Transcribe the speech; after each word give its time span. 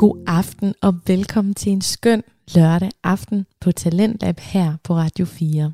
God 0.00 0.24
aften 0.26 0.74
og 0.82 0.94
velkommen 1.06 1.54
til 1.54 1.72
en 1.72 1.80
skøn 1.80 2.22
lørdag 2.54 2.90
aften 3.04 3.46
på 3.60 3.72
Talentlab 3.72 4.38
her 4.40 4.76
på 4.84 4.94
Radio 4.94 5.24
4. 5.24 5.72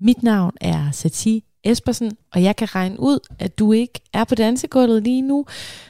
Mit 0.00 0.22
navn 0.22 0.52
er 0.60 0.90
Sati 0.90 1.44
Espersen, 1.64 2.16
og 2.32 2.42
jeg 2.42 2.56
kan 2.56 2.74
regne 2.74 3.00
ud, 3.00 3.18
at 3.38 3.58
du 3.58 3.72
ikke 3.72 4.00
er 4.12 4.24
på 4.24 4.34
dansegulvet 4.34 5.02
lige 5.02 5.22
nu, 5.22 5.46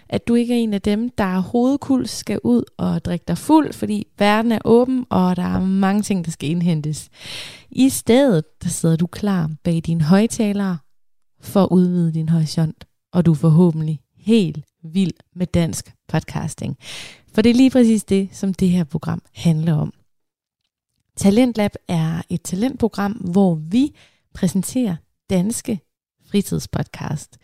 at 0.08 0.28
du 0.28 0.34
ikke 0.34 0.54
er 0.54 0.58
en 0.58 0.74
af 0.74 0.82
dem, 0.82 1.08
der 1.08 1.24
er 1.24 1.40
hovedkuls 1.40 2.10
skal 2.10 2.40
ud 2.44 2.62
og 2.76 3.04
drikke 3.04 3.24
dig 3.28 3.38
fuld, 3.38 3.72
fordi 3.72 4.06
verden 4.18 4.52
er 4.52 4.58
åben, 4.64 5.06
og 5.10 5.36
der 5.36 5.42
er 5.54 5.60
mange 5.60 6.02
ting, 6.02 6.24
der 6.24 6.30
skal 6.30 6.50
indhentes. 6.50 7.08
I 7.70 7.88
stedet, 7.88 8.44
der 8.62 8.68
sidder 8.68 8.96
du 8.96 9.06
klar 9.06 9.50
bag 9.64 9.82
dine 9.86 10.04
højtalere 10.04 10.78
for 11.40 11.62
at 11.62 11.68
udvide 11.70 12.12
din 12.14 12.28
horisont, 12.28 12.84
og 13.12 13.26
du 13.26 13.30
er 13.30 13.36
forhåbentlig 13.36 14.00
helt 14.16 14.64
vild 14.82 15.12
med 15.34 15.46
dansk 15.46 15.92
podcasting. 16.08 16.76
For 17.34 17.42
det 17.42 17.50
er 17.50 17.54
lige 17.54 17.70
præcis 17.70 18.04
det, 18.04 18.28
som 18.32 18.54
det 18.54 18.68
her 18.68 18.84
program 18.84 19.22
handler 19.34 19.74
om. 19.74 19.92
Talentlab 21.16 21.70
er 21.88 22.22
et 22.28 22.42
talentprogram, 22.42 23.12
hvor 23.12 23.54
vi 23.54 23.94
præsenterer 24.34 24.96
danske 25.30 25.80
fritidspodcast. 26.30 27.38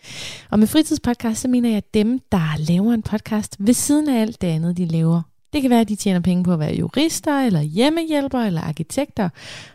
Og 0.51 0.59
med 0.59 0.66
fritidspodcast, 0.66 1.41
så 1.41 1.48
mener 1.48 1.70
jeg 1.70 1.83
dem, 1.95 2.20
der 2.33 2.59
laver 2.59 2.93
en 2.93 3.02
podcast 3.02 3.57
ved 3.59 3.74
siden 3.74 4.09
af 4.09 4.20
alt 4.20 4.41
det 4.41 4.48
andet, 4.48 4.77
de 4.77 4.87
laver. 4.87 5.23
Det 5.52 5.62
kan 5.62 5.70
være, 5.70 5.80
at 5.80 5.88
de 5.88 5.96
tjener 5.96 6.21
penge 6.21 6.45
på 6.45 6.52
at 6.52 6.59
være 6.59 6.74
jurister, 6.74 7.41
eller 7.41 7.60
hjemmehjælpere, 7.60 8.46
eller 8.46 8.60
arkitekter. 8.60 9.29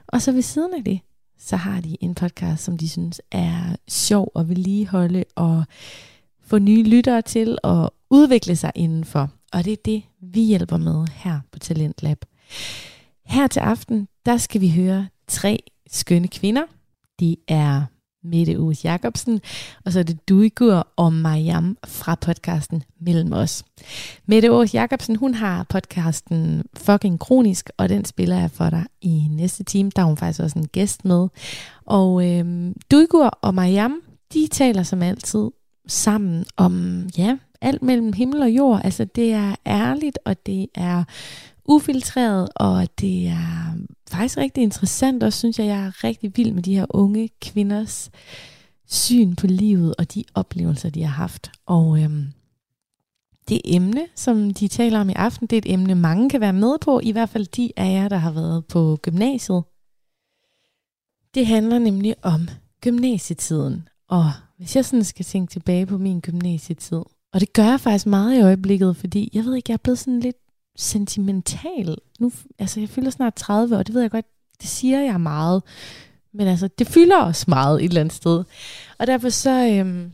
Og 0.08 0.22
så 0.22 0.32
ved 0.32 0.42
siden 0.42 0.74
af 0.74 0.84
det, 0.84 1.00
så 1.40 1.56
har 1.56 1.82
de 1.82 1.98
en 2.02 2.16
podcast, 2.16 2.64
som 2.64 2.78
de 2.78 2.90
synes 2.90 3.22
er 3.32 3.76
sjov 3.88 4.32
at 4.36 4.50
vedligeholde 4.50 5.24
og 5.36 5.64
få 6.42 6.60
nye 6.60 6.84
lyttere 6.84 7.22
til 7.22 7.58
at 7.64 7.90
udvikle 8.10 8.56
sig 8.56 8.72
indenfor. 8.76 9.30
Og 9.54 9.66
det 9.66 9.74
er 9.74 9.78
det, 9.86 10.04
vi 10.22 10.42
hjælper 10.42 10.78
med 10.78 11.08
her 11.14 11.40
på 11.52 11.60
Talentlab. 11.60 12.26
Her 13.26 13.48
til 13.48 13.60
aften, 13.60 14.08
der 14.26 14.38
skal 14.38 14.62
vi 14.62 14.70
høre 14.70 15.08
tre 15.28 15.64
skønne 15.92 16.28
kvinder. 16.28 16.64
De 17.20 17.36
er 17.48 17.84
Mette 18.24 18.60
Uus 18.60 18.86
Jacobsen, 18.86 19.42
og 19.86 19.92
så 19.92 20.00
er 20.00 20.04
det 20.04 20.30
Duigur 20.30 20.88
og 20.96 21.14
Mariam 21.14 21.78
fra 21.88 22.16
podcasten 22.16 22.84
Mellem 23.02 23.34
os. 23.34 23.64
Mette 24.26 24.52
Uus 24.52 24.74
Jacobsen, 24.74 25.16
hun 25.16 25.34
har 25.34 25.64
podcasten 25.64 26.64
Fucking 26.74 27.20
Kronisk, 27.20 27.70
og 27.78 27.90
den 27.90 28.06
spiller 28.06 28.40
jeg 28.40 28.52
for 28.52 28.70
dig 28.70 28.86
i 29.02 29.28
næste 29.32 29.64
time. 29.64 29.92
Der 29.96 30.02
er 30.02 30.06
hun 30.06 30.18
faktisk 30.18 30.40
også 30.40 30.60
en 30.60 30.68
gæst 30.68 31.06
med. 31.06 31.28
Og 31.86 32.28
øhm, 32.28 32.74
Duigur 32.92 33.26
og 33.42 33.56
Mariam, 33.56 34.02
de 34.34 34.48
taler 34.48 34.84
som 34.84 35.02
altid 35.02 35.48
sammen 35.88 36.46
om, 36.58 37.04
ja, 37.18 37.38
alt 37.62 37.82
mellem 37.82 38.14
himmel 38.14 38.42
og 38.42 38.50
jord. 38.50 38.82
Altså 38.84 39.06
det 39.06 39.34
er 39.34 39.56
ærligt, 39.66 40.20
og 40.26 40.46
det 40.46 40.68
er 40.76 41.04
ufiltreret, 41.66 42.50
og 42.56 42.88
det 43.00 43.28
er 43.28 43.76
faktisk 44.10 44.38
rigtig 44.38 44.64
interessant, 44.64 45.24
og 45.24 45.34
synes 45.34 45.60
jeg, 45.60 45.68
jeg 45.68 45.86
er 45.86 46.04
rigtig 46.04 46.38
vild 46.38 46.52
med 46.52 46.64
de 46.64 46.76
her 46.76 46.86
unge 46.90 47.30
kvinders 47.42 48.12
syn 48.88 49.36
på 49.36 49.48
livet 49.48 49.96
og 50.00 50.14
de 50.14 50.24
oplevelser, 50.34 50.90
de 50.90 51.04
har 51.04 51.10
haft. 51.10 51.52
Og 51.66 52.02
øhm, 52.02 52.28
det 53.50 53.62
emne, 53.66 54.08
som 54.16 54.54
de 54.54 54.68
taler 54.68 55.00
om 55.00 55.10
i 55.10 55.14
aften, 55.14 55.48
det 55.48 55.56
er 55.56 55.62
et 55.62 55.74
emne, 55.74 55.96
mange 55.96 56.30
kan 56.30 56.42
være 56.42 56.54
med 56.54 56.78
på, 56.82 57.00
i 57.04 57.12
hvert 57.12 57.30
fald 57.30 57.46
de 57.46 57.72
af 57.78 57.92
jer, 57.92 58.08
der 58.08 58.18
har 58.18 58.32
været 58.32 58.66
på 58.66 59.00
gymnasiet. 59.02 59.64
Det 61.34 61.48
handler 61.48 61.80
nemlig 61.80 62.16
om 62.22 62.48
gymnasietiden, 62.82 63.88
og 64.08 64.32
hvis 64.58 64.76
jeg 64.76 64.86
sådan 64.86 65.04
skal 65.04 65.26
tænke 65.26 65.52
tilbage 65.52 65.86
på 65.86 65.98
min 65.98 66.22
gymnasietid, 66.22 67.02
og 67.34 67.40
det 67.40 67.54
gør 67.54 67.64
jeg 67.64 67.80
faktisk 67.80 68.06
meget 68.06 68.38
i 68.38 68.42
øjeblikket, 68.42 68.98
fordi 68.98 69.30
jeg 69.34 69.46
ved 69.46 69.56
ikke, 69.56 69.72
jeg 69.72 69.74
er 69.74 69.84
blevet 69.84 70.00
sådan 70.00 70.20
lidt 70.20 70.38
sentimental. 70.76 71.98
Nu, 72.20 72.32
altså 72.60 72.80
jeg 72.80 72.90
fylder 72.90 73.10
snart 73.10 73.36
30, 73.36 73.78
og 73.78 73.88
det 73.88 73.96
ved 73.96 74.02
jeg 74.02 74.12
godt, 74.12 74.26
det 74.62 74.70
siger 74.70 75.02
jeg 75.02 75.22
meget. 75.22 75.64
Men 76.34 76.48
altså, 76.48 76.68
det 76.68 76.88
fylder 76.88 77.18
også 77.18 77.46
meget 77.48 77.84
et 77.84 77.88
eller 77.88 78.02
andet 78.02 78.14
sted. 78.16 78.44
Og 78.98 79.08
derfor 79.08 79.30
så 79.30 79.50
øhm, 79.50 80.12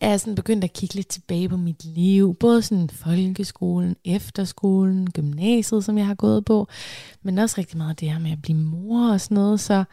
er 0.00 0.08
jeg 0.08 0.20
sådan 0.20 0.34
begyndt 0.34 0.64
at 0.64 0.72
kigge 0.72 0.94
lidt 0.94 1.08
tilbage 1.08 1.48
på 1.48 1.56
mit 1.56 1.84
liv. 1.84 2.34
Både 2.34 2.62
sådan 2.62 2.90
folkeskolen, 2.90 3.96
efterskolen, 4.04 5.10
gymnasiet, 5.10 5.84
som 5.84 5.98
jeg 5.98 6.06
har 6.06 6.14
gået 6.14 6.44
på. 6.44 6.68
Men 7.22 7.38
også 7.38 7.54
rigtig 7.58 7.76
meget 7.76 8.00
det 8.00 8.10
her 8.10 8.18
med 8.18 8.32
at 8.32 8.42
blive 8.42 8.58
mor 8.58 9.12
og 9.12 9.20
sådan 9.20 9.34
noget. 9.34 9.60
Så 9.60 9.84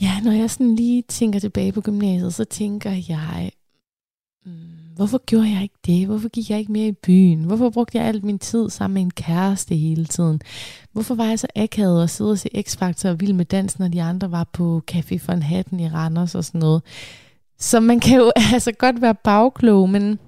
ja, 0.00 0.20
når 0.20 0.32
jeg 0.32 0.50
sådan 0.50 0.74
lige 0.74 1.02
tænker 1.02 1.38
tilbage 1.38 1.72
på 1.72 1.80
gymnasiet, 1.80 2.34
så 2.34 2.44
tænker 2.44 2.90
jeg, 3.08 3.52
mm, 4.44 4.52
hvorfor 4.96 5.24
gjorde 5.26 5.50
jeg 5.50 5.62
ikke 5.62 5.78
det? 5.86 6.06
Hvorfor 6.06 6.28
gik 6.28 6.50
jeg 6.50 6.58
ikke 6.58 6.72
mere 6.72 6.88
i 6.88 6.92
byen? 6.92 7.44
Hvorfor 7.44 7.70
brugte 7.70 7.98
jeg 7.98 8.06
alt 8.06 8.24
min 8.24 8.38
tid 8.38 8.70
sammen 8.70 8.94
med 8.94 9.02
en 9.02 9.10
kæreste 9.10 9.76
hele 9.76 10.04
tiden? 10.04 10.40
Hvorfor 10.92 11.14
var 11.14 11.24
jeg 11.24 11.38
så 11.38 11.46
akavet 11.56 12.02
og 12.02 12.10
sidde 12.10 12.30
og 12.30 12.38
se 12.38 12.48
X-Factor 12.68 13.08
og 13.08 13.20
vild 13.20 13.32
med 13.32 13.44
dans, 13.44 13.78
når 13.78 13.88
de 13.88 14.02
andre 14.02 14.30
var 14.30 14.44
på 14.52 14.82
Café 14.90 15.18
von 15.26 15.42
Hatten 15.42 15.80
i 15.80 15.88
Randers 15.88 16.34
og 16.34 16.44
sådan 16.44 16.58
noget? 16.58 16.82
Så 17.58 17.80
man 17.80 18.00
kan 18.00 18.18
jo 18.18 18.32
altså 18.52 18.72
godt 18.72 19.00
være 19.00 19.14
bagklog, 19.14 19.90
men 19.90 20.18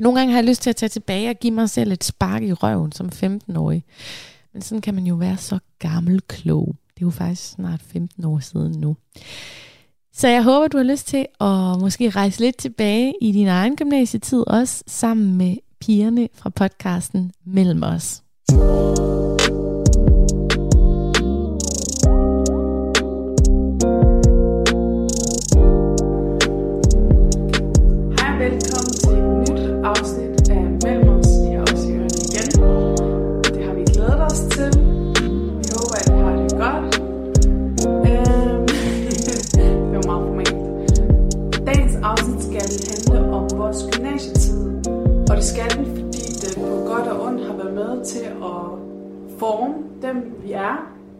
nogle 0.00 0.18
gange 0.18 0.32
har 0.32 0.40
jeg 0.40 0.48
lyst 0.48 0.62
til 0.62 0.70
at 0.70 0.76
tage 0.76 0.88
tilbage 0.88 1.30
og 1.30 1.36
give 1.40 1.52
mig 1.52 1.70
selv 1.70 1.92
et 1.92 2.04
spark 2.04 2.42
i 2.42 2.52
røven 2.52 2.92
som 2.92 3.10
15-årig. 3.14 3.84
Men 4.52 4.62
sådan 4.62 4.82
kan 4.82 4.94
man 4.94 5.06
jo 5.06 5.14
være 5.14 5.36
så 5.36 5.58
gammel 5.78 6.20
klog. 6.20 6.66
Det 6.66 7.02
er 7.02 7.06
jo 7.06 7.10
faktisk 7.10 7.50
snart 7.50 7.80
15 7.82 8.24
år 8.24 8.38
siden 8.38 8.80
nu. 8.80 8.96
Så 10.16 10.28
jeg 10.28 10.44
håber, 10.44 10.68
du 10.68 10.76
har 10.76 10.84
lyst 10.84 11.06
til 11.08 11.26
at 11.40 11.80
måske 11.80 12.10
rejse 12.10 12.40
lidt 12.40 12.56
tilbage 12.56 13.14
i 13.20 13.32
din 13.32 13.46
egen 13.46 13.76
gymnasietid 13.76 14.44
også, 14.46 14.84
sammen 14.86 15.36
med 15.36 15.56
pigerne 15.80 16.28
fra 16.34 16.50
podcasten 16.50 17.32
Mellem 17.46 17.82
os. 17.82 18.22
Velkommen 28.38 28.94
til 29.00 29.18
et 29.18 29.38
nyt 29.38 29.84
afsnit 29.84 30.50
af 30.50 30.62
Mellem 30.84 31.08
os 31.08 31.26
i 31.26 31.54
også 31.56 31.88
igen. 31.88 32.50
Det 33.54 33.64
har 33.66 33.74
vi 33.74 33.84
glædet 33.84 34.20
os 34.20 34.40
til. 34.40 34.83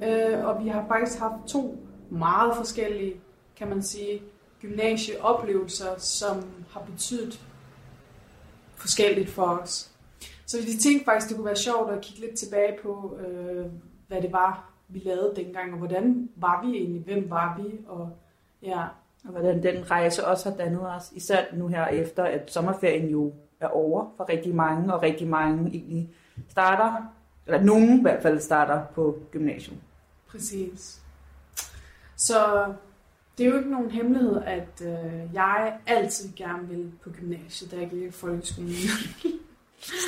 Øh, 0.05 0.47
og 0.47 0.65
vi 0.65 0.69
har 0.69 0.85
faktisk 0.89 1.19
haft 1.19 1.47
to 1.47 1.79
meget 2.11 2.57
forskellige, 2.57 3.15
kan 3.57 3.69
man 3.69 3.83
sige, 3.83 4.23
gymnasieoplevelser, 4.61 5.99
som 5.99 6.37
har 6.71 6.81
betydet 6.81 7.41
forskelligt 8.77 9.31
for 9.31 9.43
os. 9.43 9.91
Så 10.47 10.57
vi 10.59 10.73
tænkte 10.81 11.05
faktisk, 11.05 11.29
det 11.29 11.37
kunne 11.37 11.47
være 11.47 11.57
sjovt 11.57 11.91
at 11.91 12.01
kigge 12.01 12.21
lidt 12.21 12.39
tilbage 12.39 12.79
på, 12.83 13.17
øh, 13.27 13.67
hvad 14.09 14.23
det 14.23 14.33
var, 14.33 14.71
vi 14.89 14.99
lavede 15.05 15.33
dengang, 15.37 15.73
og 15.73 15.79
hvordan 15.79 16.29
var 16.37 16.63
vi 16.67 16.77
egentlig, 16.77 17.03
hvem 17.03 17.31
var 17.31 17.61
vi, 17.63 17.79
og 17.87 18.11
ja, 18.63 18.83
Og 19.25 19.31
hvordan 19.31 19.63
den 19.63 19.91
rejse 19.91 20.27
også 20.27 20.51
har 20.51 20.57
dannet 20.57 20.81
os, 20.97 21.13
især 21.13 21.45
nu 21.53 21.67
her 21.67 21.87
efter, 21.87 22.25
at 22.25 22.53
sommerferien 22.53 23.09
jo 23.09 23.33
er 23.61 23.67
over 23.69 24.07
for 24.17 24.29
rigtig 24.29 24.55
mange, 24.55 24.95
og 24.95 25.03
rigtig 25.03 25.29
mange 25.29 25.71
egentlig 25.71 26.11
starter, 26.49 27.03
eller 27.47 27.63
nogen 27.63 27.99
i 27.99 28.03
hvert 28.03 28.23
fald 28.23 28.41
starter 28.41 28.83
på 28.95 29.19
gymnasium 29.31 29.77
præcis. 30.35 31.01
Så 32.17 32.73
det 33.39 33.47
er 33.47 33.51
jo 33.51 33.59
ikke 33.59 33.71
nogen 33.71 33.91
hemmelighed, 33.91 34.43
at 34.47 34.83
øh, 34.83 35.35
jeg 35.35 35.79
altid 35.87 36.29
gerne 36.37 36.69
ville 36.69 36.93
på 37.03 37.11
gymnasiet, 37.11 37.71
da 37.71 37.77
jeg 37.77 37.91
gik 37.91 38.03
i 38.03 38.11
folkeskolen. 38.11 38.71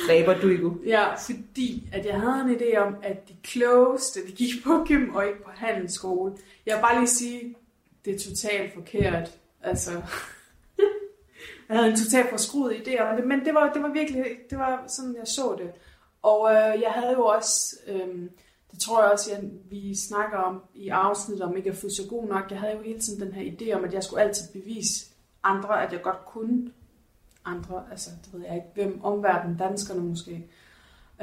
Stræber 0.03 0.33
du 0.41 0.49
ikke? 0.49 0.71
Ja, 0.85 1.15
fordi 1.15 1.89
at 1.93 2.05
jeg 2.05 2.19
havde 2.19 2.41
en 2.41 2.55
idé 2.55 2.77
om, 2.77 2.95
at 3.03 3.29
de 3.29 3.33
klogeste, 3.43 4.27
de 4.27 4.31
gik 4.31 4.63
på 4.63 4.85
gym 4.87 5.15
og 5.15 5.27
ikke 5.27 5.43
på 5.43 5.51
handelsskole. 5.55 6.33
Jeg 6.65 6.75
vil 6.75 6.81
bare 6.81 6.99
lige 6.99 7.07
sige, 7.07 7.55
det 8.05 8.15
er 8.15 8.19
totalt 8.19 8.73
forkert. 8.73 9.31
Altså, 9.63 9.91
jeg 11.69 11.77
havde 11.77 11.89
en 11.89 11.97
totalt 11.97 12.29
forskruet 12.29 12.73
idé 12.73 13.01
om 13.01 13.15
det, 13.15 13.27
men 13.27 13.45
det 13.45 13.53
var, 13.53 13.73
det 13.73 13.83
var 13.83 13.89
virkelig, 13.89 14.25
det 14.49 14.57
var 14.57 14.83
sådan, 14.87 15.15
jeg 15.15 15.27
så 15.27 15.55
det. 15.59 15.71
Og 16.21 16.51
øh, 16.51 16.81
jeg 16.81 16.91
havde 16.91 17.13
jo 17.13 17.25
også, 17.25 17.75
øh, 17.87 18.29
det 18.71 18.79
tror 18.79 19.03
jeg 19.03 19.11
også, 19.11 19.31
jeg, 19.31 19.43
vi 19.69 19.95
snakker 19.95 20.37
om 20.37 20.61
i 20.75 20.89
afsnit 20.89 21.41
om 21.41 21.57
ikke 21.57 21.69
at 21.69 21.75
få 21.75 21.89
så 21.89 22.07
god 22.09 22.27
nok. 22.27 22.51
Jeg 22.51 22.59
havde 22.59 22.73
jo 22.73 22.81
hele 22.81 22.99
tiden 22.99 23.21
den 23.21 23.33
her 23.33 23.51
idé 23.51 23.77
om, 23.77 23.83
at 23.83 23.93
jeg 23.93 24.03
skulle 24.03 24.23
altid 24.23 24.61
bevise 24.61 25.05
andre, 25.43 25.83
at 25.83 25.93
jeg 25.93 26.01
godt 26.01 26.25
kunne 26.25 26.71
andre, 27.45 27.83
altså 27.91 28.09
det 28.25 28.33
ved 28.33 28.41
jeg 28.41 28.55
ikke, 28.55 28.67
hvem 28.73 29.03
omverdenen, 29.03 29.57
danskerne 29.57 30.01
måske, 30.01 30.47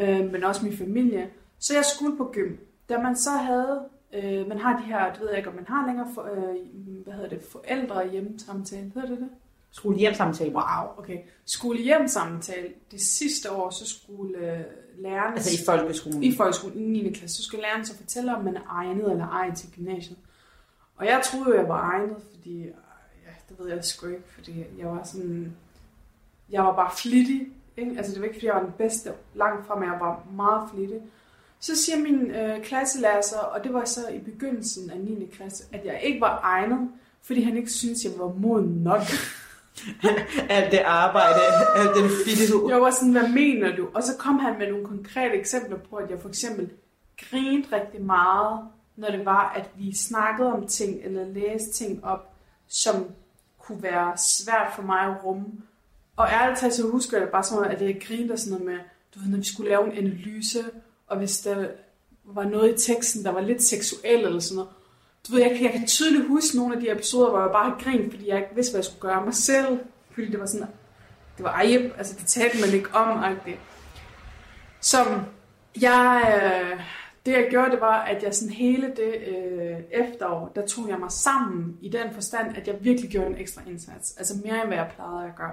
øh, 0.01 0.33
men 0.33 0.45
også 0.45 0.65
min 0.65 0.77
familie. 0.77 1.31
Så 1.59 1.75
jeg 1.75 1.85
skulle 1.85 2.17
på 2.17 2.31
gym. 2.33 2.57
Da 2.89 2.99
man 2.99 3.17
så 3.17 3.31
havde, 3.31 3.81
øh, 4.13 4.49
man 4.49 4.59
har 4.59 4.79
de 4.79 4.85
her, 4.85 5.13
det 5.13 5.21
ved 5.21 5.29
jeg 5.29 5.39
ikke, 5.39 5.51
om 5.51 5.57
man 5.57 5.67
har 5.69 5.87
længere, 5.87 6.09
for, 6.15 6.23
øh, 6.23 6.57
hvad 7.05 7.15
hedder 7.15 7.29
det, 7.29 7.43
forældre 7.43 8.11
hjemme 8.11 8.39
samtale, 8.39 8.93
hedder 8.95 9.09
det 9.09 9.19
det? 9.19 9.29
skole 9.75 9.97
hjem 9.97 10.15
samtale. 10.15 10.55
Wow, 10.55 10.99
okay. 10.99 11.19
Skole 11.45 11.79
hjem 11.79 12.09
samtale. 12.09 12.69
Det 12.91 13.01
sidste 13.01 13.53
år, 13.53 13.71
så 13.71 13.87
skulle 13.87 14.39
øh, 14.39 14.65
lærerne... 15.25 15.37
Altså 15.37 15.63
i 15.63 15.65
folkeskolen. 15.67 16.23
i 16.23 16.37
folkeskolen 16.37 16.97
i 16.97 17.03
9. 17.03 17.13
klasse, 17.13 17.37
så 17.37 17.43
skulle 17.43 17.63
læreren 17.63 17.87
så 17.87 17.97
fortælle, 17.97 18.37
om 18.37 18.45
man 18.45 18.57
er 18.57 18.67
egnet 18.69 19.11
eller 19.11 19.29
ej 19.29 19.55
til 19.55 19.69
gymnasiet. 19.77 20.19
Og 20.97 21.07
jeg 21.07 21.23
troede 21.25 21.51
jo, 21.51 21.57
jeg 21.57 21.69
var 21.69 21.81
egnet, 21.81 22.17
fordi, 22.35 22.59
ja, 23.25 23.33
det 23.49 23.59
ved 23.59 23.69
jeg 23.69 23.85
sgu 23.85 24.07
ikke, 24.07 24.23
fordi 24.35 24.65
jeg 24.79 24.89
var 24.89 25.03
sådan, 25.05 25.57
jeg 26.51 26.65
var 26.65 26.75
bare 26.75 26.91
flittig, 26.97 27.49
ikke? 27.77 27.95
Altså 27.97 28.13
det 28.13 28.21
var 28.21 28.27
ikke, 28.27 28.37
fordi 28.37 28.47
jeg 28.47 28.55
var 28.55 28.63
den 28.63 28.73
bedste 28.79 29.13
langt 29.35 29.67
fra, 29.67 29.79
men 29.79 29.89
jeg 29.89 30.01
var 30.01 30.27
meget 30.37 30.71
flittig. 30.75 31.01
Så 31.61 31.77
siger 31.77 31.99
min 31.99 32.31
øh, 32.31 32.63
klasselærer 32.63 33.21
så, 33.21 33.37
og 33.37 33.65
det 33.65 33.75
var 33.75 33.85
så 33.85 34.09
i 34.09 34.19
begyndelsen 34.19 34.91
af 34.91 35.01
9. 35.01 35.27
klasse, 35.33 35.65
at 35.73 35.85
jeg 35.85 36.01
ikke 36.03 36.21
var 36.21 36.41
egnet, 36.43 36.89
fordi 37.23 37.43
han 37.43 37.57
ikke 37.57 37.71
syntes, 37.71 38.05
jeg 38.05 38.13
var 38.19 38.35
moden 38.39 38.83
nok. 38.83 39.01
Alt 40.49 40.73
det 40.73 40.79
arbejde, 40.79 41.41
alt 41.77 41.97
den 41.97 42.11
fittighed. 42.27 42.69
Jeg 42.69 42.81
var 42.81 42.91
sådan, 42.91 43.13
hvad 43.13 43.29
mener 43.29 43.77
du? 43.77 43.89
Og 43.95 44.03
så 44.03 44.17
kom 44.19 44.39
han 44.39 44.59
med 44.59 44.71
nogle 44.71 44.87
konkrete 44.87 45.35
eksempler 45.35 45.79
på, 45.91 45.97
at 45.97 46.11
jeg 46.11 46.21
for 46.21 46.29
eksempel 46.29 46.71
grinede 47.31 47.77
rigtig 47.77 48.03
meget, 48.03 48.61
når 48.97 49.09
det 49.11 49.25
var, 49.25 49.53
at 49.57 49.71
vi 49.77 49.97
snakkede 49.97 50.53
om 50.53 50.67
ting, 50.67 51.01
eller 51.03 51.25
læste 51.25 51.73
ting 51.73 52.05
op, 52.05 52.35
som 52.69 53.07
kunne 53.59 53.83
være 53.83 54.13
svært 54.17 54.73
for 54.75 54.83
mig 54.83 55.01
at 55.01 55.25
rumme. 55.25 55.47
Og 56.17 56.29
ærligt 56.29 56.61
talt, 56.61 56.75
så 56.75 56.91
husker 56.91 57.19
jeg 57.19 57.29
bare 57.29 57.43
sådan, 57.43 57.71
at 57.71 57.83
jeg 57.83 58.01
grinede 58.07 58.33
og 58.33 58.39
sådan 58.39 58.51
noget 58.51 58.67
med, 58.67 58.79
du 59.15 59.19
ved, 59.19 59.29
når 59.29 59.39
vi 59.39 59.45
skulle 59.45 59.71
lave 59.71 59.87
en 59.87 60.07
analyse, 60.07 60.65
og 61.07 61.19
hvis 61.19 61.39
der 61.39 61.67
var 62.25 62.45
noget 62.45 62.75
i 62.75 62.87
teksten, 62.87 63.25
der 63.25 63.31
var 63.31 63.41
lidt 63.41 63.63
seksuel 63.63 64.25
eller 64.25 64.41
sådan 64.41 64.57
noget. 64.57 64.71
Du 65.29 65.33
ved, 65.33 65.43
jeg, 65.43 65.59
jeg 65.63 65.73
kan 65.73 65.87
tydeligt 65.87 66.29
huske 66.29 66.57
nogle 66.57 66.75
af 66.75 66.81
de 66.81 66.91
episoder, 66.91 67.31
hvor 67.31 67.41
jeg 67.41 67.51
bare 67.53 67.71
har 67.71 67.79
grint, 67.81 68.13
fordi 68.13 68.29
jeg 68.29 68.39
ikke 68.39 68.55
vidste, 68.55 68.73
hvad 68.73 68.79
jeg 68.79 68.85
skulle 68.85 69.01
gøre 69.01 69.25
mig 69.25 69.35
selv. 69.35 69.81
Fordi 70.11 70.31
det 70.31 70.41
var 70.41 70.47
sådan, 70.47 70.67
det 71.37 71.45
var 71.45 71.53
ej, 71.53 71.91
altså 71.99 72.15
det 72.19 72.27
talte 72.27 72.61
man 72.61 72.75
ikke 72.75 72.95
om, 72.95 73.25
-agtigt. 73.25 73.59
Som 74.81 75.07
jeg, 75.81 76.41
øh, 76.43 76.81
det 77.27 77.33
jeg 77.33 77.47
gjorde, 77.51 77.71
det 77.71 77.81
var, 77.81 78.03
at 78.03 78.23
jeg 78.23 78.35
sådan 78.35 78.55
hele 78.55 78.93
det 78.97 79.15
øh, 79.27 79.77
efterår, 79.91 80.53
der 80.55 80.67
tog 80.67 80.89
jeg 80.89 80.99
mig 80.99 81.13
sammen 81.13 81.79
i 81.81 81.89
den 81.89 82.15
forstand, 82.15 82.57
at 82.57 82.69
jeg 82.69 82.77
virkelig 82.81 83.11
gjorde 83.11 83.27
en 83.27 83.39
ekstra 83.39 83.63
indsats. 83.67 84.17
Altså 84.17 84.35
mere 84.45 84.61
end 84.61 84.67
hvad 84.67 84.77
jeg 84.77 84.91
plejede 84.95 85.29
at 85.29 85.37
gøre. 85.37 85.53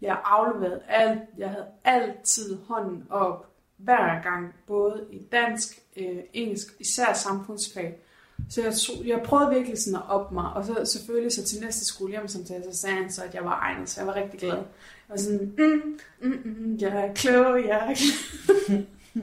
Jeg 0.00 0.18
afleverede 0.24 0.80
alt, 0.88 1.20
jeg 1.38 1.48
havde 1.48 1.66
altid 1.84 2.58
hånden 2.68 3.06
op, 3.10 3.46
hver 3.76 4.22
gang, 4.22 4.54
både 4.66 5.06
i 5.10 5.18
dansk, 5.32 5.78
øh, 5.96 6.18
engelsk, 6.32 6.66
især 6.80 7.12
samfundsfag. 7.12 7.98
Så 8.48 8.62
jeg, 8.62 8.72
jeg 9.06 9.20
prøvede 9.24 9.50
virkelig 9.54 9.78
sådan 9.78 9.96
at 9.96 10.02
op 10.08 10.32
mig, 10.32 10.52
og 10.52 10.64
så 10.64 10.84
selvfølgelig 10.84 11.32
så 11.32 11.44
til 11.44 11.60
næste 11.60 11.84
skolehjemsamtale, 11.84 12.64
så 12.72 12.80
sagde 12.80 12.96
han 12.96 13.12
så, 13.12 13.22
at 13.22 13.34
jeg 13.34 13.44
var 13.44 13.58
egnet, 13.62 13.90
så 13.90 14.00
jeg 14.00 14.06
var 14.06 14.14
rigtig 14.16 14.40
glad. 14.40 14.54
Jeg 14.56 14.64
var 15.08 15.16
sådan, 15.16 15.52
mm, 15.58 15.98
mm, 16.22 16.40
mm, 16.44 16.76
jeg 16.80 17.06
er 17.06 17.14
klog, 17.14 17.64
jeg 17.66 17.90
er 17.90 17.94
klog. 17.94 18.78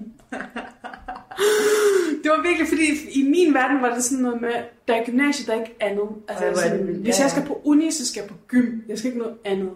det 2.24 2.32
var 2.32 2.42
virkelig, 2.48 2.68
fordi 2.68 3.10
i 3.20 3.30
min 3.30 3.54
verden 3.54 3.82
var 3.82 3.94
det 3.94 4.04
sådan 4.04 4.24
noget 4.24 4.42
med, 4.42 4.54
der 4.88 4.96
er 4.96 5.06
gymnasiet, 5.06 5.48
der 5.48 5.54
er 5.56 5.60
ikke 5.60 5.76
andet. 5.80 6.08
Altså, 6.28 6.44
Ej, 6.46 6.50
det 6.52 6.60
sådan, 6.60 6.88
vildt. 6.88 7.02
hvis 7.02 7.20
Ja. 7.20 7.24
jeg 7.24 7.32
skal 7.32 7.46
på 7.46 7.62
uni, 7.64 7.92
så 7.92 8.06
skal 8.08 8.22
jeg 8.22 8.30
på 8.30 8.36
gym. 8.48 8.80
Jeg 8.88 8.98
skal 8.98 9.08
ikke 9.08 9.20
noget 9.20 9.38
andet. 9.46 9.72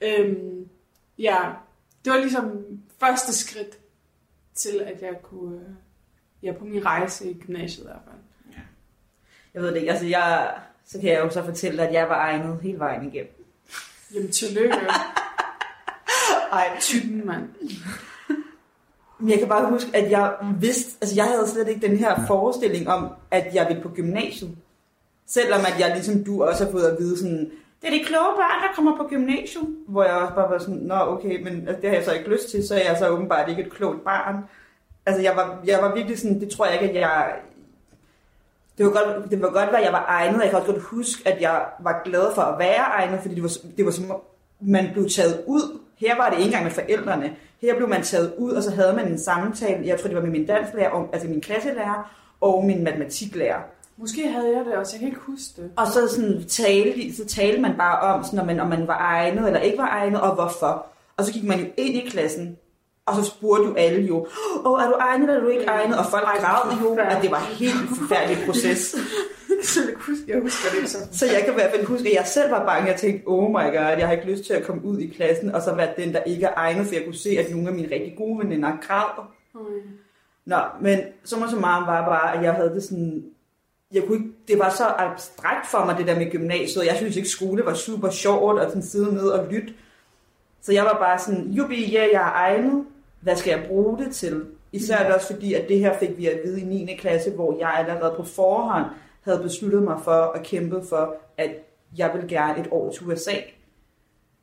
Øhm, 0.00 0.68
ja, 1.18 1.38
det 2.04 2.12
var 2.12 2.18
ligesom 2.18 2.50
første 3.00 3.34
skridt 3.34 3.78
til, 4.54 4.80
at 4.84 5.02
jeg 5.02 5.14
kunne, 5.22 5.56
øh, 5.56 5.62
ja, 6.42 6.52
på 6.52 6.64
min 6.64 6.84
rejse 6.84 7.30
i 7.30 7.34
gymnasiet 7.34 7.84
i 7.84 7.86
hvert 7.86 8.00
fald. 8.04 8.14
Jeg 9.54 9.62
ved 9.62 9.68
det 9.68 9.76
ikke, 9.76 9.90
altså 9.90 10.06
jeg, 10.06 10.54
så 10.86 11.00
kan 11.00 11.10
jeg 11.10 11.20
jo 11.24 11.30
så 11.30 11.44
fortælle, 11.44 11.88
at 11.88 11.94
jeg 11.94 12.08
var 12.08 12.14
egnet 12.14 12.60
hele 12.62 12.78
vejen 12.78 13.12
igennem. 13.12 13.44
Jamen, 14.14 14.30
tillykke. 14.30 14.76
Ej, 16.52 16.76
Typen, 16.80 17.26
mand. 17.26 17.48
Men 19.18 19.30
jeg 19.30 19.38
kan 19.38 19.48
bare 19.48 19.70
huske, 19.70 19.90
at 19.96 20.10
jeg 20.10 20.32
vidste, 20.60 20.98
altså 21.00 21.16
jeg 21.16 21.24
havde 21.24 21.48
slet 21.48 21.68
ikke 21.68 21.86
den 21.86 21.96
her 21.96 22.26
forestilling 22.26 22.88
om, 22.88 23.08
at 23.30 23.54
jeg 23.54 23.66
ville 23.68 23.82
på 23.82 23.88
gymnasiet. 23.88 24.56
Selvom 25.26 25.60
at 25.60 25.80
jeg 25.80 25.90
ligesom 25.94 26.24
du 26.24 26.44
også 26.44 26.64
har 26.64 26.72
fået 26.72 26.84
at 26.84 26.98
vide 26.98 27.18
sådan, 27.18 27.50
det 27.82 27.88
er 27.88 27.98
de 27.98 28.04
kloge 28.04 28.36
børn, 28.36 28.62
der 28.62 28.74
kommer 28.74 28.96
på 28.96 29.08
gymnasiet. 29.08 29.64
Hvor 29.88 30.04
jeg 30.04 30.12
også 30.12 30.34
bare 30.34 30.50
var 30.50 30.58
sådan, 30.58 30.74
nå 30.74 30.94
okay, 30.94 31.42
men 31.42 31.68
altså, 31.68 31.80
det 31.82 31.90
har 31.90 31.96
jeg 31.96 32.04
så 32.04 32.12
ikke 32.12 32.30
lyst 32.30 32.50
til, 32.50 32.68
så 32.68 32.74
er 32.74 32.78
jeg 32.88 32.96
så 32.98 33.08
åbenbart 33.08 33.48
ikke 33.48 33.62
et 33.62 33.72
klogt 33.72 34.04
barn. 34.04 34.36
Altså 35.06 35.22
jeg 35.22 35.36
var, 35.36 35.60
jeg 35.64 35.78
var 35.82 35.94
virkelig 35.94 36.18
sådan, 36.18 36.40
det 36.40 36.50
tror 36.50 36.66
jeg 36.66 36.82
ikke, 36.82 36.94
at 36.94 37.00
jeg... 37.00 37.32
Det 38.78 38.86
var, 38.86 38.92
godt, 38.92 39.30
det 39.30 39.42
var 39.42 39.50
godt, 39.50 39.68
at 39.68 39.84
jeg 39.84 39.92
var 39.92 40.04
egnet. 40.08 40.40
Jeg 40.42 40.50
kan 40.50 40.58
også 40.58 40.72
godt 40.72 40.82
huske, 40.82 41.28
at 41.28 41.40
jeg 41.40 41.62
var 41.80 42.02
glad 42.04 42.34
for 42.34 42.42
at 42.42 42.58
være 42.58 42.76
egnet, 42.98 43.20
fordi 43.20 43.34
det 43.34 43.42
var, 43.42 43.50
det 43.76 43.84
var 43.84 43.90
som 43.90 44.10
om, 44.10 44.20
man 44.60 44.88
blev 44.92 45.08
taget 45.08 45.42
ud. 45.46 45.78
Her 45.98 46.16
var 46.16 46.28
det 46.30 46.36
ikke 46.36 46.46
engang 46.46 46.64
med 46.64 46.72
forældrene. 46.72 47.30
Her 47.62 47.76
blev 47.76 47.88
man 47.88 48.02
taget 48.02 48.34
ud, 48.38 48.52
og 48.52 48.62
så 48.62 48.70
havde 48.70 48.92
man 48.96 49.08
en 49.08 49.18
samtale. 49.18 49.86
Jeg 49.86 50.00
tror, 50.00 50.06
det 50.08 50.16
var 50.16 50.22
med 50.22 50.30
min 50.30 50.46
dansklærer, 50.46 50.90
og- 50.90 51.08
altså 51.12 51.28
min 51.28 51.40
klasselærer, 51.40 52.14
og 52.40 52.64
min 52.64 52.84
matematiklærer. 52.84 53.58
Måske 53.96 54.28
havde 54.28 54.56
jeg 54.56 54.64
det 54.64 54.74
også, 54.74 54.92
jeg 54.96 55.00
kan 55.00 55.08
ikke 55.08 55.20
huske 55.20 55.62
det. 55.62 55.70
Og 55.76 55.86
så, 55.86 56.08
sådan, 56.14 56.44
talte, 56.48 57.16
så 57.16 57.26
talte 57.26 57.60
man 57.60 57.74
bare 57.78 58.00
om, 58.14 58.24
sådan, 58.24 58.38
om, 58.38 58.46
man, 58.46 58.60
om 58.60 58.68
man 58.68 58.86
var 58.88 58.98
egnet 58.98 59.46
eller 59.46 59.60
ikke 59.60 59.78
var 59.78 59.88
egnet, 59.88 60.20
og 60.20 60.34
hvorfor. 60.34 60.86
Og 61.16 61.24
så 61.24 61.32
gik 61.32 61.44
man 61.44 61.58
jo 61.60 61.66
ind 61.76 61.94
i 61.96 62.08
klassen, 62.10 62.56
og 63.08 63.16
så 63.16 63.30
spurgte 63.30 63.68
jo 63.68 63.74
alle 63.74 64.02
jo, 64.02 64.16
åh, 64.64 64.72
oh, 64.72 64.82
er 64.82 64.86
du 64.86 64.94
egnet, 65.00 65.28
eller 65.28 65.40
er 65.40 65.44
du 65.44 65.48
ikke 65.48 65.64
egnet? 65.64 65.98
Og 65.98 66.04
folk 66.06 66.24
græd 66.24 66.78
jo, 66.82 66.94
at 66.94 67.22
det 67.22 67.30
var 67.30 67.38
helt 67.38 67.88
forfærdelig 67.98 68.46
proces. 68.46 68.82
Så 69.62 69.80
jeg, 69.80 69.94
husker, 69.96 70.24
jeg 70.28 70.40
husker 70.42 70.80
det 70.80 70.90
så. 70.90 70.98
Så 71.12 71.26
jeg 71.26 71.42
kan 71.44 71.52
i 71.52 71.54
hvert 71.54 71.70
fald 71.70 71.86
huske, 71.86 72.08
at 72.08 72.14
jeg 72.14 72.26
selv 72.26 72.50
var 72.50 72.64
bange. 72.64 72.90
Jeg 72.90 72.96
tænkte, 73.00 73.26
oh 73.26 73.50
my 73.50 73.54
god, 73.54 73.96
jeg 73.98 74.06
har 74.06 74.12
ikke 74.12 74.30
lyst 74.30 74.44
til 74.44 74.52
at 74.52 74.64
komme 74.64 74.84
ud 74.84 74.98
i 74.98 75.06
klassen, 75.06 75.54
og 75.54 75.62
så 75.62 75.74
være 75.74 75.92
den, 75.96 76.12
der 76.12 76.22
ikke 76.22 76.46
er 76.46 76.52
egnet, 76.56 76.86
for 76.86 76.94
jeg 76.94 77.04
kunne 77.04 77.14
se, 77.14 77.30
at 77.30 77.50
nogle 77.50 77.68
af 77.68 77.74
mine 77.74 77.94
rigtig 77.94 78.14
gode 78.16 78.38
veninder 78.38 78.72
græd. 78.82 79.24
Nå, 80.44 80.56
men 80.80 80.98
så 81.24 81.36
så 81.50 81.56
meget 81.56 81.86
var 81.86 82.04
bare, 82.04 82.36
at 82.36 82.44
jeg 82.44 82.52
havde 82.52 82.70
det 82.70 82.82
sådan... 82.82 83.24
Jeg 83.92 84.02
kunne 84.02 84.16
ikke, 84.16 84.30
det 84.48 84.58
var 84.58 84.70
så 84.70 84.84
abstrakt 84.84 85.66
for 85.66 85.84
mig, 85.84 85.98
det 85.98 86.06
der 86.06 86.18
med 86.18 86.30
gymnasiet. 86.30 86.86
Jeg 86.86 86.96
synes 86.96 87.16
ikke, 87.16 87.28
skole 87.28 87.64
var 87.64 87.74
super 87.74 88.10
sjovt, 88.10 88.60
at 88.60 88.68
sådan 88.68 88.82
sidde 88.82 89.14
ned 89.14 89.28
og 89.28 89.46
lytte. 89.52 89.74
Så 90.62 90.72
jeg 90.72 90.84
var 90.84 90.98
bare 90.98 91.18
sådan, 91.18 91.50
jubi, 91.50 91.90
ja, 91.92 92.06
jeg 92.12 92.22
er 92.22 92.32
egnet. 92.32 92.84
Hvad 93.20 93.36
skal 93.36 93.50
jeg 93.50 93.68
bruge 93.68 93.98
det 93.98 94.14
til? 94.14 94.44
Især 94.72 95.04
det 95.06 95.14
også 95.14 95.26
fordi, 95.34 95.54
at 95.54 95.68
det 95.68 95.78
her 95.78 95.98
fik 95.98 96.18
vi 96.18 96.26
at 96.26 96.40
vide 96.44 96.60
i 96.60 96.64
9. 96.64 96.96
klasse, 96.98 97.30
hvor 97.30 97.58
jeg 97.58 97.74
allerede 97.78 98.14
på 98.16 98.22
forhånd 98.22 98.84
havde 99.24 99.42
besluttet 99.42 99.82
mig 99.82 100.00
for 100.04 100.32
at 100.34 100.42
kæmpe 100.42 100.82
for, 100.88 101.14
at 101.38 101.50
jeg 101.98 102.10
ville 102.14 102.28
gerne 102.28 102.60
et 102.60 102.68
år 102.70 102.92
til 102.92 103.06
USA. 103.06 103.32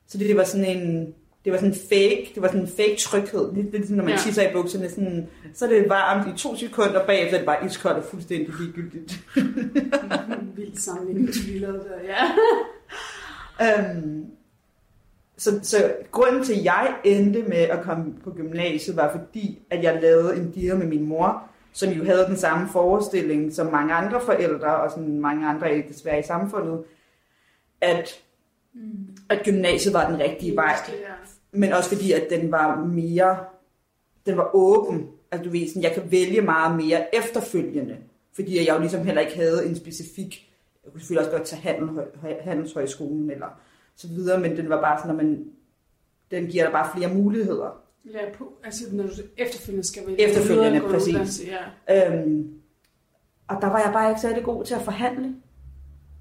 Så 0.07 0.17
det, 0.17 0.27
det 0.27 0.37
var 0.37 0.43
sådan 0.43 0.77
en, 0.77 1.13
det 1.45 1.51
var 1.53 1.57
sådan 1.57 1.71
en 1.73 1.75
fake, 1.89 2.31
det 2.35 2.41
var 2.41 2.47
sådan 2.47 2.61
en 2.61 2.67
fake 2.67 2.95
tryghed. 2.99 3.53
Lidt, 3.53 3.65
lidt 3.65 3.75
ligesom, 3.75 3.97
når 3.97 4.03
man 4.03 4.13
Ja. 4.13 4.17
ja. 4.19 4.23
tisser 4.23 4.49
i 4.49 4.53
bukserne, 4.53 4.89
sådan, 4.89 5.27
så 5.53 5.65
er 5.65 5.69
det 5.69 5.89
varmt 5.89 6.35
i 6.35 6.41
to 6.41 6.55
sekunder, 6.55 7.05
bagefter 7.05 7.33
er 7.35 7.39
det 7.39 7.45
bare 7.45 7.65
iskoldt 7.65 7.97
og 7.97 8.03
fuldstændig 8.03 8.49
ligegyldigt. 8.59 9.19
Vildt 10.57 10.81
sammenligning, 10.81 11.29
lavede 11.61 11.79
der, 11.79 11.99
ja. 12.03 12.23
Øhm, 13.61 14.25
så, 15.37 15.59
så 15.63 15.95
grunden 16.11 16.43
til, 16.43 16.53
at 16.53 16.63
jeg 16.65 16.95
endte 17.03 17.43
med 17.43 17.57
at 17.57 17.81
komme 17.83 18.13
på 18.23 18.31
gymnasiet, 18.31 18.97
var 18.97 19.11
fordi, 19.11 19.59
at 19.69 19.83
jeg 19.83 20.01
lavede 20.01 20.35
en 20.37 20.51
deal 20.55 20.77
med 20.77 20.87
min 20.87 21.05
mor, 21.05 21.43
som 21.73 21.89
jo 21.93 22.03
havde 22.03 22.25
den 22.27 22.37
samme 22.37 22.67
forestilling 22.71 23.53
som 23.53 23.71
mange 23.71 23.93
andre 23.93 24.21
forældre, 24.21 24.75
og 24.75 24.91
sådan 24.91 25.19
mange 25.19 25.47
andre 25.47 25.77
i- 25.77 25.81
desværre 25.81 26.19
i 26.19 26.23
samfundet, 26.23 26.83
at, 27.81 28.21
at 29.29 29.41
gymnasiet 29.45 29.93
var 29.93 30.09
den 30.11 30.19
rigtige 30.19 30.55
vej. 30.55 30.75
Men 31.51 31.73
også 31.73 31.89
fordi, 31.95 32.11
at 32.11 32.27
den 32.29 32.51
var 32.51 32.85
mere, 32.85 33.37
den 34.25 34.37
var 34.37 34.49
åben. 34.55 35.07
Altså 35.31 35.45
du 35.45 35.49
ved, 35.51 35.67
sådan, 35.67 35.83
jeg 35.83 35.91
kan 35.91 36.11
vælge 36.11 36.41
meget 36.41 36.75
mere 36.77 37.15
efterfølgende. 37.15 37.97
Fordi 38.35 38.57
jeg 38.67 38.75
jo 38.75 38.79
ligesom 38.79 39.05
heller 39.05 39.21
ikke 39.21 39.35
havde 39.35 39.65
en 39.65 39.75
specifik, 39.75 40.51
jeg 40.83 40.91
kunne 40.91 41.01
selvfølgelig 41.01 41.27
også 41.27 41.37
godt 41.37 41.47
tage 41.47 41.61
handel, 41.61 41.89
handelshøjskolen 42.41 43.31
eller 43.31 43.59
så 43.97 44.07
videre, 44.07 44.39
men 44.39 44.57
den 44.57 44.69
var 44.69 44.81
bare 44.81 44.97
sådan, 44.99 45.19
at 45.19 45.25
man, 45.25 45.45
den 46.31 46.47
giver 46.47 46.63
dig 46.63 46.73
bare 46.73 46.89
flere 46.97 47.13
muligheder. 47.13 47.81
Ja, 48.13 48.19
på, 48.37 48.53
altså 48.63 48.83
når 48.91 49.03
du 49.03 49.09
efterfølgende 49.37 49.87
skal 49.87 50.07
vælge 50.07 50.21
Efterfølgende, 50.21 50.81
præcis. 50.81 51.07
uddannelse, 51.07 51.43
Ja. 51.87 52.09
Øhm, 52.09 52.53
og 53.47 53.57
der 53.61 53.67
var 53.67 53.79
jeg 53.79 53.93
bare 53.93 54.09
ikke 54.09 54.21
særlig 54.21 54.43
god 54.43 54.63
til 54.63 54.75
at 54.75 54.81
forhandle. 54.81 55.35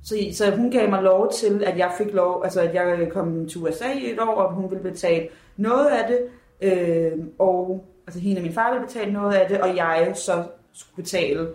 Så, 0.04 0.16
så 0.32 0.50
hun 0.56 0.70
gav 0.70 0.90
mig 0.90 1.02
lov 1.02 1.32
til, 1.32 1.64
at 1.64 1.78
jeg 1.78 1.92
fik 1.98 2.12
lov, 2.12 2.44
altså 2.44 2.60
at 2.60 2.74
jeg 2.74 3.08
kom 3.12 3.48
til 3.48 3.60
USA 3.60 3.92
i 3.92 4.12
et 4.12 4.20
år, 4.20 4.34
og 4.34 4.54
hun 4.54 4.70
ville 4.70 4.82
betale 4.82 5.28
noget 5.56 5.86
af 5.86 6.08
det, 6.08 6.20
øh, 6.60 7.12
og 7.38 7.84
altså 8.06 8.20
hende 8.20 8.38
og 8.38 8.42
min 8.42 8.52
far 8.52 8.72
ville 8.72 8.86
betale 8.86 9.12
noget 9.12 9.34
af 9.34 9.48
det, 9.48 9.60
og 9.60 9.76
jeg 9.76 10.12
så 10.14 10.44
skulle 10.72 11.04
betale 11.04 11.48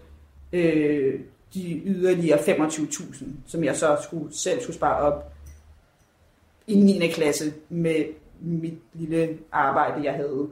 øh, 0.54 1.20
de 1.54 1.82
yderligere 1.86 2.38
25.000, 2.38 3.26
som 3.48 3.64
jeg 3.64 3.76
så 3.76 3.98
skulle, 4.04 4.38
selv 4.38 4.62
skulle 4.62 4.76
spare 4.76 4.98
op 4.98 5.32
i 6.70 6.76
9. 6.76 7.08
klasse 7.08 7.54
med 7.70 8.06
mit 8.42 8.78
lille 8.94 9.38
arbejde, 9.52 10.04
jeg 10.04 10.14
havde. 10.14 10.48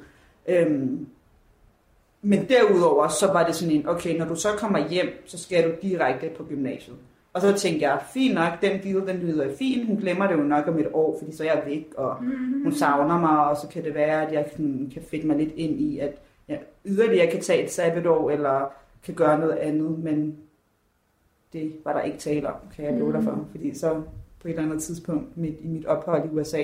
Øhm, 0.48 1.08
men 2.22 2.46
derudover, 2.50 3.08
så 3.08 3.28
var 3.34 3.46
det 3.46 3.56
sådan 3.56 3.76
en, 3.76 3.88
okay, 3.88 4.18
når 4.18 4.26
du 4.26 4.36
så 4.36 4.48
kommer 4.58 4.90
hjem, 4.90 5.08
så 5.26 5.38
skal 5.38 5.64
du 5.64 5.76
direkte 5.82 6.30
på 6.38 6.44
gymnasiet. 6.44 6.96
Og 7.34 7.42
så 7.42 7.54
tænkte 7.54 7.88
jeg, 7.90 8.00
fint 8.14 8.34
nok, 8.34 8.62
den 8.62 8.84
deal, 8.84 9.08
den 9.08 9.18
lyder 9.18 9.56
fin. 9.56 9.86
Hun 9.88 9.98
glemmer 9.98 10.28
det 10.28 10.34
jo 10.34 10.44
nok 10.44 10.68
om 10.68 10.80
et 10.80 10.88
år, 10.94 11.18
fordi 11.20 11.36
så 11.36 11.44
er 11.44 11.48
jeg 11.48 11.64
væk, 11.66 11.88
og 11.98 12.16
Mm-hmm. 12.22 12.64
hun 12.64 12.72
savner 12.72 13.20
mig, 13.20 13.50
og 13.50 13.58
så 13.58 13.68
kan 13.68 13.84
det 13.84 13.94
være, 13.94 14.28
at 14.28 14.34
jeg 14.34 14.46
kan, 14.56 14.92
kan 14.94 15.02
fedte 15.12 15.28
mig 15.28 15.38
lidt 15.38 15.54
ind 15.56 15.80
i, 15.80 16.00
at 16.00 16.22
jeg 16.48 16.60
yderligere 16.86 17.32
kan 17.32 17.42
tage 17.42 17.64
et 17.64 17.72
sabbatår, 17.72 18.32
eller 18.32 18.74
kan 19.04 19.14
gøre 19.16 19.40
noget 19.40 19.56
andet, 19.56 20.00
men 20.00 20.38
det 21.54 21.72
var 21.86 21.94
der 21.94 22.02
ikke 22.02 22.18
tale 22.18 22.48
om, 22.48 22.56
kan 22.76 22.86
jeg 22.86 22.94
love 22.94 23.14
dig 23.14 23.24
for. 23.24 23.48
Fordi 23.52 23.78
så 23.78 24.02
på 24.42 24.48
et 24.48 24.52
eller 24.52 24.64
andet 24.64 24.84
tidspunkt 24.84 25.38
midt 25.38 25.56
i 25.62 25.68
mit 25.68 25.86
ophold 25.86 26.26
i 26.26 26.36
USA, 26.36 26.64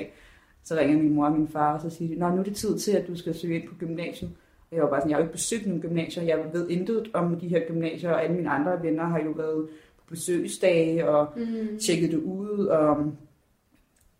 så 0.64 0.76
ringer 0.76 0.96
min 0.98 1.14
mor 1.14 1.26
og 1.26 1.32
min 1.32 1.48
far, 1.48 1.74
og 1.74 1.80
så 1.80 1.90
siger 1.90 2.14
de, 2.14 2.20
Nå, 2.20 2.28
nu 2.30 2.38
er 2.38 2.42
det 2.42 2.56
tid 2.56 2.78
til, 2.78 2.92
at 2.92 3.06
du 3.08 3.16
skal 3.16 3.34
søge 3.34 3.54
ind 3.60 3.68
på 3.68 3.74
gymnasiet. 3.78 4.30
Og 4.70 4.76
jeg 4.76 4.82
var 4.84 4.90
bare 4.90 5.00
sådan, 5.00 5.10
jeg 5.10 5.16
har 5.16 5.20
jo 5.20 5.24
ikke 5.26 5.32
besøgt 5.32 5.66
nogle 5.66 5.82
gymnasier, 5.82 6.22
jeg 6.22 6.44
ved 6.52 6.68
intet 6.68 7.10
om 7.12 7.36
de 7.36 7.48
her 7.48 7.60
gymnasier, 7.68 8.10
og 8.10 8.22
alle 8.24 8.36
mine 8.36 8.50
andre 8.50 8.82
venner 8.82 9.04
har 9.04 9.20
jo 9.20 9.30
været 9.30 9.68
på 9.98 10.04
besøgsdage, 10.10 11.08
og 11.08 11.28
Mm. 11.36 11.78
tjekket 11.78 12.10
det 12.10 12.18
ud, 12.18 12.66
og 12.66 13.12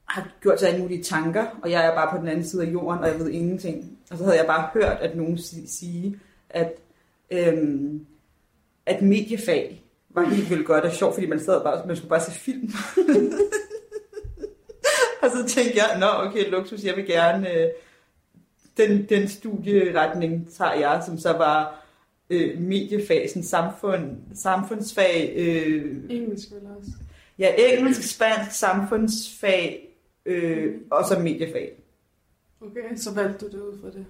har 0.05 0.29
gjort 0.43 0.61
sig 0.61 0.69
alle 0.69 0.83
mulige 0.83 1.03
tanker, 1.03 1.45
og 1.63 1.71
jeg 1.71 1.87
er 1.87 1.95
bare 1.95 2.17
på 2.17 2.21
den 2.21 2.29
anden 2.29 2.45
side 2.45 2.67
af 2.67 2.73
jorden, 2.73 3.01
og 3.01 3.09
jeg 3.09 3.19
ved 3.19 3.31
ingenting. 3.31 3.99
Og 4.11 4.19
så 4.19 4.25
havde 4.25 4.37
jeg 4.39 4.47
bare 4.47 4.69
hørt, 4.75 4.99
at 5.01 5.17
nogen 5.17 5.39
si- 5.39 5.67
sige, 5.67 6.19
at, 6.51 6.73
øhm, 7.31 8.07
at 8.87 9.03
mediefag 9.03 9.84
var 10.15 10.25
helt 10.25 10.51
vildt 10.51 10.67
godt 10.67 10.85
og 10.85 10.93
sjovt, 10.93 11.15
fordi 11.15 11.27
man 11.27 11.41
sad 11.41 11.63
bare, 11.63 11.87
man 11.87 11.97
skulle 11.97 12.09
bare 12.09 12.21
se 12.21 12.31
film. 12.31 12.63
og 15.23 15.31
så 15.31 15.45
tænkte 15.47 15.79
jeg, 15.79 15.97
nå 16.01 16.07
okay, 16.07 16.51
luksus, 16.51 16.85
jeg 16.85 16.97
vil 16.97 17.07
gerne, 17.07 17.53
øh, 17.53 17.69
den, 18.77 19.09
den 19.09 19.29
studieretning 19.29 20.53
tager 20.53 20.75
jeg, 20.75 21.03
som 21.07 21.19
så 21.19 21.33
var 21.33 21.85
øh, 22.31 22.61
mediefag, 22.61 23.29
sådan 23.29 23.43
samfund, 23.43 24.17
samfundsfag, 24.35 25.33
øh, 25.37 25.97
Engelsk 26.11 26.53
vel 26.53 26.61
også. 26.79 26.91
Ja, 27.39 27.55
engelsk, 27.59 28.15
spansk, 28.15 28.51
samfundsfag 28.51 29.89
øh, 30.27 30.75
og 30.91 31.05
så 31.05 31.19
mediefag. 31.19 31.73
Okay, 32.61 32.97
så 32.97 33.15
valgte 33.15 33.47
du 33.47 33.53
det 33.53 33.63
ud 33.63 33.79
fra 33.81 33.89
det. 33.89 34.07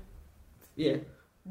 Ja. 0.78 0.96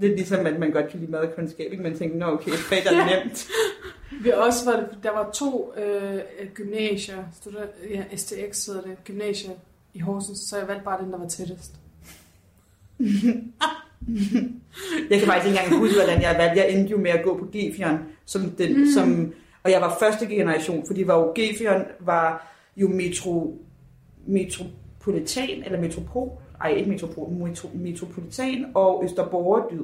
Det 0.02 0.12
er 0.12 0.16
ligesom, 0.16 0.46
at 0.46 0.60
man 0.60 0.72
godt 0.72 0.90
kan 0.90 1.00
lide 1.00 1.12
madkundskab, 1.12 1.72
ikke? 1.72 1.84
Man 1.84 1.98
tænker, 1.98 2.18
nå 2.18 2.26
okay, 2.26 2.52
et 2.52 2.58
fag, 2.58 2.84
der 2.84 2.92
er 2.92 3.24
nemt. 3.24 3.48
Vi 4.22 4.32
også 4.32 4.66
var 4.72 4.86
der 5.04 5.12
var 5.12 5.32
to 5.32 5.74
øh, 5.78 6.22
gymnasier, 6.54 7.24
student, 7.42 7.70
ja, 7.90 8.04
STX 8.18 8.66
hedder 8.66 8.82
det, 8.82 9.04
gymnasier 9.06 9.52
i 9.94 10.00
Horsens, 10.00 10.40
så 10.40 10.58
jeg 10.58 10.68
valgte 10.68 10.86
bare 10.86 11.04
den, 11.04 11.12
der 11.12 11.18
var 11.18 11.28
tættest. 11.28 11.72
Jeg 15.10 15.20
kan 15.20 15.28
faktisk 15.28 15.48
ikke 15.48 15.60
engang 15.60 15.80
huske, 15.80 15.96
hvordan 15.96 16.22
jeg 16.22 16.36
valgte. 16.38 16.60
Jeg 16.64 16.72
endte 16.74 16.92
jo 16.92 16.98
med 16.98 17.12
at 17.12 17.24
gå 17.24 17.38
på 17.38 17.46
G4'eren, 17.56 17.98
som 18.26 18.42
den, 18.42 18.80
Mm. 18.80 18.88
som, 18.94 19.34
og 19.64 19.72
jeg 19.72 19.82
var 19.82 19.98
første 20.00 20.26
generation, 20.26 20.86
fordi 20.88 21.08
var 21.08 21.16
jo 21.16 21.34
G4'eren 21.40 21.84
var 22.00 22.54
jo 22.78 22.88
metro, 22.88 23.58
metropolitan, 24.28 25.64
eller 25.66 25.82
metropol, 25.82 26.32
ej 26.62 26.70
ikke 26.70 26.90
metropol, 26.90 27.30
metro, 27.30 27.70
metropolitan 27.74 28.66
og 28.74 29.04
Østerborgerdyd, 29.04 29.84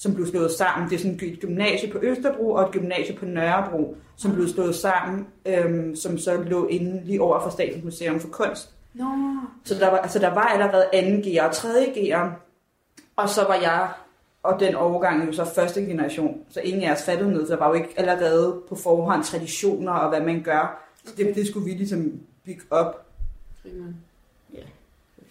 som 0.00 0.14
blev 0.14 0.26
slået 0.26 0.50
sammen. 0.50 0.88
Det 0.90 0.94
er 0.96 0.98
sådan 0.98 1.18
et 1.22 1.40
gymnasie 1.40 1.92
på 1.92 1.98
Østerbro 2.02 2.50
og 2.52 2.62
et 2.62 2.72
gymnasie 2.72 3.16
på 3.16 3.24
Nørrebro, 3.24 3.96
som 4.16 4.32
blev 4.34 4.48
slået 4.48 4.74
sammen, 4.74 5.26
øhm, 5.46 5.96
som 5.96 6.18
så 6.18 6.36
lå 6.42 6.66
inde 6.66 7.04
lige 7.04 7.22
over 7.22 7.40
for 7.40 7.50
Statens 7.50 7.84
Museum 7.84 8.20
for 8.20 8.28
Kunst. 8.28 8.70
Nå, 8.94 9.04
Så 9.64 9.74
der 9.74 9.90
var, 9.90 9.98
altså, 9.98 10.18
der 10.18 10.34
var 10.34 10.42
allerede 10.44 10.84
2. 11.22 11.28
G'er 11.28 11.42
og 11.48 11.54
3. 11.54 11.68
G'er, 11.96 12.26
og 13.16 13.28
så 13.28 13.44
var 13.44 13.54
jeg 13.54 13.88
og 14.42 14.60
den 14.60 14.74
overgang 14.74 15.26
jo 15.26 15.32
så 15.32 15.44
første 15.44 15.80
generation, 15.80 16.40
så 16.50 16.60
ingen 16.60 16.82
af 16.82 16.92
os 16.92 17.02
fattede 17.02 17.30
noget, 17.32 17.48
så 17.48 17.52
der 17.54 17.58
var 17.58 17.68
jo 17.68 17.74
ikke 17.74 17.94
allerede 17.96 18.60
på 18.68 18.74
forhånd 18.74 19.24
traditioner 19.24 19.92
og 19.92 20.08
hvad 20.08 20.20
man 20.20 20.42
gør. 20.42 20.82
Så 21.04 21.14
det, 21.16 21.24
Okay. 21.24 21.34
det 21.34 21.46
skulle 21.46 21.64
vi 21.64 21.70
ligesom 21.70 22.20
bygge 22.44 22.62
op. 22.70 23.06
grineren. 23.62 23.96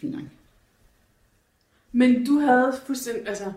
Fint 0.02 0.12
nok. 0.16 0.22
Men 1.92 2.26
du 2.26 2.40
havde 2.40 2.74
fuldstændig, 2.86 3.28
altså, 3.28 3.54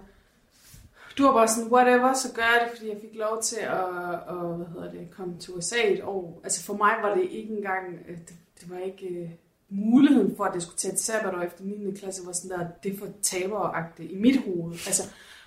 du 1.18 1.24
var 1.26 1.32
bare 1.32 1.48
sådan, 1.48 1.72
whatever, 1.72 2.12
så 2.12 2.28
gør 2.34 2.42
jeg 2.42 2.60
det, 2.68 2.76
fordi 2.76 2.88
jeg 2.90 2.96
fik 3.00 3.18
lov 3.18 3.42
til 3.42 3.56
at, 3.60 4.14
at 4.28 4.56
hvad 4.56 4.66
hedder 4.74 4.90
det, 4.90 5.08
komme 5.16 5.38
til 5.38 5.54
USA 5.54 5.76
et 5.86 6.00
år. 6.04 6.40
Altså 6.44 6.64
for 6.64 6.74
mig 6.74 6.92
var 7.02 7.14
det 7.14 7.22
ikke 7.30 7.54
engang, 7.54 7.84
øh, 8.08 8.16
det, 8.16 8.34
det 8.60 8.70
var 8.70 8.78
ikke 8.78 9.06
øh, 9.06 9.28
muligheden 9.68 10.36
for, 10.36 10.44
at 10.44 10.54
det 10.54 10.62
skulle 10.62 10.76
tage 10.76 10.92
et 10.94 11.00
sabbatår 11.00 11.40
efter 11.42 11.64
9. 11.64 11.94
klasse, 12.00 12.26
var 12.26 12.32
sådan 12.32 12.58
der, 12.58 12.66
det 12.82 12.94
er 12.94 12.98
for 12.98 13.06
taberagtigt 13.22 14.12
i 14.12 14.16
mit 14.16 14.36
hoved. 14.44 14.72
Altså, 14.72 15.02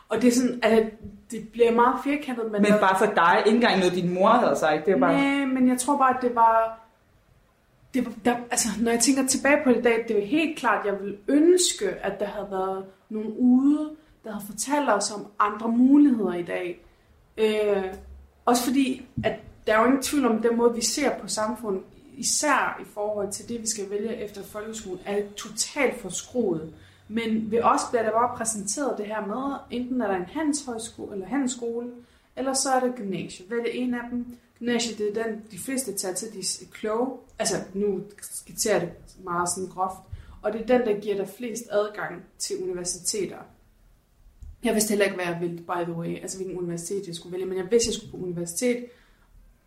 og 0.09 0.21
det 0.21 0.27
er 0.27 0.31
sådan, 0.31 0.59
at 0.63 0.83
det 1.31 1.49
bliver 1.51 1.71
meget 1.71 1.95
firkantet, 2.03 2.51
men, 2.51 2.61
Men 2.61 2.71
bare 2.81 2.97
for 2.99 3.05
dig, 3.15 3.43
ikke 3.45 3.55
engang 3.55 3.79
noget 3.79 3.93
din 3.93 4.13
mor 4.13 4.29
havde 4.29 4.55
sagt, 4.55 4.85
det 4.85 4.93
var 4.93 4.99
bare... 4.99 5.13
Nej, 5.37 5.45
men 5.45 5.67
jeg 5.69 5.77
tror 5.77 5.97
bare, 5.97 6.15
at 6.17 6.21
det 6.21 6.35
var... 6.35 6.79
Det, 7.93 8.05
var- 8.05 8.13
der, 8.25 8.35
altså, 8.51 8.67
når 8.81 8.91
jeg 8.91 8.99
tænker 8.99 9.27
tilbage 9.27 9.57
på 9.63 9.69
det 9.69 9.77
i 9.77 9.81
dag, 9.81 10.05
det 10.07 10.23
er 10.23 10.25
helt 10.27 10.57
klart, 10.59 10.85
at 10.85 10.93
jeg 10.93 11.01
ville 11.01 11.17
ønske, 11.27 11.89
at 11.89 12.19
der 12.19 12.25
havde 12.25 12.47
været 12.51 12.85
nogen 13.09 13.33
ude, 13.37 13.89
der 14.25 14.31
havde 14.31 14.45
fortalt 14.45 14.89
os 14.89 15.11
om 15.11 15.27
andre 15.39 15.69
muligheder 15.69 16.33
i 16.33 16.43
dag. 16.43 16.85
Øh, 17.37 17.83
også 18.45 18.63
fordi, 18.63 19.05
at 19.23 19.39
der 19.67 19.73
er 19.73 19.79
jo 19.79 19.85
ingen 19.85 20.01
tvivl 20.01 20.25
om, 20.25 20.41
den 20.41 20.57
måde, 20.57 20.75
vi 20.75 20.81
ser 20.81 21.19
på 21.19 21.27
samfundet, 21.27 21.81
især 22.17 22.81
i 22.81 22.85
forhold 22.93 23.31
til 23.31 23.49
det, 23.49 23.61
vi 23.61 23.67
skal 23.67 23.89
vælge 23.89 24.15
efter 24.15 24.43
folkeskolen, 24.43 24.99
er 25.05 25.21
totalt 25.35 26.01
forskruet. 26.01 26.73
Men 27.07 27.51
ved 27.51 27.61
os 27.61 27.81
bliver 27.89 28.03
der 28.03 28.11
bare 28.11 28.37
præsenteret 28.37 28.97
det 28.97 29.05
her 29.05 29.25
med, 29.25 29.57
enten 29.69 30.01
er 30.01 30.07
der 30.07 30.15
en 30.15 30.25
handelshøjskole 30.25 31.13
eller 31.13 31.27
handelsskole, 31.27 31.91
eller 32.35 32.53
så 32.53 32.69
er 32.69 32.79
det 32.79 32.95
gymnasie. 32.95 33.45
Vælg 33.49 33.65
en 33.73 33.93
af 33.93 34.09
dem. 34.11 34.37
Gymnasiet, 34.59 34.97
det 34.97 35.17
er 35.17 35.23
den, 35.23 35.41
de 35.51 35.59
fleste 35.59 35.93
tager 35.93 36.13
til, 36.13 36.33
de 36.33 36.39
er 36.39 36.65
kloge. 36.71 37.17
Altså, 37.39 37.55
nu 37.73 38.03
skitserer 38.21 38.79
det 38.79 38.89
meget 39.23 39.49
sådan 39.49 39.69
groft. 39.69 39.99
Og 40.41 40.53
det 40.53 40.61
er 40.61 40.77
den, 40.77 40.87
der 40.87 41.01
giver 41.01 41.15
dig 41.15 41.29
flest 41.37 41.63
adgang 41.71 42.23
til 42.37 42.55
universiteter. 42.63 43.37
Jeg 44.65 44.73
vidste 44.73 44.89
heller 44.89 45.05
ikke, 45.05 45.15
hvad 45.15 45.25
jeg 45.25 45.37
ville, 45.41 45.57
by 45.57 45.83
the 45.83 45.93
way. 45.93 46.21
Altså, 46.21 46.37
hvilken 46.37 46.57
universitet 46.57 47.07
jeg 47.07 47.15
skulle 47.15 47.33
vælge. 47.33 47.45
Men 47.45 47.57
jeg 47.57 47.65
vidste, 47.71 47.87
jeg 47.89 47.93
skulle 47.93 48.11
på 48.11 48.17
universitet. 48.17 48.85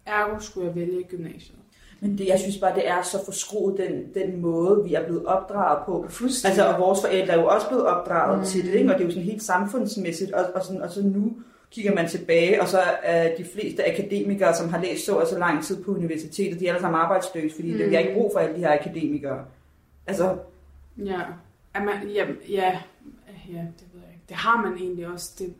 Ergo 0.06 0.40
skulle 0.40 0.66
jeg 0.66 0.74
vælge 0.76 1.02
gymnasiet. 1.02 1.58
Men 2.00 2.18
det, 2.18 2.26
jeg 2.26 2.38
synes 2.38 2.58
bare, 2.58 2.74
det 2.74 2.88
er 2.88 3.02
så 3.02 3.24
forskruet, 3.24 3.78
den, 3.78 4.22
den 4.22 4.40
måde, 4.40 4.84
vi 4.84 4.94
er 4.94 5.04
blevet 5.04 5.26
opdraget 5.26 5.86
på. 5.86 6.06
Altså, 6.44 6.68
og 6.72 6.80
vores 6.80 7.00
forældre 7.00 7.34
er 7.34 7.40
jo 7.40 7.46
også 7.46 7.68
blevet 7.68 7.86
opdraget 7.86 8.38
Mm. 8.38 8.44
til 8.44 8.66
det, 8.66 8.74
ikke? 8.74 8.90
og 8.90 8.94
det 8.94 9.00
er 9.00 9.04
jo 9.04 9.10
sådan 9.10 9.24
helt 9.28 9.42
samfundsmæssigt, 9.42 10.32
og, 10.32 10.44
og, 10.54 10.64
sådan, 10.64 10.82
og 10.82 10.90
så 10.90 11.02
nu 11.02 11.32
kigger 11.70 11.94
man 11.94 12.08
tilbage, 12.08 12.62
og 12.62 12.68
så 12.68 12.78
er 13.02 13.36
de 13.36 13.44
fleste 13.44 13.92
akademikere, 13.92 14.54
som 14.54 14.68
har 14.68 14.82
læst 14.82 15.04
så 15.04 15.16
og 15.16 15.26
så 15.26 15.38
lang 15.38 15.64
tid 15.64 15.82
på 15.84 15.90
universitetet, 15.94 16.60
de 16.60 16.66
er 16.66 16.70
alle 16.72 16.80
sammen 16.80 17.00
arbejdsløse, 17.00 17.54
fordi 17.54 17.72
mm. 17.72 17.78
Vi 17.78 17.94
har 17.94 17.98
ikke 18.00 18.14
brug 18.14 18.30
for 18.34 18.40
alle 18.40 18.54
de 18.54 18.60
her 18.60 18.72
akademikere. 18.72 19.44
Altså, 20.06 20.36
Ja, 21.04 21.80
man, 21.84 22.08
ja, 22.14 22.26
ja, 22.48 22.78
ja, 23.52 23.58
det. 23.58 23.87
Det 24.28 24.36
har 24.36 24.62
man 24.62 24.78
egentlig 24.78 25.06
også. 25.06 25.32
Det, 25.38 25.54